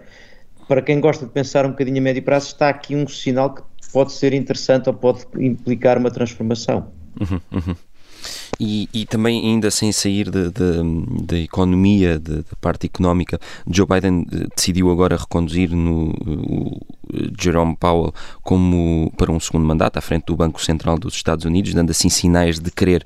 para 0.67 0.81
quem 0.81 0.99
gosta 0.99 1.25
de 1.25 1.31
pensar 1.31 1.65
um 1.65 1.69
bocadinho 1.69 1.97
a 1.97 2.01
médio 2.01 2.23
prazo, 2.23 2.47
está 2.47 2.69
aqui 2.69 2.95
um 2.95 3.07
sinal 3.07 3.53
que 3.53 3.61
pode 3.91 4.13
ser 4.13 4.33
interessante 4.33 4.87
ou 4.87 4.93
pode 4.93 5.25
implicar 5.37 5.97
uma 5.97 6.11
transformação. 6.11 6.91
Uhum, 7.19 7.39
uhum. 7.51 7.75
E, 8.59 8.89
e, 8.93 9.05
também, 9.05 9.45
ainda 9.45 9.69
sem 9.69 9.91
sair 9.91 10.29
da 10.31 11.37
economia, 11.37 12.19
da 12.19 12.43
parte 12.59 12.87
económica, 12.87 13.39
Joe 13.69 13.85
Biden 13.85 14.25
eh, 14.31 14.47
decidiu 14.55 14.89
agora 14.89 15.15
reconduzir 15.15 15.69
no, 15.69 16.09
o, 16.09 16.81
Jerome 17.39 17.75
Powell 17.75 18.13
como 18.43 19.11
para 19.17 19.31
um 19.31 19.39
segundo 19.39 19.65
mandato 19.65 19.97
à 19.97 20.01
frente 20.01 20.25
do 20.25 20.35
Banco 20.35 20.61
Central 20.61 20.97
dos 20.97 21.13
Estados 21.13 21.45
Unidos, 21.45 21.73
dando 21.73 21.91
assim 21.91 22.09
sinais 22.09 22.59
de 22.59 22.71
querer 22.71 23.05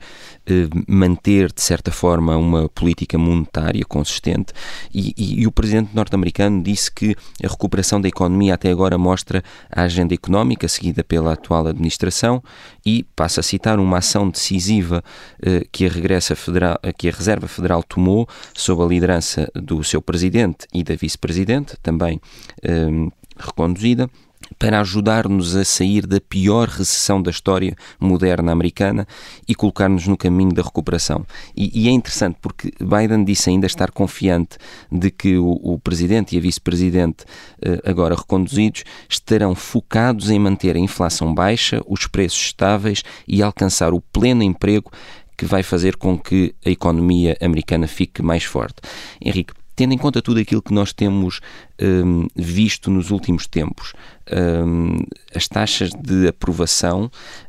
manter, 0.88 1.52
de 1.52 1.62
certa 1.62 1.92
forma, 1.92 2.36
uma 2.38 2.70
política 2.70 3.18
monetária 3.18 3.84
consistente. 3.86 4.54
E, 4.94 5.14
e, 5.18 5.42
e 5.42 5.48
o 5.48 5.52
presidente 5.52 5.96
norte-americano 5.96 6.62
disse 6.62 6.92
que 6.92 7.16
a 7.44 7.48
recuperação 7.48 8.00
da 8.00 8.08
economia 8.08 8.54
até 8.54 8.70
agora 8.70 8.98
mostra 8.98 9.44
a 9.72 9.84
agenda 9.84 10.14
económica 10.14 10.68
seguida 10.68 11.04
pela 11.04 11.34
atual 11.34 11.68
administração 11.68 12.42
e 12.86 13.04
passa 13.16 13.40
a 13.40 13.44
citar 13.44 13.80
uma 13.80 13.98
ação 13.98 14.30
decisiva 14.30 15.04
eh, 15.42 15.66
que, 15.72 15.86
a 15.86 15.90
regressa 15.90 16.36
federal, 16.36 16.80
que 16.98 17.10
a 17.10 17.12
Reserva 17.12 17.48
Federal 17.48 17.84
tomou 17.84 18.28
sob 18.54 18.84
a 18.84 18.86
liderança 18.86 19.50
do 19.56 19.84
seu 19.84 20.02
presidente 20.02 20.68
e 20.74 20.84
da 20.84 20.96
vice-presidente, 20.96 21.76
também. 21.82 22.20
Eh, 22.64 23.10
reconduzida 23.38 24.10
para 24.58 24.80
ajudar-nos 24.82 25.56
a 25.56 25.64
sair 25.64 26.06
da 26.06 26.20
pior 26.20 26.68
recessão 26.68 27.22
da 27.22 27.32
história 27.32 27.76
moderna 28.00 28.52
americana 28.52 29.08
e 29.48 29.56
colocar-nos 29.56 30.08
no 30.08 30.18
caminho 30.18 30.54
da 30.54 30.62
recuperação. 30.62 31.26
E, 31.56 31.84
e, 31.84 31.88
é 31.88 31.92
interessante 31.92 32.38
porque 32.42 32.72
Biden 32.80 33.24
disse 33.24 33.50
ainda 33.50 33.66
estar 33.66 33.92
confiante 33.92 34.58
de 34.92 35.10
que 35.10 35.38
o, 35.38 35.60
o 35.64 35.80
presidente 35.80 36.36
e 36.36 36.38
a 36.38 36.42
vice-presidente, 36.42 37.26
eh, 37.62 37.82
agora 37.86 38.16
reconduzidos, 38.16 38.84
estarão 39.10 39.56
focados 39.56 40.30
em 40.30 40.40
manter 40.40 40.76
a 40.76 40.80
inflação 40.80 41.34
baixa, 41.34 41.82
os 41.88 42.08
preços 42.08 42.42
estáveis 42.42 43.04
e 43.28 43.42
alcançar 43.42 43.94
o 43.94 44.02
pleno 44.02 44.44
emprego 44.44 44.92
que 45.38 45.46
vai 45.46 45.64
fazer 45.64 45.96
com 45.96 46.20
que 46.20 46.54
a 46.64 46.70
economia 46.70 47.36
americana 47.42 47.88
fique 47.88 48.22
mais 48.22 48.44
forte. 48.44 48.76
Henrique, 49.20 49.54
tendo 49.82 49.96
em 49.96 49.98
conta 49.98 50.22
tudo 50.22 50.40
aquilo 50.40 50.62
que 50.62 50.72
nós 50.72 50.94
temos 50.94 51.40
um, 51.82 52.28
visto 52.36 52.92
nos 52.92 53.10
últimos 53.10 53.48
tempos, 53.48 53.94
um, 54.32 55.00
as 55.34 55.48
taxas 55.48 55.90
de 55.90 56.28
aprovação 56.28 57.06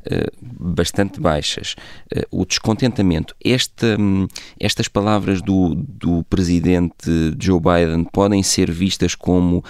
uh, 0.07 0.33
bastante 0.43 1.21
baixas, 1.21 1.77
uh, 2.17 2.23
o 2.31 2.47
descontentamento, 2.47 3.37
esta, 3.45 4.01
um, 4.01 4.27
estas 4.59 4.89
palavras 4.89 5.43
do, 5.43 5.75
do 5.75 6.25
presidente 6.25 7.37
Joe 7.39 7.61
Biden 7.61 8.05
podem 8.11 8.43
ser 8.43 8.71
vistas 8.71 9.15
como 9.15 9.63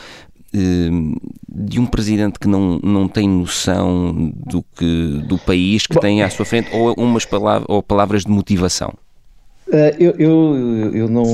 hum, 0.55 1.17
de 1.49 1.81
um 1.81 1.87
presidente 1.87 2.39
que 2.39 2.47
não, 2.47 2.79
não 2.81 3.09
tem 3.09 3.29
noção 3.29 4.33
do, 4.37 4.63
que, 4.63 5.21
do 5.27 5.37
país 5.37 5.89
que 5.89 5.95
Bom, 5.95 6.01
tem 6.01 6.23
à 6.23 6.31
sua 6.31 6.45
frente 6.45 6.71
ou 6.73 6.95
umas 6.97 7.25
palavras, 7.25 7.67
ou 7.69 7.83
palavras 7.83 8.23
de 8.23 8.31
motivação? 8.31 8.95
Uh, 9.73 9.97
eu, 9.99 10.13
eu, 10.19 10.95
eu 10.95 11.09
não, 11.09 11.25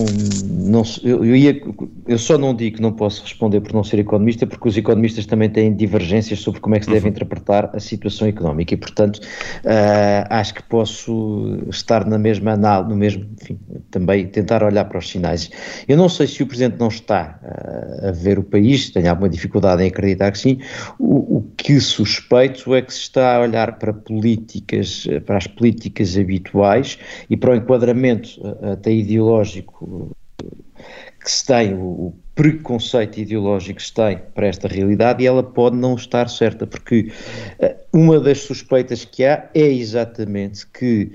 não 0.49 0.83
eu, 1.03 1.25
eu, 1.25 1.35
ia, 1.35 1.61
eu 2.07 2.17
só 2.17 2.39
não 2.39 2.55
digo 2.55 2.77
que 2.77 2.83
não 2.83 2.93
posso 2.93 3.25
responder 3.25 3.61
por 3.61 3.73
não 3.73 3.83
ser 3.83 3.99
economista, 3.99 4.47
porque 4.47 4.69
os 4.69 4.77
economistas 4.77 5.27
também 5.27 5.51
têm 5.51 5.75
divergências 5.75 6.39
sobre 6.39 6.61
como 6.61 6.77
é 6.77 6.79
que 6.79 6.85
se 6.85 6.91
deve 6.93 7.07
uhum. 7.07 7.11
interpretar 7.11 7.69
a 7.75 7.81
situação 7.81 8.29
económica 8.29 8.73
e, 8.73 8.77
portanto, 8.77 9.17
uh, 9.17 10.25
acho 10.31 10.55
que 10.55 10.63
posso 10.63 11.59
estar 11.69 12.07
na 12.07 12.17
mesma 12.17 12.53
análise, 12.53 12.89
no 12.89 12.97
mesmo, 12.97 13.27
enfim, 13.43 13.59
também 13.91 14.27
tentar 14.27 14.63
olhar 14.63 14.85
para 14.85 14.99
os 14.99 15.09
sinais. 15.09 15.51
Eu 15.87 15.97
não 15.97 16.09
sei 16.09 16.27
se 16.27 16.43
o 16.43 16.47
Presidente 16.47 16.79
não 16.79 16.89
está 16.89 17.39
uh, 17.43 18.09
a 18.09 18.13
ver 18.13 18.39
o 18.39 18.43
país, 18.43 18.91
tem 18.91 19.07
alguma 19.09 19.29
dificuldade 19.29 19.83
em 19.83 19.89
acreditar 19.89 20.33
que 20.33 20.39
sim, 20.39 20.59
o, 20.99 21.39
o 21.39 21.43
que 21.57 21.81
suspeito 21.81 22.75
é 22.75 22.83
que 22.83 22.93
se 22.93 23.01
está 23.01 23.37
a 23.37 23.41
olhar 23.41 23.79
para 23.79 23.93
políticas, 23.93 25.07
para 25.27 25.39
as 25.39 25.47
políticas 25.47 26.17
habituais 26.17 26.99
e 27.29 27.37
para 27.37 27.53
o 27.53 27.55
enquadramento 27.55 28.29
até 28.63 28.93
ideológico 28.93 30.17
que 31.29 31.31
se 31.31 31.45
tem, 31.45 31.75
o 31.75 32.15
preconceito 32.35 33.19
ideológico 33.19 33.79
que 33.79 33.85
se 33.85 33.93
tem 33.93 34.19
para 34.35 34.47
esta 34.47 34.69
realidade 34.69 35.23
e 35.23 35.27
ela 35.27 35.43
pode 35.43 35.77
não 35.77 35.95
estar 35.95 36.29
certa, 36.29 36.67
porque 36.67 37.13
eh, 37.59 37.77
uma 37.93 38.21
das 38.21 38.39
suspeitas 38.43 39.05
que 39.05 39.25
há 39.25 39.49
é 39.53 39.67
exatamente 39.67 40.67
que 40.67 41.13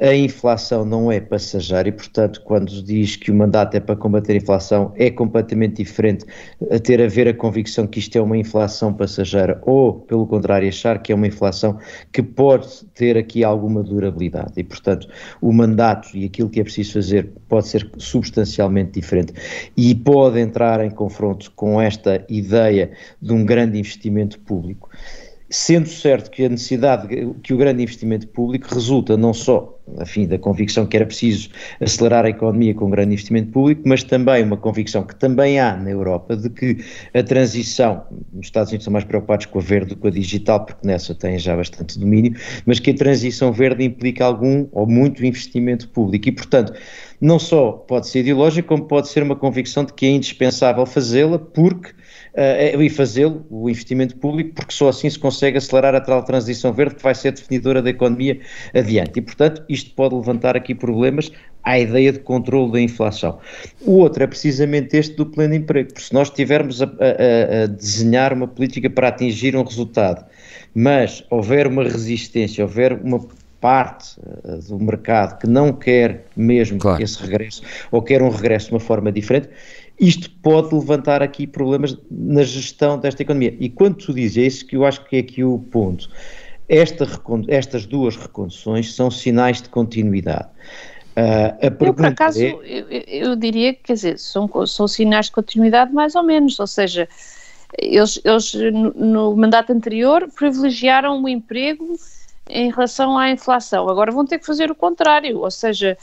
a 0.00 0.14
inflação 0.14 0.84
não 0.84 1.10
é 1.10 1.20
passageira 1.20 1.88
e, 1.88 1.92
portanto, 1.92 2.40
quando 2.42 2.82
diz 2.82 3.16
que 3.16 3.30
o 3.30 3.34
mandato 3.34 3.74
é 3.74 3.80
para 3.80 3.96
combater 3.96 4.34
a 4.34 4.36
inflação, 4.36 4.92
é 4.96 5.10
completamente 5.10 5.82
diferente 5.82 6.24
a 6.70 6.78
ter 6.78 7.02
a 7.02 7.08
ver 7.08 7.26
a 7.26 7.34
convicção 7.34 7.86
que 7.86 7.98
isto 7.98 8.16
é 8.16 8.20
uma 8.20 8.36
inflação 8.36 8.92
passageira 8.92 9.60
ou, 9.66 9.94
pelo 9.94 10.26
contrário, 10.26 10.68
achar 10.68 11.02
que 11.02 11.10
é 11.10 11.14
uma 11.14 11.26
inflação 11.26 11.78
que 12.12 12.22
pode 12.22 12.84
ter 12.94 13.16
aqui 13.16 13.42
alguma 13.42 13.82
durabilidade. 13.82 14.52
E, 14.56 14.62
portanto, 14.62 15.08
o 15.40 15.52
mandato 15.52 16.16
e 16.16 16.26
aquilo 16.26 16.48
que 16.48 16.60
é 16.60 16.64
preciso 16.64 16.92
fazer 16.92 17.32
pode 17.48 17.66
ser 17.66 17.90
substancialmente 17.96 18.92
diferente 18.92 19.32
e 19.76 19.94
pode 19.94 20.38
entrar 20.38 20.84
em 20.84 20.90
confronto 20.90 21.50
com 21.56 21.80
esta 21.80 22.24
ideia 22.28 22.92
de 23.20 23.32
um 23.32 23.44
grande 23.44 23.78
investimento 23.78 24.38
público 24.40 24.88
sendo 25.50 25.88
certo 25.88 26.30
que 26.30 26.44
a 26.44 26.48
necessidade, 26.48 27.08
que 27.42 27.54
o 27.54 27.56
grande 27.56 27.82
investimento 27.82 28.28
público 28.28 28.68
resulta 28.72 29.16
não 29.16 29.32
só, 29.32 29.77
enfim, 30.00 30.26
da 30.26 30.38
convicção 30.38 30.86
que 30.86 30.96
era 30.96 31.06
preciso 31.06 31.50
acelerar 31.80 32.24
a 32.24 32.30
economia 32.30 32.74
com 32.74 32.90
grande 32.90 33.12
investimento 33.12 33.50
público, 33.50 33.82
mas 33.86 34.02
também 34.02 34.42
uma 34.42 34.56
convicção 34.56 35.02
que 35.02 35.14
também 35.14 35.58
há 35.58 35.76
na 35.76 35.90
Europa 35.90 36.36
de 36.36 36.50
que 36.50 36.78
a 37.14 37.22
transição, 37.22 38.04
nos 38.32 38.46
Estados 38.46 38.70
Unidos 38.70 38.84
são 38.84 38.92
mais 38.92 39.04
preocupados 39.04 39.46
com 39.46 39.58
a 39.58 39.62
verde 39.62 39.90
do 39.90 39.94
que 39.96 40.02
com 40.02 40.08
a 40.08 40.10
digital, 40.10 40.64
porque 40.64 40.86
nessa 40.86 41.14
têm 41.14 41.38
já 41.38 41.56
bastante 41.56 41.98
domínio, 41.98 42.34
mas 42.66 42.78
que 42.78 42.90
a 42.90 42.94
transição 42.94 43.52
verde 43.52 43.84
implica 43.84 44.24
algum 44.24 44.66
ou 44.72 44.86
muito 44.86 45.24
investimento 45.24 45.88
público. 45.88 46.28
E, 46.28 46.32
portanto, 46.32 46.72
não 47.20 47.38
só 47.38 47.72
pode 47.72 48.08
ser 48.08 48.20
ideológico, 48.20 48.68
como 48.68 48.84
pode 48.84 49.08
ser 49.08 49.22
uma 49.22 49.34
convicção 49.34 49.84
de 49.84 49.92
que 49.92 50.06
é 50.06 50.10
indispensável 50.10 50.86
fazê-la, 50.86 51.38
porque 51.38 51.90
uh, 51.90 52.80
e 52.80 52.88
fazê-lo, 52.88 53.44
o 53.50 53.68
investimento 53.68 54.16
público, 54.16 54.54
porque 54.54 54.72
só 54.72 54.88
assim 54.88 55.10
se 55.10 55.18
consegue 55.18 55.58
acelerar 55.58 55.94
a 55.94 56.00
tal 56.00 56.22
transição 56.22 56.72
verde 56.72 56.94
que 56.94 57.02
vai 57.02 57.14
ser 57.14 57.32
definidora 57.32 57.82
da 57.82 57.90
economia 57.90 58.40
adiante. 58.74 59.18
E, 59.18 59.22
portanto, 59.22 59.64
isto 59.68 59.90
pode 59.94 60.14
levantar 60.14 60.56
aqui 60.56 60.74
problemas 60.74 61.32
à 61.64 61.78
ideia 61.78 62.12
de 62.12 62.20
controle 62.20 62.72
da 62.72 62.80
inflação. 62.80 63.38
O 63.82 63.98
outro 63.98 64.22
é 64.22 64.26
precisamente 64.26 64.96
este 64.96 65.16
do 65.16 65.26
pleno 65.26 65.54
emprego, 65.54 65.88
porque 65.88 66.02
se 66.02 66.14
nós 66.14 66.28
estivermos 66.28 66.80
a, 66.80 66.86
a, 66.86 67.64
a 67.64 67.66
desenhar 67.66 68.32
uma 68.32 68.46
política 68.46 68.88
para 68.88 69.08
atingir 69.08 69.56
um 69.56 69.64
resultado, 69.64 70.24
mas 70.74 71.24
houver 71.28 71.66
uma 71.66 71.82
resistência, 71.82 72.64
houver 72.64 72.92
uma 72.92 73.26
parte 73.60 74.18
uh, 74.20 74.58
do 74.68 74.78
mercado 74.78 75.38
que 75.38 75.46
não 75.46 75.72
quer 75.72 76.26
mesmo 76.36 76.78
claro. 76.78 77.02
esse 77.02 77.20
regresso, 77.22 77.62
ou 77.90 78.02
quer 78.02 78.22
um 78.22 78.28
regresso 78.28 78.68
de 78.68 78.74
uma 78.74 78.80
forma 78.80 79.10
diferente, 79.10 79.48
isto 79.98 80.30
pode 80.42 80.74
levantar 80.74 81.22
aqui 81.22 81.46
problemas 81.46 81.96
na 82.10 82.42
gestão 82.42 82.98
desta 82.98 83.22
economia. 83.22 83.56
E 83.58 83.68
quando 83.68 83.96
tu 83.96 84.14
dizes, 84.14 84.36
é 84.36 84.46
isso 84.46 84.66
que 84.66 84.76
eu 84.76 84.84
acho 84.84 85.04
que 85.04 85.16
é 85.16 85.18
aqui 85.20 85.42
o 85.42 85.58
ponto, 85.58 86.08
esta, 86.68 87.06
estas 87.48 87.86
duas 87.86 88.16
reconduções 88.16 88.94
são 88.94 89.10
sinais 89.10 89.60
de 89.62 89.68
continuidade. 89.68 90.48
Uh, 91.16 91.58
eu, 91.80 91.94
por 91.94 92.06
acaso, 92.06 92.40
é... 92.40 92.56
eu, 92.64 92.86
eu, 92.90 93.36
diria 93.36 93.74
que, 93.74 93.82
quer 93.84 93.94
dizer, 93.94 94.18
são, 94.18 94.48
são 94.66 94.86
sinais 94.86 95.26
de 95.26 95.32
continuidade 95.32 95.92
mais 95.92 96.14
ou 96.14 96.22
menos, 96.22 96.60
ou 96.60 96.66
seja, 96.66 97.08
eles, 97.76 98.20
eles 98.24 98.54
no, 98.54 98.92
no 98.94 99.36
mandato 99.36 99.72
anterior 99.72 100.28
privilegiaram 100.36 101.20
o 101.20 101.28
emprego 101.28 101.96
em 102.48 102.70
relação 102.70 103.16
à 103.18 103.30
inflação, 103.30 103.88
agora 103.88 104.12
vão 104.12 104.26
ter 104.26 104.38
que 104.38 104.46
fazer 104.46 104.70
o 104.70 104.74
contrário, 104.74 105.38
ou 105.38 105.50
seja, 105.50 105.96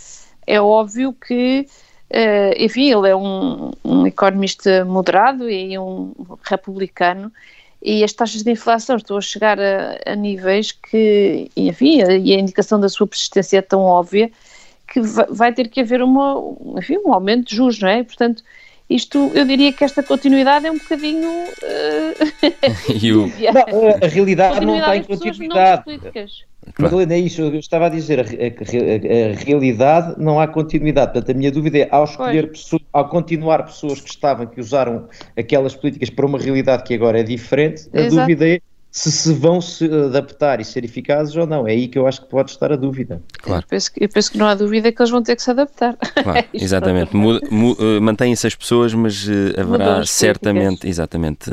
é 0.45 0.59
óbvio 0.59 1.13
que 1.13 1.67
Uh, 2.07 2.53
enfim, 2.59 2.91
ele 2.91 3.09
é 3.09 3.15
um, 3.15 3.71
um, 3.83 4.05
economista 4.05 4.85
moderado 4.85 5.49
e 5.49 5.77
um 5.77 6.13
republicano, 6.43 7.31
e 7.81 8.03
as 8.03 8.13
taxas 8.13 8.43
de 8.43 8.51
inflação 8.51 8.95
estão 8.95 9.17
a 9.17 9.21
chegar 9.21 9.59
a, 9.59 9.97
a 10.05 10.15
níveis 10.15 10.71
que, 10.71 11.49
enfim, 11.57 12.01
e 12.23 12.33
a 12.33 12.39
indicação 12.39 12.79
da 12.79 12.89
sua 12.89 13.07
persistência 13.07 13.57
é 13.57 13.61
tão 13.61 13.81
óbvia 13.81 14.31
que 14.87 15.01
vai, 15.01 15.25
vai 15.29 15.53
ter 15.53 15.67
que 15.67 15.81
haver 15.81 16.01
uma, 16.01 16.35
enfim, 16.77 16.97
um 17.03 17.11
aumento 17.11 17.49
de 17.49 17.55
juros, 17.55 17.79
não 17.79 17.89
é? 17.89 18.03
Portanto, 18.03 18.43
isto, 18.89 19.31
eu 19.33 19.45
diria 19.45 19.73
que 19.73 19.83
esta 19.83 20.03
continuidade 20.03 20.67
é 20.67 20.71
um 20.71 20.77
bocadinho. 20.77 21.29
Uh... 21.29 22.13
o... 23.17 23.27
não, 23.53 23.89
a 24.03 24.07
realidade 24.07 24.65
não 24.65 24.77
está 24.77 24.97
em 24.97 25.03
continuidade. 25.03 25.83
Claro. 26.73 26.99
é 27.11 27.19
isso, 27.19 27.41
eu 27.41 27.55
estava 27.55 27.85
a 27.85 27.89
dizer, 27.89 28.19
a, 28.19 28.23
a, 28.23 28.25
a, 28.25 29.35
realidade 29.35 30.15
não 30.17 30.39
há 30.39 30.47
continuidade. 30.47 31.13
Portanto, 31.13 31.35
a 31.35 31.37
minha 31.37 31.51
dúvida 31.51 31.79
é, 31.79 31.87
ao 31.91 32.05
escolher 32.05 32.51
pessoas, 32.51 32.81
ao 32.91 33.07
continuar 33.07 33.63
pessoas 33.63 34.01
que 34.01 34.09
estavam, 34.09 34.45
que 34.47 34.59
usaram 34.59 35.07
aquelas 35.37 35.75
políticas 35.75 36.09
para 36.09 36.25
uma 36.25 36.39
realidade 36.39 36.83
que 36.83 36.93
agora 36.93 37.19
é 37.19 37.23
diferente, 37.23 37.87
a 37.93 38.01
Exato. 38.01 38.15
dúvida 38.15 38.47
é 38.47 38.61
se 38.95 39.11
se 39.11 39.33
vão 39.33 39.59
se 39.59 39.83
adaptar 39.83 40.61
e 40.61 40.63
ser 40.63 40.85
eficazes 40.85 41.35
ou 41.35 41.45
não. 41.45 41.67
É 41.67 41.71
aí 41.71 41.89
que 41.89 41.99
eu 41.99 42.07
acho 42.07 42.21
que 42.21 42.29
pode 42.29 42.51
estar 42.51 42.71
a 42.71 42.77
dúvida. 42.77 43.21
Claro. 43.41 43.61
Eu 43.65 43.67
penso, 43.67 43.91
eu 43.97 44.07
penso 44.07 44.31
que 44.31 44.37
não 44.37 44.47
há 44.47 44.55
dúvida 44.55 44.89
que 44.89 45.01
eles 45.01 45.09
vão 45.09 45.21
ter 45.21 45.35
que 45.35 45.43
se 45.43 45.51
adaptar. 45.51 45.97
Claro, 46.23 46.39
é 46.39 46.47
exatamente. 46.53 47.11
Uh, 47.13 48.01
Mantêm-se 48.01 48.47
as 48.47 48.55
pessoas, 48.55 48.93
mas 48.93 49.27
uh, 49.27 49.59
haverá 49.59 50.05
certamente, 50.05 50.87
exatamente, 50.87 51.51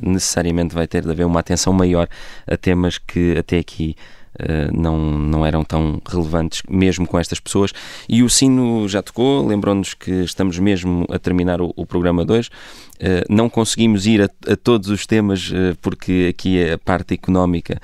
necessariamente 0.00 0.72
vai 0.72 0.86
ter 0.86 1.02
de 1.02 1.10
haver 1.10 1.26
uma 1.26 1.40
atenção 1.40 1.72
maior 1.72 2.08
a 2.46 2.56
temas 2.56 2.96
que 2.96 3.36
até 3.36 3.58
aqui 3.58 3.96
Uh, 4.34 4.66
não, 4.76 4.98
não 4.98 5.46
eram 5.46 5.62
tão 5.62 6.02
relevantes 6.04 6.60
mesmo 6.68 7.06
com 7.06 7.16
estas 7.20 7.38
pessoas. 7.38 7.72
E 8.08 8.20
o 8.20 8.28
sino 8.28 8.88
já 8.88 9.00
tocou, 9.00 9.46
lembrou-nos 9.46 9.94
que 9.94 10.10
estamos 10.10 10.58
mesmo 10.58 11.06
a 11.08 11.20
terminar 11.20 11.62
o, 11.62 11.72
o 11.76 11.86
programa 11.86 12.24
2. 12.24 12.50
Eh, 12.98 13.24
não 13.28 13.48
conseguimos 13.48 14.06
ir 14.06 14.22
a, 14.22 14.52
a 14.52 14.56
todos 14.56 14.88
os 14.88 15.06
temas 15.06 15.50
uh, 15.50 15.76
porque 15.82 16.28
aqui 16.30 16.70
a 16.70 16.78
parte 16.78 17.14
económica 17.14 17.80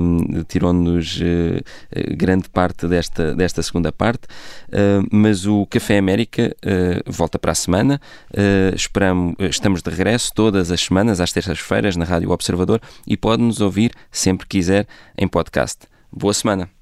um, 0.00 0.42
tirou-nos 0.44 1.20
grande 2.16 2.48
parte 2.48 2.86
desta, 2.86 3.34
desta 3.34 3.62
segunda 3.62 3.92
parte, 3.92 4.22
mas 5.10 5.46
o 5.46 5.66
Café 5.66 5.98
América 5.98 6.54
volta 7.06 7.38
para 7.38 7.52
a 7.52 7.54
semana. 7.54 8.00
esperamos, 8.74 9.34
estamos 9.38 9.82
de 9.82 9.90
regresso 9.90 10.32
todas 10.34 10.70
as 10.70 10.80
semanas, 10.80 11.20
às 11.20 11.32
terças-feiras, 11.32 11.96
na 11.96 12.04
Rádio 12.04 12.30
Observador 12.30 12.80
e 13.06 13.16
pode 13.16 13.42
nos 13.42 13.60
ouvir 13.60 13.92
sempre 14.10 14.46
quiser 14.46 14.86
em 15.16 15.28
podcast. 15.28 15.86
Boa 16.12 16.34
semana. 16.34 16.75